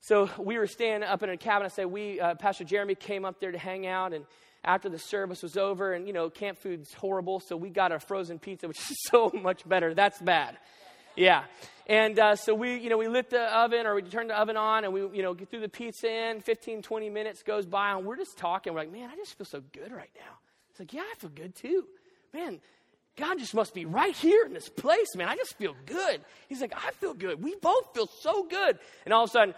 so 0.00 0.28
we 0.38 0.58
were 0.58 0.66
staying 0.66 1.02
up 1.02 1.22
in 1.22 1.30
a 1.30 1.36
cabin. 1.38 1.64
I 1.64 1.68
say, 1.68 1.86
we, 1.86 2.20
uh, 2.20 2.34
Pastor 2.34 2.64
Jeremy 2.64 2.94
came 2.94 3.24
up 3.24 3.40
there 3.40 3.52
to 3.52 3.58
hang 3.58 3.86
out, 3.86 4.12
and 4.12 4.26
after 4.64 4.88
the 4.88 4.98
service 4.98 5.42
was 5.42 5.56
over, 5.56 5.92
and 5.92 6.06
you 6.06 6.12
know, 6.12 6.30
camp 6.30 6.58
food's 6.58 6.92
horrible, 6.94 7.40
so 7.40 7.56
we 7.56 7.70
got 7.70 7.92
a 7.92 8.00
frozen 8.00 8.38
pizza, 8.38 8.66
which 8.68 8.78
is 8.78 8.96
so 9.10 9.30
much 9.34 9.68
better. 9.68 9.94
That's 9.94 10.20
bad. 10.20 10.56
Yeah. 11.16 11.44
And 11.86 12.18
uh, 12.18 12.36
so 12.36 12.54
we, 12.54 12.76
you 12.78 12.88
know, 12.88 12.96
we 12.96 13.08
lit 13.08 13.30
the 13.30 13.42
oven 13.56 13.86
or 13.86 13.94
we 13.94 14.02
turned 14.02 14.30
the 14.30 14.38
oven 14.38 14.56
on 14.56 14.84
and 14.84 14.92
we, 14.92 15.00
you 15.00 15.22
know, 15.22 15.34
get 15.34 15.50
through 15.50 15.60
the 15.60 15.68
pizza 15.68 16.10
in. 16.10 16.40
15, 16.40 16.82
20 16.82 17.10
minutes 17.10 17.42
goes 17.42 17.66
by 17.66 17.92
and 17.92 18.04
we're 18.06 18.16
just 18.16 18.38
talking. 18.38 18.72
We're 18.72 18.80
like, 18.80 18.92
man, 18.92 19.10
I 19.12 19.16
just 19.16 19.36
feel 19.36 19.44
so 19.44 19.62
good 19.72 19.92
right 19.92 20.10
now. 20.16 20.38
It's 20.70 20.80
like, 20.80 20.92
yeah, 20.92 21.02
I 21.02 21.14
feel 21.18 21.30
good 21.30 21.54
too. 21.54 21.84
Man, 22.32 22.60
God 23.16 23.38
just 23.38 23.54
must 23.54 23.74
be 23.74 23.84
right 23.84 24.14
here 24.14 24.44
in 24.44 24.52
this 24.52 24.68
place, 24.68 25.14
man. 25.14 25.28
I 25.28 25.36
just 25.36 25.56
feel 25.56 25.76
good. 25.86 26.20
He's 26.48 26.60
like, 26.60 26.74
I 26.74 26.90
feel 26.92 27.14
good. 27.14 27.40
We 27.42 27.54
both 27.54 27.94
feel 27.94 28.08
so 28.20 28.42
good. 28.42 28.76
And 29.04 29.14
all 29.14 29.24
of 29.24 29.30
a 29.30 29.32
sudden, 29.32 29.54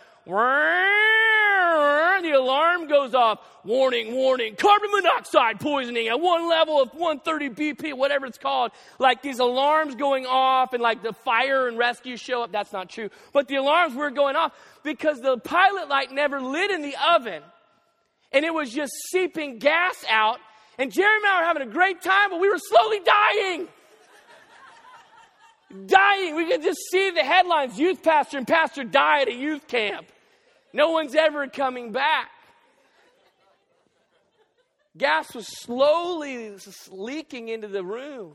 the 2.23 2.33
alarm 2.37 2.87
goes 2.87 3.15
off. 3.15 3.41
Warning, 3.65 4.15
warning, 4.15 4.57
carbon 4.57 4.91
monoxide 4.93 5.59
poisoning 5.59 6.09
at 6.09 6.21
one 6.21 6.49
level 6.49 6.83
of 6.83 6.91
130 6.91 7.51
BP, 7.51 7.95
whatever 7.95 8.27
it's 8.27 8.37
called. 8.37 8.73
Like 8.99 9.23
these 9.23 9.39
alarms 9.39 9.95
going 9.95 10.27
off 10.27 10.75
and 10.75 10.83
like 10.83 11.03
the 11.03 11.15
fire 11.15 11.67
and 11.67 11.79
rescue 11.79 12.19
show 12.19 12.43
up. 12.43 12.53
That's 12.53 12.73
not 12.73 12.91
true. 12.91 13.09
But 13.33 13.49
the 13.49 13.57
alarms 13.57 13.95
were 13.95 14.11
going 14.11 14.37
off 14.37 14.53
because 14.83 15.21
the 15.21 15.39
pilot 15.39 15.89
light 15.89 16.13
never 16.13 16.41
lit 16.41 16.71
in 16.71 16.83
the 16.83 16.95
oven 17.11 17.43
and 18.33 18.45
it 18.45 18.53
was 18.53 18.71
just 18.71 18.93
seeping 19.11 19.59
gas 19.59 20.05
out 20.11 20.39
and 20.79 20.93
Jerry 20.93 21.17
and 21.17 21.27
I 21.27 21.41
were 21.41 21.47
having 21.47 21.63
a 21.63 21.73
great 21.73 22.03
time, 22.03 22.31
but 22.31 22.41
we 22.41 22.49
were 22.49 22.59
slowly 22.59 23.01
dying. 23.01 23.69
dying. 25.87 26.37
We 26.37 26.47
could 26.47 26.63
just 26.63 26.81
see 26.91 27.11
the 27.11 27.25
headlines 27.25 27.79
youth 27.79 28.03
pastor 28.03 28.39
and 28.39 28.47
pastor 28.47 28.85
die 28.85 29.23
at 29.23 29.29
a 29.29 29.35
youth 29.35 29.67
camp. 29.67 30.07
No 30.73 30.91
one's 30.91 31.15
ever 31.15 31.47
coming 31.47 31.93
back. 31.93 32.31
Gas 34.97 35.35
was 35.35 35.47
slowly 35.47 36.55
leaking 36.91 37.49
into 37.49 37.69
the 37.69 37.85
room. 37.85 38.35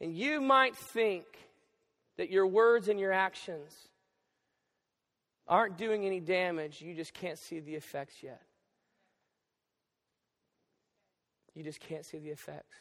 And 0.00 0.16
you 0.16 0.40
might 0.40 0.76
think 0.76 1.24
that 2.16 2.30
your 2.30 2.46
words 2.46 2.88
and 2.88 3.00
your 3.00 3.12
actions 3.12 3.72
aren't 5.48 5.76
doing 5.76 6.04
any 6.04 6.20
damage. 6.20 6.80
You 6.80 6.94
just 6.94 7.14
can't 7.14 7.38
see 7.38 7.60
the 7.60 7.74
effects 7.74 8.22
yet. 8.22 8.42
You 11.58 11.64
just 11.64 11.80
can't 11.80 12.06
see 12.06 12.18
the 12.18 12.28
effects. 12.28 12.76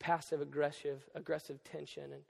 Passive 0.00 0.40
aggressive, 0.40 1.08
aggressive 1.14 1.62
tension 1.62 2.12
and 2.12 2.22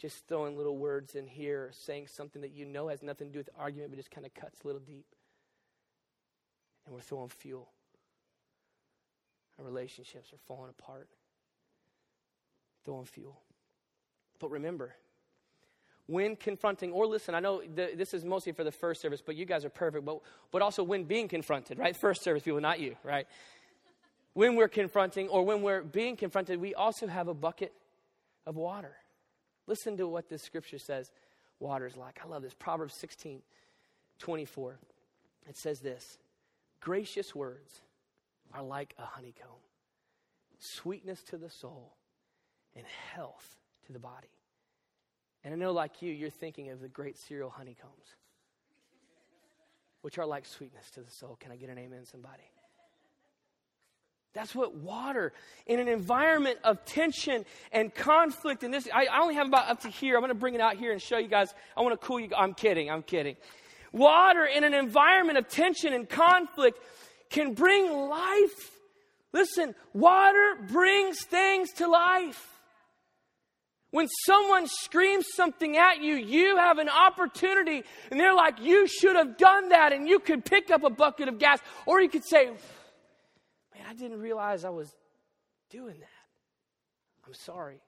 just 0.00 0.28
throwing 0.28 0.56
little 0.56 0.78
words 0.78 1.16
in 1.16 1.26
here, 1.26 1.72
saying 1.72 2.06
something 2.06 2.40
that 2.42 2.52
you 2.52 2.64
know 2.64 2.86
has 2.86 3.02
nothing 3.02 3.26
to 3.26 3.32
do 3.32 3.40
with 3.40 3.46
the 3.46 3.60
argument, 3.60 3.90
but 3.90 3.96
just 3.96 4.12
kind 4.12 4.24
of 4.24 4.32
cuts 4.34 4.60
a 4.62 4.68
little 4.68 4.80
deep. 4.80 5.04
And 6.86 6.94
we're 6.94 7.00
throwing 7.00 7.28
fuel. 7.28 7.70
Our 9.58 9.64
relationships 9.64 10.32
are 10.32 10.38
falling 10.46 10.70
apart. 10.70 11.08
Throwing 12.84 13.04
fuel. 13.04 13.40
But 14.38 14.52
remember, 14.52 14.94
when 16.06 16.36
confronting, 16.36 16.92
or 16.92 17.04
listen, 17.04 17.34
I 17.34 17.40
know 17.40 17.62
the, 17.62 17.90
this 17.96 18.14
is 18.14 18.24
mostly 18.24 18.52
for 18.52 18.62
the 18.62 18.70
first 18.70 19.02
service, 19.02 19.20
but 19.20 19.34
you 19.34 19.44
guys 19.44 19.64
are 19.64 19.70
perfect, 19.70 20.04
but, 20.04 20.20
but 20.52 20.62
also 20.62 20.84
when 20.84 21.02
being 21.02 21.26
confronted, 21.26 21.80
right? 21.80 21.96
First 21.96 22.22
service 22.22 22.44
people, 22.44 22.60
not 22.60 22.78
you, 22.78 22.94
right? 23.02 23.26
When 24.34 24.56
we're 24.56 24.68
confronting 24.68 25.28
or 25.28 25.44
when 25.44 25.62
we're 25.62 25.82
being 25.82 26.16
confronted, 26.16 26.60
we 26.60 26.74
also 26.74 27.06
have 27.06 27.28
a 27.28 27.34
bucket 27.34 27.72
of 28.46 28.56
water. 28.56 28.96
Listen 29.66 29.96
to 29.96 30.08
what 30.08 30.28
this 30.28 30.42
scripture 30.42 30.78
says 30.78 31.10
water 31.60 31.86
is 31.86 31.96
like. 31.96 32.20
I 32.24 32.28
love 32.28 32.42
this. 32.42 32.54
Proverbs 32.54 32.94
16 32.94 33.42
24. 34.18 34.78
It 35.48 35.56
says 35.56 35.80
this 35.80 36.18
Gracious 36.80 37.34
words 37.34 37.80
are 38.54 38.62
like 38.62 38.94
a 38.98 39.04
honeycomb, 39.04 39.48
sweetness 40.58 41.22
to 41.24 41.36
the 41.36 41.50
soul, 41.50 41.94
and 42.74 42.84
health 43.14 43.56
to 43.86 43.92
the 43.92 43.98
body. 43.98 44.28
And 45.44 45.54
I 45.54 45.56
know, 45.56 45.72
like 45.72 46.02
you, 46.02 46.12
you're 46.12 46.30
thinking 46.30 46.70
of 46.70 46.80
the 46.80 46.88
great 46.88 47.16
cereal 47.16 47.50
honeycombs, 47.50 48.16
which 50.02 50.18
are 50.18 50.26
like 50.26 50.46
sweetness 50.46 50.90
to 50.92 51.00
the 51.00 51.10
soul. 51.10 51.36
Can 51.40 51.52
I 51.52 51.56
get 51.56 51.70
an 51.70 51.78
amen, 51.78 52.04
somebody? 52.04 52.42
That's 54.34 54.54
what 54.54 54.74
water, 54.74 55.32
in 55.66 55.80
an 55.80 55.88
environment 55.88 56.58
of 56.62 56.84
tension 56.84 57.44
and 57.72 57.94
conflict, 57.94 58.62
and 58.62 58.72
this, 58.72 58.86
I, 58.92 59.06
I 59.06 59.20
only 59.20 59.34
have 59.34 59.48
about 59.48 59.68
up 59.68 59.80
to 59.80 59.88
here. 59.88 60.16
I'm 60.16 60.20
going 60.20 60.28
to 60.28 60.34
bring 60.34 60.54
it 60.54 60.60
out 60.60 60.76
here 60.76 60.92
and 60.92 61.00
show 61.00 61.18
you 61.18 61.28
guys. 61.28 61.52
I 61.76 61.80
want 61.80 61.98
to 61.98 62.06
cool 62.06 62.20
you. 62.20 62.30
I'm 62.36 62.54
kidding. 62.54 62.90
I'm 62.90 63.02
kidding. 63.02 63.36
Water 63.92 64.44
in 64.44 64.64
an 64.64 64.74
environment 64.74 65.38
of 65.38 65.48
tension 65.48 65.92
and 65.92 66.08
conflict 66.08 66.78
can 67.30 67.54
bring 67.54 67.90
life. 67.90 68.70
Listen, 69.32 69.74
water 69.92 70.56
brings 70.70 71.24
things 71.24 71.72
to 71.74 71.88
life. 71.88 72.44
When 73.90 74.06
someone 74.26 74.66
screams 74.66 75.26
something 75.34 75.78
at 75.78 76.02
you, 76.02 76.14
you 76.14 76.58
have 76.58 76.76
an 76.76 76.90
opportunity, 76.90 77.82
and 78.10 78.20
they're 78.20 78.34
like, 78.34 78.60
You 78.60 78.86
should 78.86 79.16
have 79.16 79.38
done 79.38 79.70
that, 79.70 79.94
and 79.94 80.06
you 80.06 80.18
could 80.18 80.44
pick 80.44 80.70
up 80.70 80.84
a 80.84 80.90
bucket 80.90 81.28
of 81.28 81.38
gas, 81.38 81.58
or 81.86 82.02
you 82.02 82.10
could 82.10 82.24
say, 82.24 82.50
I 83.88 83.94
didn't 83.94 84.20
realize 84.20 84.66
I 84.66 84.70
was 84.70 84.94
doing 85.70 85.98
that. 85.98 87.26
I'm 87.26 87.32
sorry. 87.32 87.80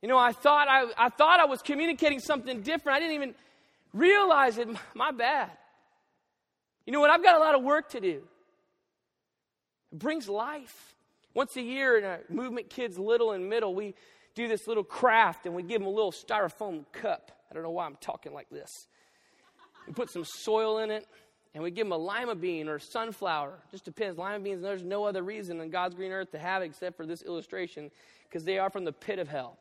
You 0.00 0.08
know, 0.08 0.16
I 0.16 0.32
thought 0.32 0.68
I, 0.68 0.86
I 0.96 1.10
thought 1.10 1.38
I 1.38 1.44
was 1.44 1.60
communicating 1.60 2.18
something 2.18 2.62
different. 2.62 2.96
I 2.96 3.00
didn't 3.00 3.14
even 3.14 3.34
realize 3.92 4.56
it. 4.56 4.68
My 4.94 5.10
bad. 5.10 5.50
You 6.86 6.94
know 6.94 7.00
what? 7.00 7.10
I've 7.10 7.22
got 7.22 7.36
a 7.36 7.40
lot 7.40 7.54
of 7.54 7.62
work 7.62 7.90
to 7.90 8.00
do. 8.00 8.22
It 9.92 9.98
brings 9.98 10.28
life. 10.28 10.94
Once 11.34 11.54
a 11.56 11.62
year 11.62 11.98
in 11.98 12.04
our 12.04 12.20
movement 12.30 12.70
kids 12.70 12.98
little 12.98 13.32
and 13.32 13.48
middle, 13.48 13.74
we 13.74 13.94
do 14.34 14.48
this 14.48 14.66
little 14.66 14.84
craft 14.84 15.44
and 15.44 15.54
we 15.54 15.62
give 15.62 15.80
them 15.80 15.86
a 15.86 15.90
little 15.90 16.12
styrofoam 16.12 16.86
cup. 16.92 17.30
I 17.50 17.54
don't 17.54 17.62
know 17.62 17.70
why 17.70 17.84
I'm 17.84 17.96
talking 18.00 18.32
like 18.32 18.48
this. 18.50 18.70
We 19.86 19.92
put 19.92 20.10
some 20.10 20.24
soil 20.24 20.78
in 20.78 20.90
it 20.90 21.06
and 21.54 21.62
we 21.62 21.70
give 21.70 21.86
them 21.86 21.92
a 21.92 21.98
lima 21.98 22.34
bean 22.34 22.68
or 22.68 22.78
sunflower. 22.78 23.52
Just 23.70 23.84
depends. 23.84 24.18
Lima 24.18 24.40
beans, 24.40 24.62
there's 24.62 24.82
no 24.82 25.04
other 25.04 25.22
reason 25.22 25.60
in 25.60 25.70
God's 25.70 25.94
green 25.94 26.12
earth 26.12 26.30
to 26.32 26.38
have 26.38 26.62
except 26.62 26.96
for 26.96 27.06
this 27.06 27.22
illustration 27.22 27.90
because 28.28 28.44
they 28.44 28.58
are 28.58 28.70
from 28.70 28.84
the 28.84 28.92
pit 28.92 29.18
of 29.18 29.28
hell. 29.28 29.58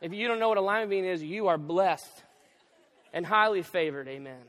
If 0.00 0.12
you 0.12 0.28
don't 0.28 0.38
know 0.38 0.48
what 0.48 0.58
a 0.58 0.62
lima 0.62 0.86
bean 0.86 1.04
is, 1.04 1.22
you 1.22 1.48
are 1.48 1.58
blessed 1.58 2.22
and 3.12 3.26
highly 3.26 3.62
favored. 3.62 4.08
Amen. 4.08 4.40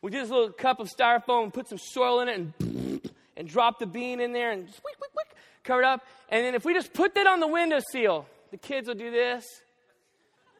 We 0.00 0.10
do 0.10 0.20
this 0.20 0.30
little 0.30 0.50
cup 0.50 0.80
of 0.80 0.88
styrofoam 0.90 1.52
put 1.52 1.68
some 1.68 1.78
soil 1.78 2.20
in 2.20 2.28
it 2.28 2.38
and, 2.38 3.10
and 3.36 3.48
drop 3.48 3.78
the 3.78 3.86
bean 3.86 4.20
in 4.20 4.32
there 4.32 4.50
and 4.50 4.66
squick, 4.66 4.98
quick, 4.98 5.12
quick, 5.12 5.34
cover 5.64 5.82
it 5.82 5.86
up. 5.86 6.04
And 6.28 6.44
then 6.44 6.54
if 6.54 6.64
we 6.64 6.74
just 6.74 6.92
put 6.92 7.14
that 7.14 7.26
on 7.26 7.40
the 7.40 7.46
window 7.46 7.78
seal, 7.92 8.26
the 8.50 8.56
kids 8.56 8.88
will 8.88 8.94
do 8.94 9.10
this 9.10 9.44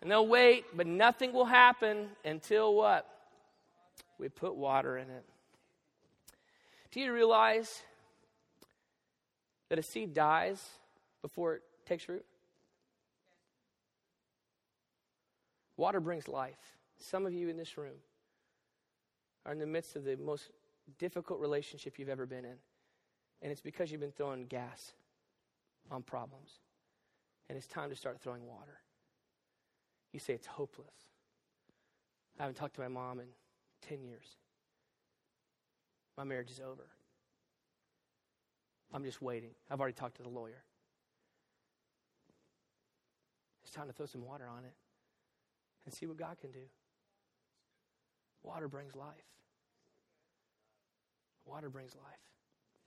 and 0.00 0.10
they'll 0.10 0.26
wait, 0.26 0.64
but 0.76 0.86
nothing 0.86 1.32
will 1.32 1.44
happen 1.44 2.08
until 2.24 2.74
what? 2.74 3.08
We 4.18 4.28
put 4.28 4.54
water 4.54 4.96
in 4.96 5.10
it. 5.10 5.24
Do 6.90 7.00
you 7.00 7.12
realize 7.12 7.82
that 9.68 9.78
a 9.78 9.82
seed 9.82 10.12
dies 10.12 10.62
before 11.22 11.54
it 11.54 11.62
takes 11.86 12.08
root? 12.08 12.24
Water 15.76 16.00
brings 16.00 16.28
life. 16.28 16.58
Some 16.98 17.26
of 17.26 17.32
you 17.32 17.48
in 17.48 17.56
this 17.56 17.76
room 17.76 17.96
are 19.44 19.52
in 19.52 19.58
the 19.58 19.66
midst 19.66 19.96
of 19.96 20.04
the 20.04 20.16
most 20.16 20.50
difficult 20.98 21.40
relationship 21.40 21.98
you've 21.98 22.08
ever 22.08 22.26
been 22.26 22.44
in. 22.44 22.56
And 23.40 23.50
it's 23.50 23.60
because 23.60 23.90
you've 23.90 24.00
been 24.00 24.12
throwing 24.12 24.46
gas 24.46 24.92
on 25.90 26.02
problems. 26.02 26.60
And 27.48 27.56
it's 27.56 27.66
time 27.66 27.90
to 27.90 27.96
start 27.96 28.20
throwing 28.20 28.46
water. 28.46 28.78
You 30.12 30.20
say 30.20 30.34
it's 30.34 30.46
hopeless. 30.46 30.94
I 32.38 32.42
haven't 32.42 32.56
talked 32.56 32.74
to 32.74 32.80
my 32.80 32.88
mom 32.88 33.18
in 33.18 33.26
10 33.89 34.03
years. 34.03 34.26
My 36.16 36.24
marriage 36.24 36.51
is 36.51 36.61
over. 36.61 36.87
I'm 38.93 39.05
just 39.05 39.22
waiting. 39.22 39.51
I've 39.70 39.80
already 39.80 39.95
talked 39.95 40.16
to 40.16 40.22
the 40.22 40.28
lawyer. 40.28 40.62
It's 43.62 43.72
time 43.72 43.87
to 43.87 43.93
throw 43.93 44.07
some 44.07 44.24
water 44.24 44.47
on 44.47 44.64
it 44.64 44.74
and 45.85 45.95
see 45.95 46.07
what 46.07 46.16
God 46.16 46.37
can 46.41 46.51
do. 46.51 46.66
Water 48.43 48.68
brings 48.68 48.95
life. 48.95 49.24
Water 51.47 51.70
brings 51.70 51.95
life. 51.95 52.20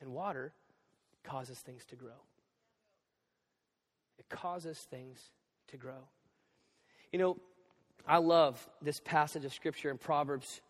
And 0.01 0.11
water 0.11 0.53
causes 1.23 1.59
things 1.59 1.85
to 1.85 1.95
grow. 1.95 2.21
It 4.19 4.29
causes 4.29 4.79
things 4.89 5.31
to 5.69 5.77
grow. 5.77 6.07
You 7.11 7.19
know, 7.19 7.37
I 8.07 8.17
love 8.17 8.67
this 8.81 8.99
passage 8.99 9.45
of 9.45 9.53
Scripture 9.53 9.89
in 9.89 9.97
Proverbs 9.97 10.61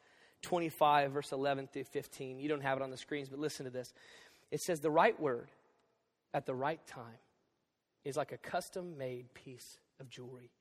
25, 0.46 1.12
verse 1.12 1.32
11 1.32 1.70
through 1.74 1.84
15. 1.86 2.40
You 2.40 2.48
don't 2.48 2.62
have 2.62 2.78
it 2.78 2.84
on 2.84 2.92
the 2.92 2.98
screens, 2.98 3.30
but 3.30 3.40
listen 3.40 3.66
to 3.66 3.72
this. 3.72 3.94
It 4.52 4.62
says, 4.62 4.80
The 4.80 4.92
right 4.92 5.20
word 5.20 5.50
at 6.34 6.46
the 6.46 6.56
right 6.56 6.86
time 6.88 7.20
is 8.04 8.16
like 8.16 8.32
a 8.32 8.38
custom 8.38 8.98
made 8.98 9.34
piece 9.34 9.80
of 10.00 10.10
jewelry. 10.10 10.52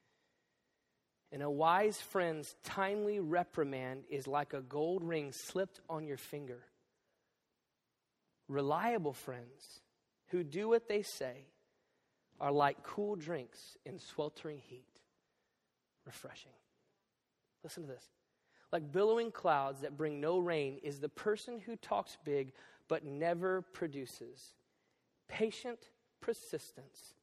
And 1.30 1.42
a 1.42 1.50
wise 1.50 2.00
friend's 2.00 2.54
timely 2.64 3.20
reprimand 3.20 4.04
is 4.08 4.26
like 4.26 4.54
a 4.54 4.60
gold 4.60 5.04
ring 5.04 5.32
slipped 5.32 5.80
on 5.90 6.06
your 6.06 6.16
finger. 6.16 6.60
Reliable 8.48 9.12
friends 9.12 9.80
who 10.28 10.44
do 10.44 10.68
what 10.68 10.88
they 10.88 11.02
say 11.02 11.46
are 12.40 12.52
like 12.52 12.82
cool 12.82 13.16
drinks 13.16 13.76
in 13.84 13.98
sweltering 13.98 14.60
heat. 14.68 14.86
Refreshing. 16.06 16.52
Listen 17.62 17.82
to 17.82 17.88
this. 17.88 18.04
Like 18.72 18.90
billowing 18.92 19.30
clouds 19.30 19.80
that 19.82 19.96
bring 19.96 20.20
no 20.20 20.38
rain 20.38 20.78
is 20.82 20.98
the 20.98 21.08
person 21.08 21.60
who 21.60 21.76
talks 21.76 22.18
big 22.24 22.52
but 22.88 23.04
never 23.04 23.62
produces. 23.62 24.54
Patient 25.28 25.90
persistence 26.20 27.14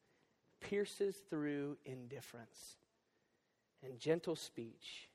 pierces 0.60 1.16
through 1.28 1.76
indifference 1.84 2.76
and 3.84 3.98
gentle 3.98 4.36
speech 4.36 5.08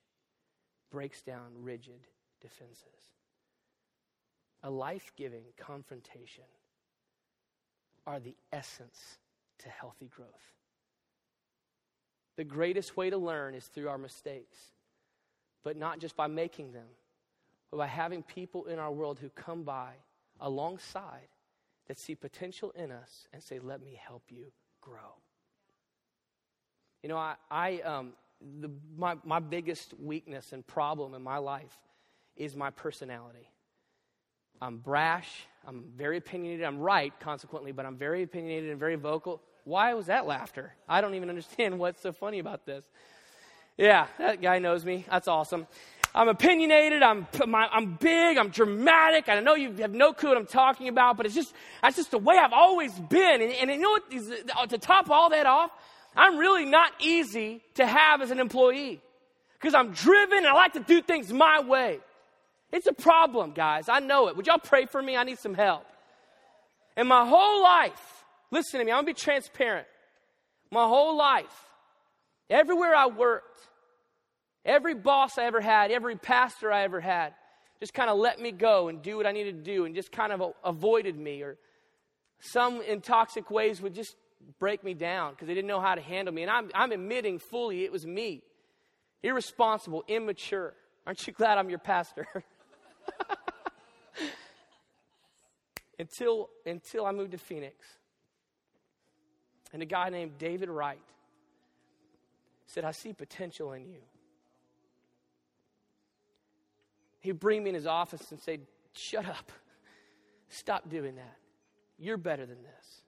breaks 0.91 1.21
down 1.21 1.51
rigid 1.61 2.07
defenses. 2.41 2.83
A 4.63 4.69
life 4.69 5.11
giving 5.15 5.43
confrontation 5.57 6.43
are 8.05 8.19
the 8.19 8.35
essence 8.51 9.17
to 9.59 9.69
healthy 9.69 10.07
growth. 10.07 10.29
The 12.35 12.43
greatest 12.43 12.95
way 12.95 13.09
to 13.09 13.17
learn 13.17 13.55
is 13.55 13.65
through 13.65 13.89
our 13.89 13.97
mistakes, 13.97 14.57
but 15.67 15.75
not 15.75 15.99
just 15.99 16.15
by 16.15 16.27
making 16.27 16.71
them, 16.71 16.87
but 17.69 17.75
by 17.75 17.87
having 17.87 18.23
people 18.23 18.67
in 18.67 18.79
our 18.79 18.89
world 18.89 19.19
who 19.19 19.27
come 19.27 19.63
by 19.63 19.89
alongside 20.39 21.27
that 21.89 21.99
see 21.99 22.15
potential 22.15 22.71
in 22.73 22.89
us 22.89 23.27
and 23.33 23.43
say, 23.43 23.59
Let 23.59 23.83
me 23.83 23.99
help 24.01 24.23
you 24.29 24.53
grow. 24.79 25.17
You 27.03 27.09
know, 27.09 27.17
I, 27.17 27.35
I 27.51 27.81
um, 27.81 28.13
the, 28.61 28.71
my, 28.97 29.17
my 29.25 29.39
biggest 29.39 29.93
weakness 29.99 30.53
and 30.53 30.65
problem 30.65 31.13
in 31.13 31.21
my 31.21 31.37
life 31.37 31.77
is 32.37 32.55
my 32.55 32.69
personality. 32.69 33.49
I'm 34.61 34.77
brash. 34.77 35.47
I'm 35.67 35.83
very 35.97 36.15
opinionated. 36.15 36.65
I'm 36.65 36.79
right, 36.79 37.11
consequently, 37.19 37.73
but 37.73 37.85
I'm 37.85 37.97
very 37.97 38.23
opinionated 38.23 38.69
and 38.69 38.79
very 38.79 38.95
vocal. 38.95 39.41
Why 39.65 39.93
was 39.95 40.05
that 40.05 40.25
laughter? 40.25 40.71
I 40.87 41.01
don't 41.01 41.15
even 41.15 41.27
understand 41.27 41.77
what's 41.79 42.01
so 42.01 42.13
funny 42.13 42.39
about 42.39 42.65
this. 42.65 42.85
Yeah, 43.77 44.07
that 44.17 44.41
guy 44.41 44.59
knows 44.59 44.83
me. 44.83 45.05
That's 45.09 45.27
awesome. 45.27 45.67
I'm 46.15 46.29
opinionated. 46.29 47.03
I'm, 47.03 47.27
I'm 47.53 47.93
big. 47.93 48.37
I'm 48.37 48.49
dramatic. 48.49 49.29
I 49.29 49.39
know 49.39 49.53
you 49.53 49.71
have 49.77 49.93
no 49.93 50.13
clue 50.13 50.29
what 50.29 50.37
I'm 50.37 50.47
talking 50.47 50.87
about, 50.87 51.15
but 51.15 51.27
it's 51.27 51.35
just, 51.35 51.53
that's 51.83 51.95
just 51.95 52.09
the 52.09 52.17
way 52.17 52.35
I've 52.37 52.53
always 52.53 52.91
been. 52.93 53.41
And, 53.41 53.51
and 53.51 53.69
you 53.69 53.77
know 53.77 53.91
what? 53.91 54.03
Uh, 54.57 54.65
to 54.65 54.77
top 54.79 55.11
all 55.11 55.29
that 55.29 55.45
off, 55.45 55.69
I'm 56.15 56.37
really 56.37 56.65
not 56.65 56.91
easy 56.99 57.61
to 57.75 57.85
have 57.85 58.21
as 58.23 58.31
an 58.31 58.39
employee 58.39 58.99
because 59.59 59.75
I'm 59.75 59.91
driven 59.91 60.39
and 60.39 60.47
I 60.47 60.53
like 60.53 60.73
to 60.73 60.79
do 60.79 61.01
things 61.01 61.31
my 61.31 61.61
way. 61.61 61.99
It's 62.71 62.87
a 62.87 62.93
problem, 62.93 63.51
guys. 63.51 63.87
I 63.87 63.99
know 63.99 64.27
it. 64.27 64.35
Would 64.35 64.47
y'all 64.47 64.57
pray 64.57 64.87
for 64.87 65.01
me? 65.01 65.15
I 65.15 65.23
need 65.23 65.37
some 65.37 65.53
help. 65.53 65.85
And 66.95 67.07
my 67.07 67.27
whole 67.27 67.61
life, 67.61 68.23
listen 68.49 68.79
to 68.79 68.85
me, 68.85 68.91
I'm 68.91 68.97
gonna 68.97 69.07
be 69.07 69.13
transparent. 69.13 69.87
My 70.71 70.85
whole 70.85 71.15
life, 71.15 71.45
everywhere 72.49 72.95
I 72.95 73.05
worked, 73.05 73.66
every 74.67 74.93
boss 74.93 75.37
I 75.37 75.45
ever 75.45 75.61
had, 75.61 75.89
every 75.89 76.17
pastor 76.17 76.71
I 76.71 76.83
ever 76.83 76.99
had, 76.99 77.33
just 77.79 77.93
kind 77.93 78.09
of 78.09 78.17
let 78.17 78.39
me 78.39 78.51
go 78.51 78.89
and 78.89 79.01
do 79.01 79.17
what 79.17 79.25
I 79.25 79.31
needed 79.31 79.63
to 79.63 79.71
do 79.71 79.85
and 79.85 79.95
just 79.95 80.11
kind 80.11 80.31
of 80.31 80.53
avoided 80.63 81.17
me. 81.17 81.41
Or 81.41 81.57
some 82.39 82.81
in 82.81 83.01
toxic 83.01 83.49
ways 83.49 83.81
would 83.81 83.95
just 83.95 84.15
break 84.59 84.83
me 84.83 84.93
down 84.93 85.31
because 85.31 85.47
they 85.47 85.53
didn't 85.53 85.67
know 85.67 85.79
how 85.79 85.95
to 85.95 86.01
handle 86.01 86.33
me. 86.33 86.41
And 86.43 86.51
I'm, 86.51 86.69
I'm 86.75 86.91
admitting 86.91 87.39
fully 87.39 87.85
it 87.85 87.91
was 87.91 88.05
me. 88.05 88.43
Irresponsible, 89.23 90.03
immature. 90.07 90.73
Aren't 91.05 91.25
you 91.25 91.33
glad 91.33 91.57
I'm 91.57 91.69
your 91.69 91.79
pastor? 91.79 92.27
until, 95.99 96.49
until 96.65 97.05
I 97.05 97.11
moved 97.11 97.31
to 97.31 97.37
Phoenix. 97.37 97.75
And 99.73 99.81
a 99.81 99.85
guy 99.85 100.09
named 100.09 100.37
David 100.37 100.69
Wright 100.69 100.99
said, 102.67 102.83
I 102.83 102.91
see 102.91 103.13
potential 103.13 103.73
in 103.73 103.87
you. 103.87 103.99
He'd 107.19 107.39
bring 107.39 107.63
me 107.63 107.69
in 107.69 107.75
his 107.75 107.87
office 107.87 108.31
and 108.31 108.39
say, 108.39 108.59
Shut 108.93 109.25
up. 109.25 109.51
Stop 110.49 110.89
doing 110.89 111.15
that. 111.15 111.37
You're 111.97 112.17
better 112.17 112.45
than 112.45 112.61
this. 112.63 113.01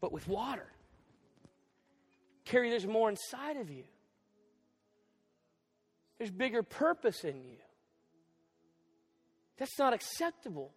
But 0.00 0.12
with 0.12 0.28
water, 0.28 0.66
Carey, 2.44 2.70
there's 2.70 2.86
more 2.86 3.08
inside 3.08 3.56
of 3.56 3.70
you. 3.70 3.84
There's 6.18 6.30
bigger 6.30 6.62
purpose 6.62 7.24
in 7.24 7.42
you. 7.42 7.56
That's 9.58 9.78
not 9.78 9.92
acceptable. 9.92 10.72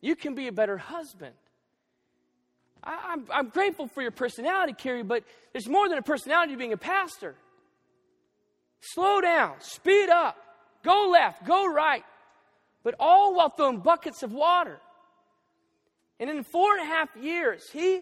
You 0.00 0.16
can 0.16 0.34
be 0.34 0.48
a 0.48 0.52
better 0.52 0.76
husband. 0.76 1.34
I, 2.82 2.92
am 2.92 3.00
I'm, 3.04 3.26
I'm 3.32 3.48
grateful 3.48 3.88
for 3.88 4.02
your 4.02 4.10
personality, 4.10 4.72
Carey, 4.72 5.02
but 5.02 5.24
there's 5.52 5.68
more 5.68 5.88
than 5.88 5.98
a 5.98 6.02
personality 6.02 6.54
being 6.56 6.72
a 6.72 6.76
pastor. 6.76 7.34
Slow 8.80 9.20
down, 9.20 9.54
speed 9.60 10.08
up, 10.08 10.36
go 10.86 11.10
left, 11.10 11.44
go 11.44 11.66
right, 11.66 12.04
but 12.82 12.94
all 13.00 13.34
while 13.34 13.50
throwing 13.50 13.80
buckets 13.80 14.22
of 14.22 14.32
water. 14.32 14.78
And 16.18 16.30
in 16.30 16.44
four 16.44 16.78
and 16.78 16.82
a 16.82 16.86
half 16.86 17.14
years, 17.16 17.68
he 17.72 18.00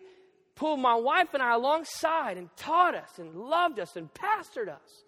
pulled 0.54 0.78
my 0.78 0.94
wife 0.94 1.34
and 1.34 1.42
I 1.42 1.54
alongside 1.54 2.36
and 2.36 2.48
taught 2.56 2.94
us 2.94 3.18
and 3.18 3.34
loved 3.34 3.80
us 3.80 3.96
and 3.96 4.12
pastored 4.12 4.68
us. 4.68 5.04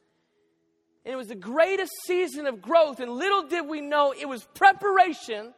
And 1.05 1.13
it 1.13 1.17
was 1.17 1.29
the 1.29 1.37
greatest 1.37 1.93
season 2.05 2.47
of 2.49 2.61
growth. 2.61 2.99
And 2.99 3.13
little 3.13 3.47
did 3.47 3.69
we 3.69 3.81
know 3.81 4.13
it 4.13 4.29
was 4.29 4.43
preparation 4.55 5.55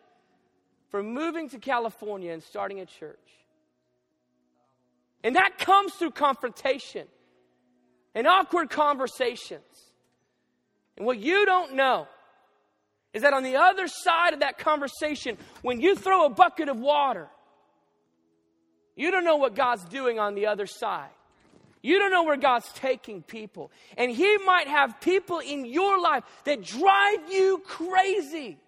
for 0.91 1.03
moving 1.03 1.49
to 1.51 1.59
California 1.59 2.33
and 2.33 2.43
starting 2.43 2.81
a 2.81 2.87
church. 2.87 3.17
And 5.25 5.37
that 5.37 5.59
comes 5.59 5.95
through 5.95 6.11
confrontation 6.11 7.07
and 8.15 8.27
awkward 8.27 8.69
conversations. 8.69 9.88
And 10.99 11.07
what 11.07 11.19
you 11.19 11.47
don't 11.47 11.75
know 11.75 12.09
is 13.15 13.23
that 13.23 13.33
on 13.33 13.45
the 13.45 13.57
other 13.57 13.87
side 13.87 14.35
of 14.35 14.41
that 14.41 14.59
conversation, 14.59 15.39
when 15.63 15.81
you 15.81 15.97
throw 15.97 16.27
a 16.27 16.31
bucket 16.31 16.69
of 16.69 16.77
water, 16.77 17.29
you 18.97 19.11
don't 19.11 19.25
know 19.25 19.37
what 19.37 19.55
God's 19.55 19.85
doing 19.85 20.19
on 20.19 20.35
the 20.35 20.47
other 20.47 20.67
side. 20.67 21.09
You 21.81 22.01
don't 22.01 22.11
know 22.11 22.25
where 22.25 22.37
God's 22.37 22.71
taking 22.73 23.23
people. 23.23 23.71
And 23.97 24.11
He 24.11 24.39
might 24.39 24.67
have 24.67 25.01
people 25.01 25.39
in 25.39 25.65
your 25.65 26.01
life 26.01 26.25
that 26.45 26.63
drive 26.65 27.31
you 27.31 27.63
crazy. 27.65 28.59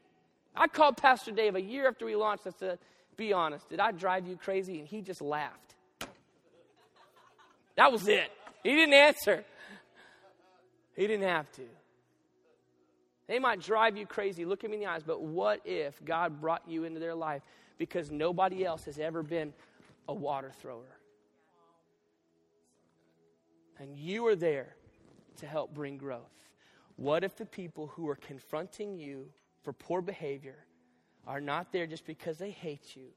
I 0.55 0.68
called 0.68 0.97
Pastor 0.97 1.33
Dave 1.33 1.57
a 1.57 1.61
year 1.61 1.89
after 1.89 2.07
we 2.07 2.14
launched. 2.14 2.47
I 2.47 2.51
said, 2.51 2.78
Be 3.16 3.33
honest, 3.33 3.68
did 3.68 3.81
I 3.81 3.91
drive 3.91 4.26
you 4.28 4.37
crazy? 4.37 4.78
And 4.78 4.87
he 4.87 5.01
just 5.01 5.20
laughed. 5.20 5.74
That 7.76 7.91
was 7.91 8.07
it. 8.07 8.31
He 8.62 8.70
didn't 8.70 8.95
answer. 8.95 9.45
He 10.95 11.07
didn't 11.07 11.26
have 11.26 11.51
to. 11.53 11.62
They 13.31 13.39
might 13.39 13.61
drive 13.61 13.97
you 13.97 14.07
crazy, 14.07 14.45
look 14.45 14.64
at 14.64 14.70
me 14.70 14.78
in 14.78 14.81
the 14.81 14.87
eyes, 14.89 15.05
but 15.05 15.22
what 15.22 15.61
if 15.64 16.05
God 16.05 16.41
brought 16.41 16.62
you 16.66 16.83
into 16.83 16.99
their 16.99 17.14
life 17.14 17.43
because 17.78 18.11
nobody 18.11 18.64
else 18.64 18.85
has 18.87 18.99
ever 18.99 19.22
been 19.22 19.53
a 20.09 20.12
water 20.12 20.51
thrower? 20.61 20.99
And 23.78 23.97
you 23.97 24.26
are 24.26 24.35
there 24.35 24.74
to 25.37 25.47
help 25.47 25.72
bring 25.72 25.97
growth. 25.97 26.35
What 26.97 27.22
if 27.22 27.37
the 27.37 27.47
people 27.47 27.87
who 27.87 28.09
are 28.09 28.16
confronting 28.16 28.99
you 28.99 29.28
for 29.62 29.72
poor 29.72 30.03
behavior 30.03 30.66
are 31.24 31.41
not 31.41 31.70
there 31.70 31.87
just 31.87 32.07
because 32.07 32.37
they 32.37 32.51
hate 32.51 32.97
you, 32.97 33.11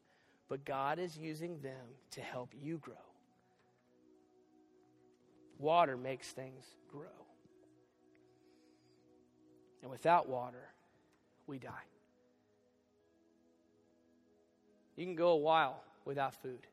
but 0.47 0.64
God 0.64 0.99
is 0.99 1.18
using 1.18 1.59
them 1.61 1.88
to 2.11 2.22
help 2.22 2.53
you 2.61 2.78
grow? 2.78 2.93
Water 5.57 5.97
makes 5.97 6.34
things 6.34 6.66
grow. 6.88 7.22
And 9.84 9.91
without 9.91 10.29
water, 10.29 10.69
we 11.45 11.59
die. 11.59 11.69
You 14.95 15.05
can 15.05 15.15
go 15.15 15.31
a 15.31 15.38
while 15.38 15.84
without 16.05 16.41
food, 16.41 16.65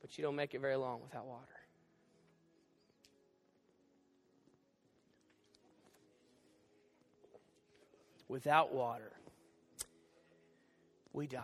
but 0.00 0.16
you 0.16 0.22
don't 0.22 0.36
make 0.36 0.54
it 0.54 0.60
very 0.60 0.76
long 0.76 1.00
without 1.02 1.26
water. 1.26 1.46
Without 8.28 8.72
water, 8.72 9.10
we 11.12 11.26
die. 11.26 11.40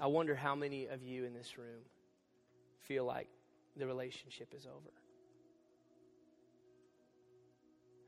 I 0.00 0.08
wonder 0.08 0.34
how 0.34 0.56
many 0.56 0.86
of 0.86 1.04
you 1.04 1.24
in 1.24 1.32
this 1.32 1.56
room 1.56 1.82
feel 2.80 3.04
like 3.04 3.28
the 3.76 3.86
relationship 3.86 4.52
is 4.56 4.66
over. 4.66 4.99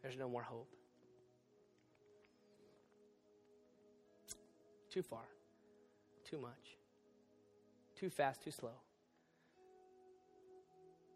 There's 0.03 0.18
no 0.18 0.28
more 0.28 0.42
hope. 0.42 0.68
Too 4.90 5.03
far, 5.03 5.24
too 6.28 6.38
much, 6.38 6.76
too 7.94 8.11
fast, 8.11 8.42
too 8.42 8.50
slow. 8.50 8.74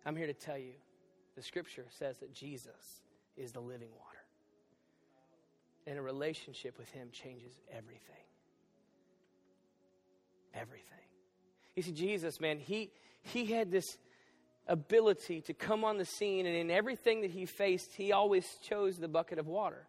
I'm 0.06 0.16
here 0.16 0.28
to 0.28 0.32
tell 0.32 0.56
you 0.56 0.72
the 1.34 1.42
scripture 1.42 1.84
says 1.90 2.16
that 2.18 2.32
Jesus 2.32 3.02
is 3.36 3.52
the 3.52 3.60
living 3.60 3.90
water. 3.90 4.16
And 5.86 5.98
a 5.98 6.02
relationship 6.02 6.78
with 6.78 6.88
Him 6.90 7.08
changes 7.12 7.60
everything. 7.70 8.00
Everything. 10.54 10.86
You 11.74 11.82
see, 11.82 11.92
Jesus, 11.92 12.40
man, 12.40 12.58
he, 12.58 12.90
he 13.22 13.44
had 13.44 13.70
this 13.70 13.98
ability 14.68 15.40
to 15.42 15.54
come 15.54 15.84
on 15.84 15.98
the 15.98 16.04
scene, 16.04 16.46
and 16.46 16.56
in 16.56 16.70
everything 16.70 17.22
that 17.22 17.30
he 17.30 17.46
faced, 17.46 17.94
he 17.94 18.12
always 18.12 18.46
chose 18.62 18.98
the 18.98 19.08
bucket 19.08 19.38
of 19.38 19.46
water. 19.46 19.86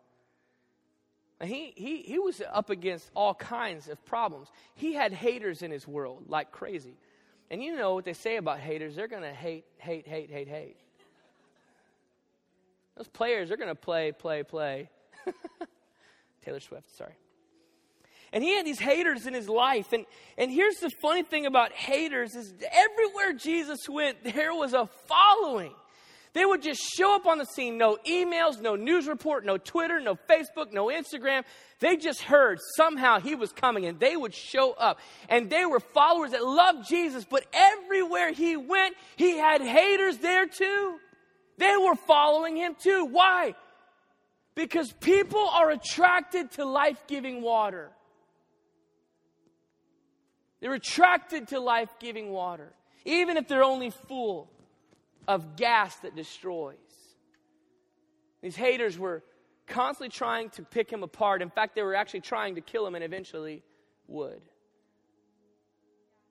he, 1.43 1.73
he, 1.75 2.01
he 2.01 2.19
was 2.19 2.41
up 2.51 2.69
against 2.69 3.09
all 3.15 3.33
kinds 3.33 3.87
of 3.87 4.03
problems. 4.05 4.49
He 4.75 4.93
had 4.93 5.13
haters 5.13 5.61
in 5.61 5.71
his 5.71 5.87
world 5.87 6.25
like 6.27 6.51
crazy. 6.51 6.97
And 7.49 7.63
you 7.63 7.75
know 7.75 7.93
what 7.93 8.05
they 8.05 8.13
say 8.13 8.37
about 8.37 8.59
haters 8.59 8.95
they're 8.95 9.07
going 9.07 9.23
to 9.23 9.33
hate, 9.33 9.65
hate, 9.77 10.07
hate, 10.07 10.29
hate, 10.29 10.47
hate. 10.47 10.77
Those 12.97 13.07
players, 13.07 13.49
they're 13.49 13.57
going 13.57 13.69
to 13.69 13.75
play, 13.75 14.11
play, 14.11 14.43
play. 14.43 14.89
Taylor 16.45 16.59
Swift, 16.59 16.95
sorry. 16.97 17.13
And 18.33 18.43
he 18.43 18.55
had 18.55 18.65
these 18.65 18.79
haters 18.79 19.25
in 19.25 19.33
his 19.33 19.47
life. 19.47 19.93
And, 19.93 20.05
and 20.37 20.51
here's 20.51 20.75
the 20.75 20.89
funny 21.01 21.23
thing 21.23 21.45
about 21.45 21.71
haters 21.71 22.35
is 22.35 22.53
everywhere 22.71 23.33
Jesus 23.33 23.87
went, 23.89 24.23
there 24.23 24.53
was 24.53 24.73
a 24.73 24.89
following. 25.07 25.73
They 26.33 26.45
would 26.45 26.61
just 26.61 26.81
show 26.81 27.15
up 27.15 27.25
on 27.25 27.39
the 27.39 27.45
scene. 27.45 27.79
No 27.79 27.97
emails, 28.07 28.61
no 28.61 28.75
news 28.75 29.07
report, 29.07 29.43
no 29.43 29.57
Twitter, 29.57 29.99
no 29.99 30.15
Facebook, 30.29 30.71
no 30.71 30.85
Instagram. 30.85 31.43
They 31.79 31.95
just 31.95 32.21
heard 32.21 32.59
somehow 32.75 33.19
he 33.19 33.33
was 33.33 33.51
coming 33.51 33.85
and 33.85 33.99
they 33.99 34.15
would 34.15 34.35
show 34.35 34.73
up. 34.73 34.99
And 35.29 35.49
they 35.49 35.65
were 35.65 35.79
followers 35.79 36.31
that 36.31 36.43
loved 36.43 36.87
Jesus, 36.87 37.25
but 37.25 37.43
everywhere 37.53 38.33
he 38.33 38.55
went, 38.55 38.95
he 39.15 39.37
had 39.37 39.61
haters 39.61 40.17
there 40.17 40.45
too. 40.45 40.99
They 41.57 41.75
were 41.75 41.95
following 41.95 42.55
him 42.55 42.75
too. 42.79 43.05
Why? 43.05 43.55
Because 44.53 44.91
people 44.91 45.49
are 45.49 45.71
attracted 45.71 46.51
to 46.51 46.65
life 46.65 47.01
giving 47.07 47.41
water. 47.41 47.89
They're 50.59 50.73
attracted 50.73 51.49
to 51.49 51.59
life 51.59 51.89
giving 51.99 52.31
water, 52.31 52.73
even 53.05 53.37
if 53.37 53.47
they're 53.47 53.63
only 53.63 53.89
full 53.89 54.49
of 55.27 55.55
gas 55.55 55.95
that 55.97 56.15
destroys. 56.15 56.75
These 58.41 58.55
haters 58.55 58.97
were 58.97 59.23
constantly 59.67 60.09
trying 60.09 60.49
to 60.51 60.63
pick 60.63 60.89
him 60.89 61.03
apart. 61.03 61.41
In 61.41 61.49
fact, 61.49 61.75
they 61.75 61.83
were 61.83 61.95
actually 61.95 62.21
trying 62.21 62.55
to 62.55 62.61
kill 62.61 62.87
him 62.87 62.95
and 62.95 63.03
eventually 63.03 63.63
would. 64.07 64.41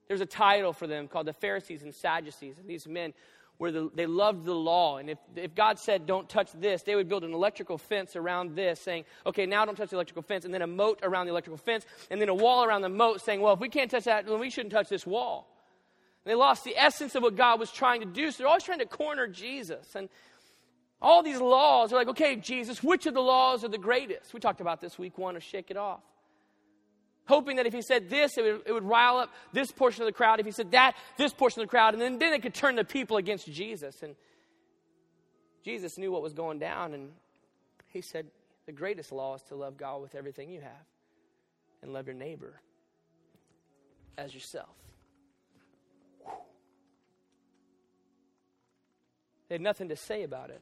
There's 0.07 0.21
a 0.21 0.25
title 0.25 0.73
for 0.73 0.87
them 0.87 1.07
called 1.07 1.27
the 1.27 1.33
Pharisees 1.33 1.83
and 1.83 1.93
Sadducees. 1.93 2.57
And 2.57 2.67
these 2.67 2.87
men 2.87 3.13
where 3.57 3.71
the, 3.71 3.89
they 3.95 4.05
loved 4.05 4.45
the 4.45 4.53
law. 4.53 4.97
And 4.97 5.09
if, 5.09 5.17
if 5.35 5.55
God 5.55 5.79
said, 5.79 6.05
don't 6.05 6.29
touch 6.29 6.51
this, 6.53 6.83
they 6.83 6.95
would 6.95 7.09
build 7.09 7.23
an 7.23 7.33
electrical 7.33 7.77
fence 7.77 8.15
around 8.15 8.55
this, 8.55 8.79
saying, 8.79 9.05
okay, 9.25 9.45
now 9.45 9.65
don't 9.65 9.75
touch 9.75 9.89
the 9.89 9.95
electrical 9.95 10.21
fence, 10.21 10.45
and 10.45 10.53
then 10.53 10.61
a 10.61 10.67
moat 10.67 10.99
around 11.01 11.25
the 11.25 11.31
electrical 11.31 11.57
fence, 11.57 11.85
and 12.11 12.21
then 12.21 12.29
a 12.29 12.35
wall 12.35 12.63
around 12.63 12.83
the 12.83 12.89
moat, 12.89 13.21
saying, 13.21 13.41
well, 13.41 13.53
if 13.53 13.59
we 13.59 13.69
can't 13.69 13.89
touch 13.89 14.03
that, 14.03 14.27
then 14.27 14.39
we 14.39 14.49
shouldn't 14.49 14.73
touch 14.73 14.89
this 14.89 15.07
wall. 15.07 15.47
And 16.23 16.31
they 16.31 16.35
lost 16.35 16.65
the 16.65 16.77
essence 16.77 17.15
of 17.15 17.23
what 17.23 17.35
God 17.35 17.59
was 17.59 17.71
trying 17.71 18.01
to 18.01 18.05
do, 18.05 18.29
so 18.29 18.37
they're 18.39 18.47
always 18.47 18.63
trying 18.63 18.79
to 18.79 18.85
corner 18.85 19.27
Jesus. 19.27 19.95
And 19.95 20.09
All 21.01 21.21
these 21.21 21.39
laws 21.39 21.93
are 21.93 21.95
like, 21.95 22.07
okay, 22.09 22.35
Jesus, 22.35 22.81
which 22.81 23.05
of 23.05 23.13
the 23.13 23.21
laws 23.21 23.63
are 23.63 23.67
the 23.67 23.77
greatest? 23.77 24.33
We 24.33 24.39
talked 24.39 24.61
about 24.61 24.81
this 24.81 24.97
week 24.97 25.17
one 25.17 25.35
of 25.35 25.43
Shake 25.43 25.69
It 25.69 25.77
Off. 25.77 26.01
Hoping 27.27 27.57
that 27.57 27.65
if 27.65 27.73
he 27.73 27.81
said 27.81 28.09
this, 28.09 28.37
it 28.37 28.41
would, 28.41 28.61
it 28.65 28.71
would 28.71 28.83
rile 28.83 29.17
up 29.17 29.33
this 29.53 29.71
portion 29.71 30.01
of 30.01 30.05
the 30.07 30.13
crowd. 30.13 30.39
If 30.39 30.45
he 30.45 30.51
said 30.51 30.71
that, 30.71 30.95
this 31.17 31.33
portion 31.33 31.61
of 31.61 31.67
the 31.67 31.69
crowd. 31.69 31.93
And 31.93 32.01
then, 32.01 32.19
then 32.19 32.33
it 32.33 32.41
could 32.41 32.53
turn 32.53 32.75
the 32.75 32.85
people 32.85 33.17
against 33.17 33.51
Jesus. 33.51 34.01
And 34.01 34.15
Jesus 35.63 35.97
knew 35.97 36.11
what 36.11 36.21
was 36.21 36.33
going 36.33 36.59
down. 36.59 36.93
And 36.93 37.09
he 37.87 38.01
said, 38.01 38.27
the 38.65 38.71
greatest 38.71 39.11
law 39.11 39.35
is 39.35 39.41
to 39.43 39.55
love 39.55 39.77
God 39.77 40.01
with 40.01 40.15
everything 40.15 40.49
you 40.49 40.61
have 40.61 40.85
and 41.81 41.93
love 41.93 42.07
your 42.07 42.15
neighbor 42.15 42.61
as 44.17 44.33
yourself. 44.33 44.69
They 49.47 49.55
had 49.55 49.61
nothing 49.61 49.89
to 49.89 49.95
say 49.95 50.23
about 50.23 50.49
it. 50.49 50.61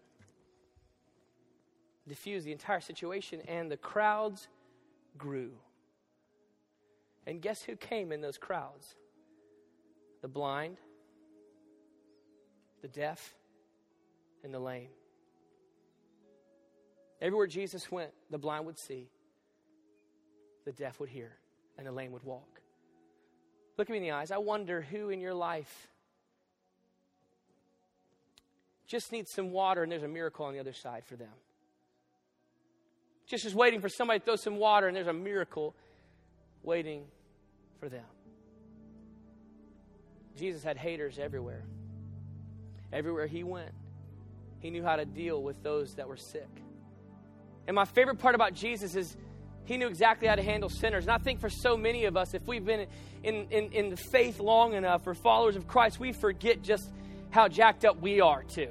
Diffused 2.07 2.45
the 2.45 2.51
entire 2.51 2.81
situation, 2.81 3.41
and 3.47 3.71
the 3.71 3.77
crowds 3.77 4.47
grew. 5.17 5.51
And 7.27 7.41
guess 7.41 7.63
who 7.63 7.75
came 7.75 8.11
in 8.11 8.21
those 8.21 8.37
crowds? 8.37 8.95
The 10.21 10.27
blind, 10.27 10.77
the 12.81 12.87
deaf, 12.87 13.35
and 14.43 14.53
the 14.53 14.59
lame. 14.59 14.89
Everywhere 17.21 17.47
Jesus 17.47 17.91
went, 17.91 18.11
the 18.29 18.37
blind 18.37 18.65
would 18.65 18.77
see, 18.77 19.09
the 20.65 20.71
deaf 20.71 20.99
would 20.99 21.09
hear, 21.09 21.31
and 21.77 21.87
the 21.87 21.91
lame 21.91 22.11
would 22.11 22.23
walk. 22.23 22.61
Look 23.77 23.89
at 23.89 23.91
me 23.91 23.97
in 23.97 24.03
the 24.03 24.11
eyes. 24.11 24.31
I 24.31 24.37
wonder 24.37 24.81
who 24.81 25.09
in 25.09 25.19
your 25.19 25.33
life 25.33 25.87
just 28.87 29.11
needs 29.11 29.31
some 29.31 29.51
water 29.51 29.83
and 29.83 29.91
there's 29.91 30.03
a 30.03 30.07
miracle 30.07 30.45
on 30.45 30.53
the 30.53 30.59
other 30.59 30.73
side 30.73 31.03
for 31.05 31.15
them. 31.15 31.33
Just 33.27 33.45
is 33.45 33.55
waiting 33.55 33.81
for 33.81 33.89
somebody 33.89 34.19
to 34.19 34.25
throw 34.25 34.35
some 34.35 34.57
water 34.57 34.87
and 34.87 34.95
there's 34.95 35.07
a 35.07 35.13
miracle 35.13 35.75
waiting 36.65 37.03
for 37.79 37.89
them. 37.89 38.03
Jesus 40.37 40.63
had 40.63 40.77
haters 40.77 41.17
everywhere. 41.17 41.63
Everywhere 42.91 43.27
he 43.27 43.43
went, 43.43 43.71
he 44.59 44.69
knew 44.69 44.83
how 44.83 44.95
to 44.95 45.05
deal 45.05 45.41
with 45.41 45.61
those 45.63 45.95
that 45.95 46.07
were 46.07 46.17
sick. 46.17 46.49
And 47.67 47.75
my 47.75 47.85
favorite 47.85 48.19
part 48.19 48.35
about 48.35 48.53
Jesus 48.53 48.95
is 48.95 49.15
he 49.65 49.77
knew 49.77 49.87
exactly 49.87 50.27
how 50.27 50.35
to 50.35 50.43
handle 50.43 50.69
sinners. 50.69 51.05
And 51.05 51.11
I 51.11 51.17
think 51.17 51.39
for 51.39 51.49
so 51.49 51.75
many 51.75 52.05
of 52.05 52.15
us, 52.15 52.33
if 52.33 52.45
we've 52.47 52.63
been 52.63 52.87
in, 53.23 53.47
in, 53.49 53.71
in 53.71 53.89
the 53.89 53.97
faith 53.97 54.39
long 54.39 54.73
enough 54.73 55.07
or 55.07 55.15
followers 55.15 55.55
of 55.55 55.67
Christ, 55.67 55.99
we 55.99 56.13
forget 56.13 56.61
just 56.61 56.89
how 57.31 57.47
jacked 57.47 57.83
up 57.83 57.99
we 57.99 58.21
are, 58.21 58.43
too. 58.43 58.69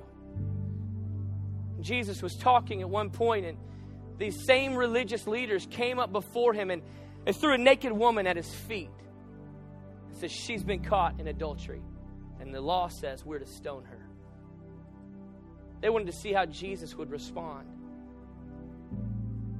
Jesus 1.80 2.22
was 2.22 2.34
talking 2.36 2.80
at 2.80 2.88
one 2.88 3.10
point, 3.10 3.44
and 3.44 3.58
these 4.16 4.46
same 4.46 4.74
religious 4.74 5.26
leaders 5.26 5.66
came 5.70 5.98
up 5.98 6.12
before 6.12 6.54
him 6.54 6.70
and, 6.70 6.82
and 7.26 7.34
threw 7.34 7.54
a 7.54 7.58
naked 7.58 7.92
woman 7.92 8.26
at 8.26 8.36
his 8.36 8.52
feet. 8.52 8.90
and 10.08 10.16
says, 10.16 10.32
She's 10.32 10.62
been 10.62 10.82
caught 10.82 11.18
in 11.18 11.28
adultery. 11.28 11.82
And 12.40 12.54
the 12.54 12.60
law 12.60 12.88
says 12.88 13.24
we're 13.24 13.38
to 13.38 13.46
stone 13.46 13.84
her. 13.84 14.06
They 15.80 15.88
wanted 15.88 16.06
to 16.06 16.12
see 16.12 16.32
how 16.32 16.46
Jesus 16.46 16.94
would 16.96 17.10
respond. 17.10 17.68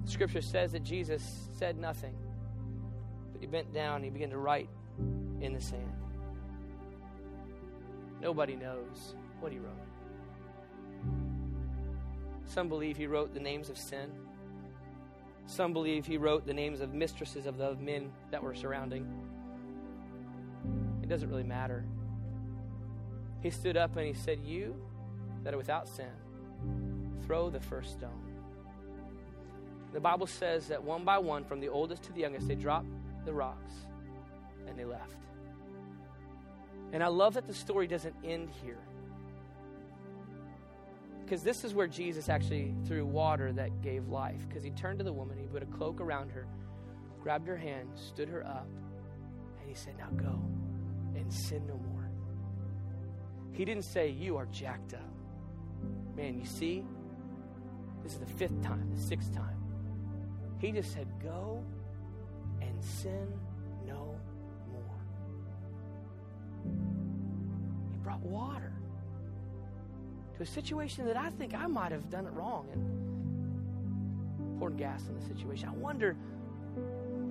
Scripture 0.07 0.43
says 0.43 0.73
that 0.73 0.83
Jesus 0.83 1.49
said 1.53 1.79
nothing, 1.79 2.15
but 3.33 3.41
he 3.41 3.47
bent 3.47 3.73
down 3.73 3.97
and 3.97 4.05
he 4.05 4.11
began 4.11 4.31
to 4.31 4.39
write 4.39 4.69
in 5.41 5.55
the 5.55 5.61
sand. 5.61 5.93
Nobody 8.21 8.55
knows 8.55 9.15
what 9.41 9.53
he 9.53 9.59
wrote. 9.59 9.73
Some 12.47 12.69
believe 12.69 12.97
he 12.97 13.07
wrote 13.07 13.33
the 13.33 13.41
names 13.41 13.71
of 13.71 13.79
sin. 13.79 14.11
Some 15.47 15.73
believe 15.73 16.07
he 16.07 16.17
wrote 16.17 16.47
the 16.47 16.55
names 16.55 16.81
of 16.81 16.95
mistresses 16.95 17.47
of 17.47 17.59
the 17.59 17.75
men 17.77 18.11
that 18.31 18.43
were 18.43 18.55
surrounding. 18.55 19.07
It 21.03 21.09
doesn't 21.09 21.29
really 21.29 21.43
matter. 21.43 21.85
He 23.41 23.51
stood 23.51 23.77
up 23.77 23.97
and 23.97 24.07
he 24.07 24.15
said, 24.15 24.41
You 24.41 24.75
that 25.43 25.53
are 25.53 25.59
without 25.59 25.87
sin, 25.87 26.11
throw 27.27 27.51
the 27.51 27.61
first 27.61 27.93
stone. 27.93 28.23
The 29.93 30.01
Bible 30.01 30.27
says 30.27 30.69
that 30.69 30.83
one 30.83 31.05
by 31.05 31.19
one, 31.19 31.45
from 31.45 31.61
the 31.61 31.69
oldest 31.69 32.03
to 32.05 32.13
the 32.13 32.21
youngest, 32.21 32.49
they 32.49 32.55
dropped 32.55 32.89
the 33.25 33.33
rocks 33.33 33.73
and 34.67 34.79
they 34.79 34.85
left. 34.85 35.17
And 36.93 37.03
I 37.03 37.09
love 37.09 37.35
that 37.35 37.47
the 37.47 37.55
story 37.55 37.87
doesn't 37.87 38.15
end 38.25 38.49
here. 38.65 38.79
Because 41.25 41.43
this 41.43 41.65
is 41.65 41.73
where 41.73 41.87
Jesus 41.87 42.29
actually 42.29 42.75
threw 42.87 43.07
water 43.07 43.51
that 43.53 43.81
gave 43.81 44.09
life. 44.09 44.47
Because 44.47 44.63
he 44.63 44.71
turned 44.71 44.99
to 44.99 45.05
the 45.05 45.13
woman, 45.13 45.39
he 45.39 45.47
put 45.47 45.63
a 45.63 45.67
cloak 45.67 46.01
around 46.01 46.31
her, 46.31 46.47
grabbed 47.23 47.49
her 47.49 47.57
hand, 47.57 47.89
stood 47.95 48.29
her 48.29 48.45
up, 48.47 48.69
and 49.61 49.69
he 49.69 49.75
said, 49.75 49.97
Now 49.97 50.11
go 50.11 50.39
and 51.17 51.33
sin 51.33 51.67
no 51.67 51.81
more. 51.93 52.11
He 53.53 53.65
didn't 53.65 53.85
say, 53.85 54.11
You 54.11 54.37
are 54.37 54.47
jacked 54.47 54.93
up. 54.93 55.01
Man, 56.15 56.39
you 56.39 56.45
see, 56.45 56.85
this 58.03 58.13
is 58.13 58.19
the 58.19 58.27
fifth 58.27 58.63
time, 58.63 58.91
the 58.95 59.01
sixth 59.01 59.35
time. 59.35 59.57
He 60.59 60.73
just 60.73 60.93
said, 60.93 61.09
Go 61.23 61.65
and 62.61 62.85
sin 62.85 63.33
no 63.87 64.15
more. 64.71 65.01
He 67.93 67.97
brought 67.99 68.21
water 68.21 68.75
to 70.37 70.43
a 70.43 70.47
situation 70.47 71.07
that 71.07 71.17
I 71.17 71.31
think 71.31 71.55
I 71.55 71.67
might 71.67 71.93
have 71.93 72.11
done 72.11 72.27
it 72.27 72.33
wrong 72.33 72.67
and 72.73 74.59
poured 74.59 74.77
gas 74.77 75.03
on 75.09 75.19
the 75.19 75.27
situation. 75.27 75.69
I 75.69 75.73
wonder 75.73 76.17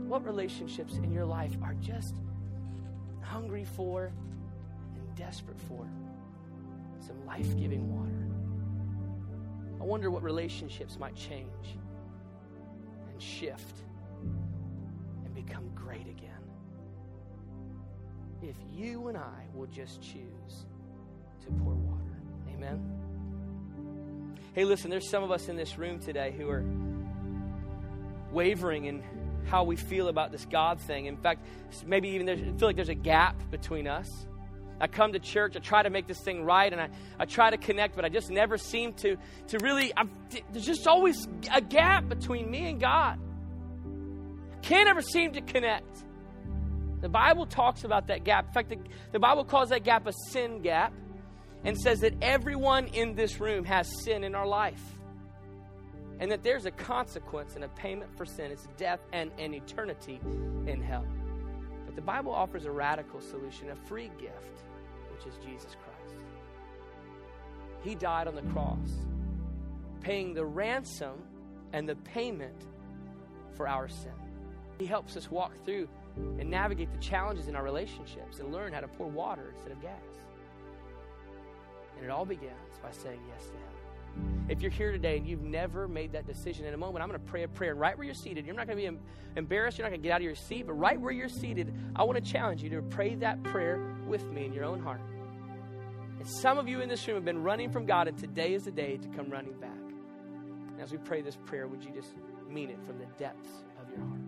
what 0.08 0.26
relationships 0.26 0.96
in 0.96 1.12
your 1.12 1.26
life 1.26 1.56
are 1.62 1.74
just 1.76 2.16
hungry 3.22 3.66
for 3.66 4.12
and 4.96 5.16
desperate 5.16 5.60
for 5.62 5.88
some 7.06 7.26
life 7.26 7.58
giving 7.58 7.94
water. 7.94 8.30
I 9.82 9.86
wonder 9.86 10.10
what 10.10 10.24
relationships 10.24 10.98
might 10.98 11.16
change 11.16 11.78
and 13.12 13.22
shift 13.22 13.82
and 15.26 15.36
become 15.36 15.70
great 15.76 16.08
again. 16.08 16.30
If 18.42 18.56
you 18.72 19.10
and 19.10 19.18
I 19.18 19.48
will 19.54 19.68
just 19.68 20.02
choose 20.02 20.66
to 21.46 21.52
pour. 21.64 21.83
Amen. 22.64 24.38
Hey, 24.54 24.64
listen, 24.64 24.90
there's 24.90 25.10
some 25.10 25.24
of 25.24 25.32
us 25.32 25.50
in 25.50 25.58
this 25.58 25.78
room 25.78 26.00
today 26.00 26.34
who 26.38 26.50
are 26.50 26.64
wavering 28.32 28.86
in 28.86 29.04
how 29.48 29.64
we 29.64 29.76
feel 29.76 30.08
about 30.08 30.32
this 30.32 30.46
God 30.46 30.80
thing. 30.80 31.08
In 31.08 31.18
fact, 31.18 31.46
maybe 31.86 32.10
even 32.10 32.30
I 32.30 32.36
feel 32.58 32.70
like 32.70 32.76
there's 32.76 32.90
a 32.90 32.96
gap 32.96 33.36
between 33.52 33.88
us. 33.88 34.08
I 34.80 34.88
come 34.88 35.14
to 35.14 35.20
church, 35.20 35.56
I 35.56 35.60
try 35.60 35.84
to 35.84 35.90
make 35.90 36.08
this 36.08 36.20
thing 36.22 36.44
right, 36.44 36.72
and 36.72 36.82
I, 36.82 36.90
I 37.20 37.26
try 37.26 37.50
to 37.50 37.58
connect, 37.58 37.96
but 37.96 38.06
I 38.06 38.10
just 38.10 38.30
never 38.30 38.58
seem 38.58 38.94
to, 38.94 39.18
to 39.48 39.60
really, 39.60 39.92
I'm, 39.96 40.10
there's 40.52 40.66
just 40.66 40.88
always 40.88 41.28
a 41.54 41.62
gap 41.62 42.08
between 42.08 42.50
me 42.50 42.70
and 42.70 42.80
God. 42.80 43.20
Can't 44.62 44.88
ever 44.88 45.02
seem 45.02 45.34
to 45.34 45.42
connect. 45.42 46.04
The 47.02 47.10
Bible 47.10 47.46
talks 47.46 47.84
about 47.84 48.08
that 48.08 48.24
gap. 48.24 48.48
In 48.48 48.54
fact, 48.54 48.70
the, 48.70 48.78
the 49.12 49.20
Bible 49.20 49.44
calls 49.44 49.70
that 49.70 49.84
gap 49.84 50.08
a 50.08 50.14
sin 50.32 50.62
gap 50.62 50.94
and 51.64 51.78
says 51.78 52.00
that 52.02 52.14
everyone 52.22 52.88
in 52.88 53.16
this 53.16 53.40
room 53.40 53.64
has 53.66 53.88
sin 54.04 54.24
in 54.24 54.36
our 54.36 54.48
life. 54.48 54.82
And 56.20 56.32
that 56.32 56.44
there's 56.44 56.66
a 56.66 56.72
consequence 56.72 57.56
and 57.56 57.64
a 57.64 57.70
payment 57.70 58.16
for 58.16 58.26
sin. 58.26 58.52
It's 58.52 58.68
death 58.78 59.00
and 59.12 59.32
an 59.40 59.54
eternity 59.54 60.20
in 60.68 60.82
hell. 60.82 61.06
But 61.86 61.96
the 61.96 62.02
Bible 62.02 62.32
offers 62.32 62.66
a 62.66 62.72
radical 62.72 63.20
solution, 63.20 63.70
a 63.70 63.76
free 63.76 64.12
gift, 64.20 64.64
which 65.12 65.26
is 65.26 65.34
Jesus 65.44 65.76
Christ. 65.76 66.16
He 67.82 67.96
died 67.96 68.28
on 68.28 68.36
the 68.36 68.42
cross, 68.54 68.90
paying 70.02 70.34
the 70.34 70.46
ransom 70.46 71.24
and 71.74 71.90
the 71.90 71.96
payment 71.96 72.66
for 73.56 73.68
our 73.68 73.88
sin. 73.88 74.14
He 74.80 74.86
helps 74.86 75.18
us 75.18 75.30
walk 75.30 75.54
through 75.66 75.90
and 76.16 76.50
navigate 76.50 76.92
the 76.92 77.00
challenges 77.00 77.48
in 77.48 77.56
our 77.56 77.64
relationships 77.64 78.40
and 78.40 78.52
learn 78.52 78.74
how 78.74 78.80
to 78.82 78.88
pour 78.88 79.08
water 79.08 79.54
instead 79.56 79.72
of 79.72 79.82
gas. 79.82 80.23
And 81.96 82.06
it 82.06 82.10
all 82.10 82.26
begins 82.26 82.80
by 82.82 82.92
saying 82.92 83.20
yes 83.28 83.46
to 83.48 83.54
Him. 83.54 83.74
If 84.48 84.62
you're 84.62 84.72
here 84.72 84.92
today 84.92 85.18
and 85.18 85.26
you've 85.26 85.42
never 85.42 85.88
made 85.88 86.12
that 86.12 86.28
decision, 86.28 86.66
in 86.66 86.74
a 86.74 86.78
moment, 86.78 87.02
I'm 87.02 87.10
going 87.10 87.20
to 87.20 87.26
pray 87.26 87.44
a 87.44 87.48
prayer 87.48 87.76
right 87.76 87.98
where 87.98 88.06
you're 88.06 88.14
seated. 88.14 88.46
You're 88.46 88.56
not 88.56 88.68
going 88.68 88.78
to 88.78 88.92
be 88.92 88.98
embarrassed. 89.36 89.78
You're 89.78 89.86
not 89.86 89.92
going 89.92 90.02
to 90.02 90.08
get 90.08 90.14
out 90.14 90.22
of 90.22 90.26
your 90.26 90.36
seat, 90.36 90.68
but 90.68 90.74
right 90.74 91.00
where 91.00 91.12
you're 91.12 91.30
seated, 91.30 91.74
I 91.96 92.04
want 92.04 92.24
to 92.24 92.32
challenge 92.32 92.62
you 92.62 92.70
to 92.72 92.82
pray 92.82 93.16
that 93.16 93.42
prayer 93.44 93.96
with 94.06 94.24
me 94.30 94.46
in 94.46 94.54
your 94.54 94.66
own 94.66 94.82
heart. 94.82 95.02
And 96.20 96.28
some 96.28 96.58
of 96.58 96.68
you 96.68 96.82
in 96.82 96.90
this 96.90 97.08
room 97.08 97.16
have 97.16 97.26
been 97.26 97.42
running 97.42 97.72
from 97.72 97.86
God, 97.86 98.08
and 98.08 98.18
today 98.18 98.54
is 98.54 98.66
the 98.66 98.72
day 98.72 98.98
to 98.98 99.08
come 99.10 99.30
running 99.30 99.54
back. 99.54 99.72
And 100.74 100.82
as 100.82 100.92
we 100.92 100.98
pray 101.00 101.22
this 101.22 101.38
prayer, 101.46 101.68
would 101.68 101.84
you 101.84 101.92
just 101.92 102.14
mean 102.48 102.70
it 102.70 102.80
from 102.86 103.00
the 103.00 103.06
depths 103.18 103.50
of 103.82 103.90
your 103.90 104.06
heart? 104.06 104.22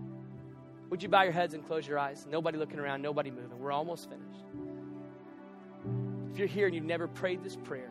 Would 0.90 1.04
you 1.04 1.10
bow 1.10 1.24
your 1.24 1.34
heads 1.34 1.54
and 1.54 1.66
close 1.66 1.88
your 1.88 2.00
eyes? 2.00 2.26
Nobody 2.30 2.58
looking 2.58 2.80
around, 2.80 3.02
nobody 3.02 3.32
moving. 3.32 3.60
We're 3.60 3.72
almost 3.72 4.10
finished. 4.10 4.46
If 6.36 6.40
you're 6.40 6.50
here 6.50 6.66
and 6.66 6.76
you've 6.76 6.84
never 6.84 7.08
prayed 7.08 7.46
this 7.46 7.56
prayer, 7.56 7.90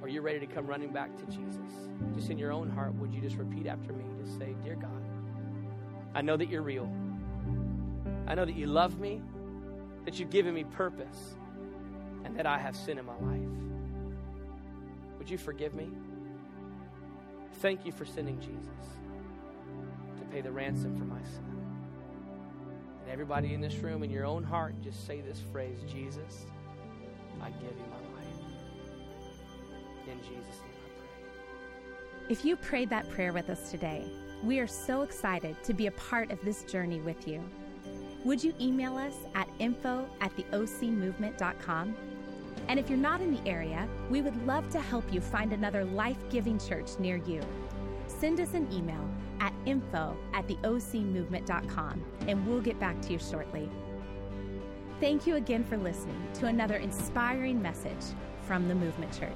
or 0.00 0.08
you're 0.08 0.22
ready 0.22 0.40
to 0.40 0.46
come 0.46 0.66
running 0.66 0.90
back 0.90 1.14
to 1.18 1.26
Jesus, 1.26 1.90
just 2.14 2.30
in 2.30 2.38
your 2.38 2.50
own 2.50 2.70
heart, 2.70 2.94
would 2.94 3.12
you 3.12 3.20
just 3.20 3.36
repeat 3.36 3.66
after 3.66 3.92
me? 3.92 4.06
Just 4.24 4.38
say, 4.38 4.56
Dear 4.64 4.76
God, 4.76 5.04
I 6.14 6.22
know 6.22 6.38
that 6.38 6.48
you're 6.48 6.62
real. 6.62 6.90
I 8.26 8.34
know 8.34 8.46
that 8.46 8.54
you 8.54 8.66
love 8.68 8.98
me, 8.98 9.20
that 10.06 10.18
you've 10.18 10.30
given 10.30 10.54
me 10.54 10.64
purpose, 10.64 11.34
and 12.24 12.34
that 12.38 12.46
I 12.46 12.56
have 12.56 12.74
sin 12.74 12.96
in 12.96 13.04
my 13.04 13.16
life. 13.16 13.50
Would 15.18 15.28
you 15.28 15.36
forgive 15.36 15.74
me? 15.74 15.90
Thank 17.56 17.84
you 17.84 17.92
for 17.92 18.06
sending 18.06 18.40
Jesus 18.40 18.96
to 20.16 20.24
pay 20.32 20.40
the 20.40 20.52
ransom 20.52 20.96
for 20.96 21.04
my 21.04 21.22
sin. 21.22 21.66
And 23.02 23.12
everybody 23.12 23.52
in 23.52 23.60
this 23.60 23.74
room, 23.74 24.02
in 24.02 24.10
your 24.10 24.24
own 24.24 24.42
heart, 24.42 24.80
just 24.80 25.06
say 25.06 25.20
this 25.20 25.38
phrase 25.52 25.80
Jesus, 25.86 26.46
I 27.42 27.50
give 27.50 27.62
you 27.62 27.84
my 27.90 27.96
life. 27.96 28.40
In 30.06 30.18
Jesus' 30.18 30.60
name 30.62 30.74
I 30.74 30.90
pray. 30.98 32.28
If 32.28 32.44
you 32.44 32.56
prayed 32.56 32.90
that 32.90 33.08
prayer 33.10 33.32
with 33.32 33.50
us 33.50 33.70
today, 33.70 34.06
we 34.42 34.58
are 34.58 34.66
so 34.66 35.02
excited 35.02 35.62
to 35.64 35.74
be 35.74 35.86
a 35.86 35.92
part 35.92 36.30
of 36.30 36.40
this 36.42 36.64
journey 36.64 37.00
with 37.00 37.28
you. 37.28 37.42
Would 38.24 38.44
you 38.44 38.54
email 38.60 38.96
us 38.96 39.14
at 39.34 39.48
info 39.58 40.08
at 40.20 40.34
theocmovement.com? 40.36 41.96
And 42.68 42.78
if 42.78 42.88
you're 42.88 42.98
not 42.98 43.20
in 43.20 43.34
the 43.34 43.48
area, 43.48 43.88
we 44.10 44.20
would 44.20 44.46
love 44.46 44.68
to 44.70 44.80
help 44.80 45.10
you 45.12 45.20
find 45.20 45.52
another 45.52 45.84
life 45.84 46.18
giving 46.30 46.58
church 46.58 46.98
near 46.98 47.16
you. 47.16 47.40
Send 48.06 48.40
us 48.40 48.54
an 48.54 48.70
email 48.72 49.08
at 49.40 49.52
info 49.64 50.16
at 50.34 50.46
theocmovement.com 50.46 52.04
and 52.28 52.46
we'll 52.46 52.60
get 52.60 52.78
back 52.78 53.00
to 53.02 53.12
you 53.12 53.18
shortly. 53.18 53.70
Thank 55.00 55.26
you 55.26 55.36
again 55.36 55.64
for 55.64 55.78
listening 55.78 56.22
to 56.34 56.46
another 56.46 56.76
inspiring 56.76 57.62
message 57.62 58.04
from 58.46 58.68
the 58.68 58.74
Movement 58.74 59.18
Church. 59.18 59.32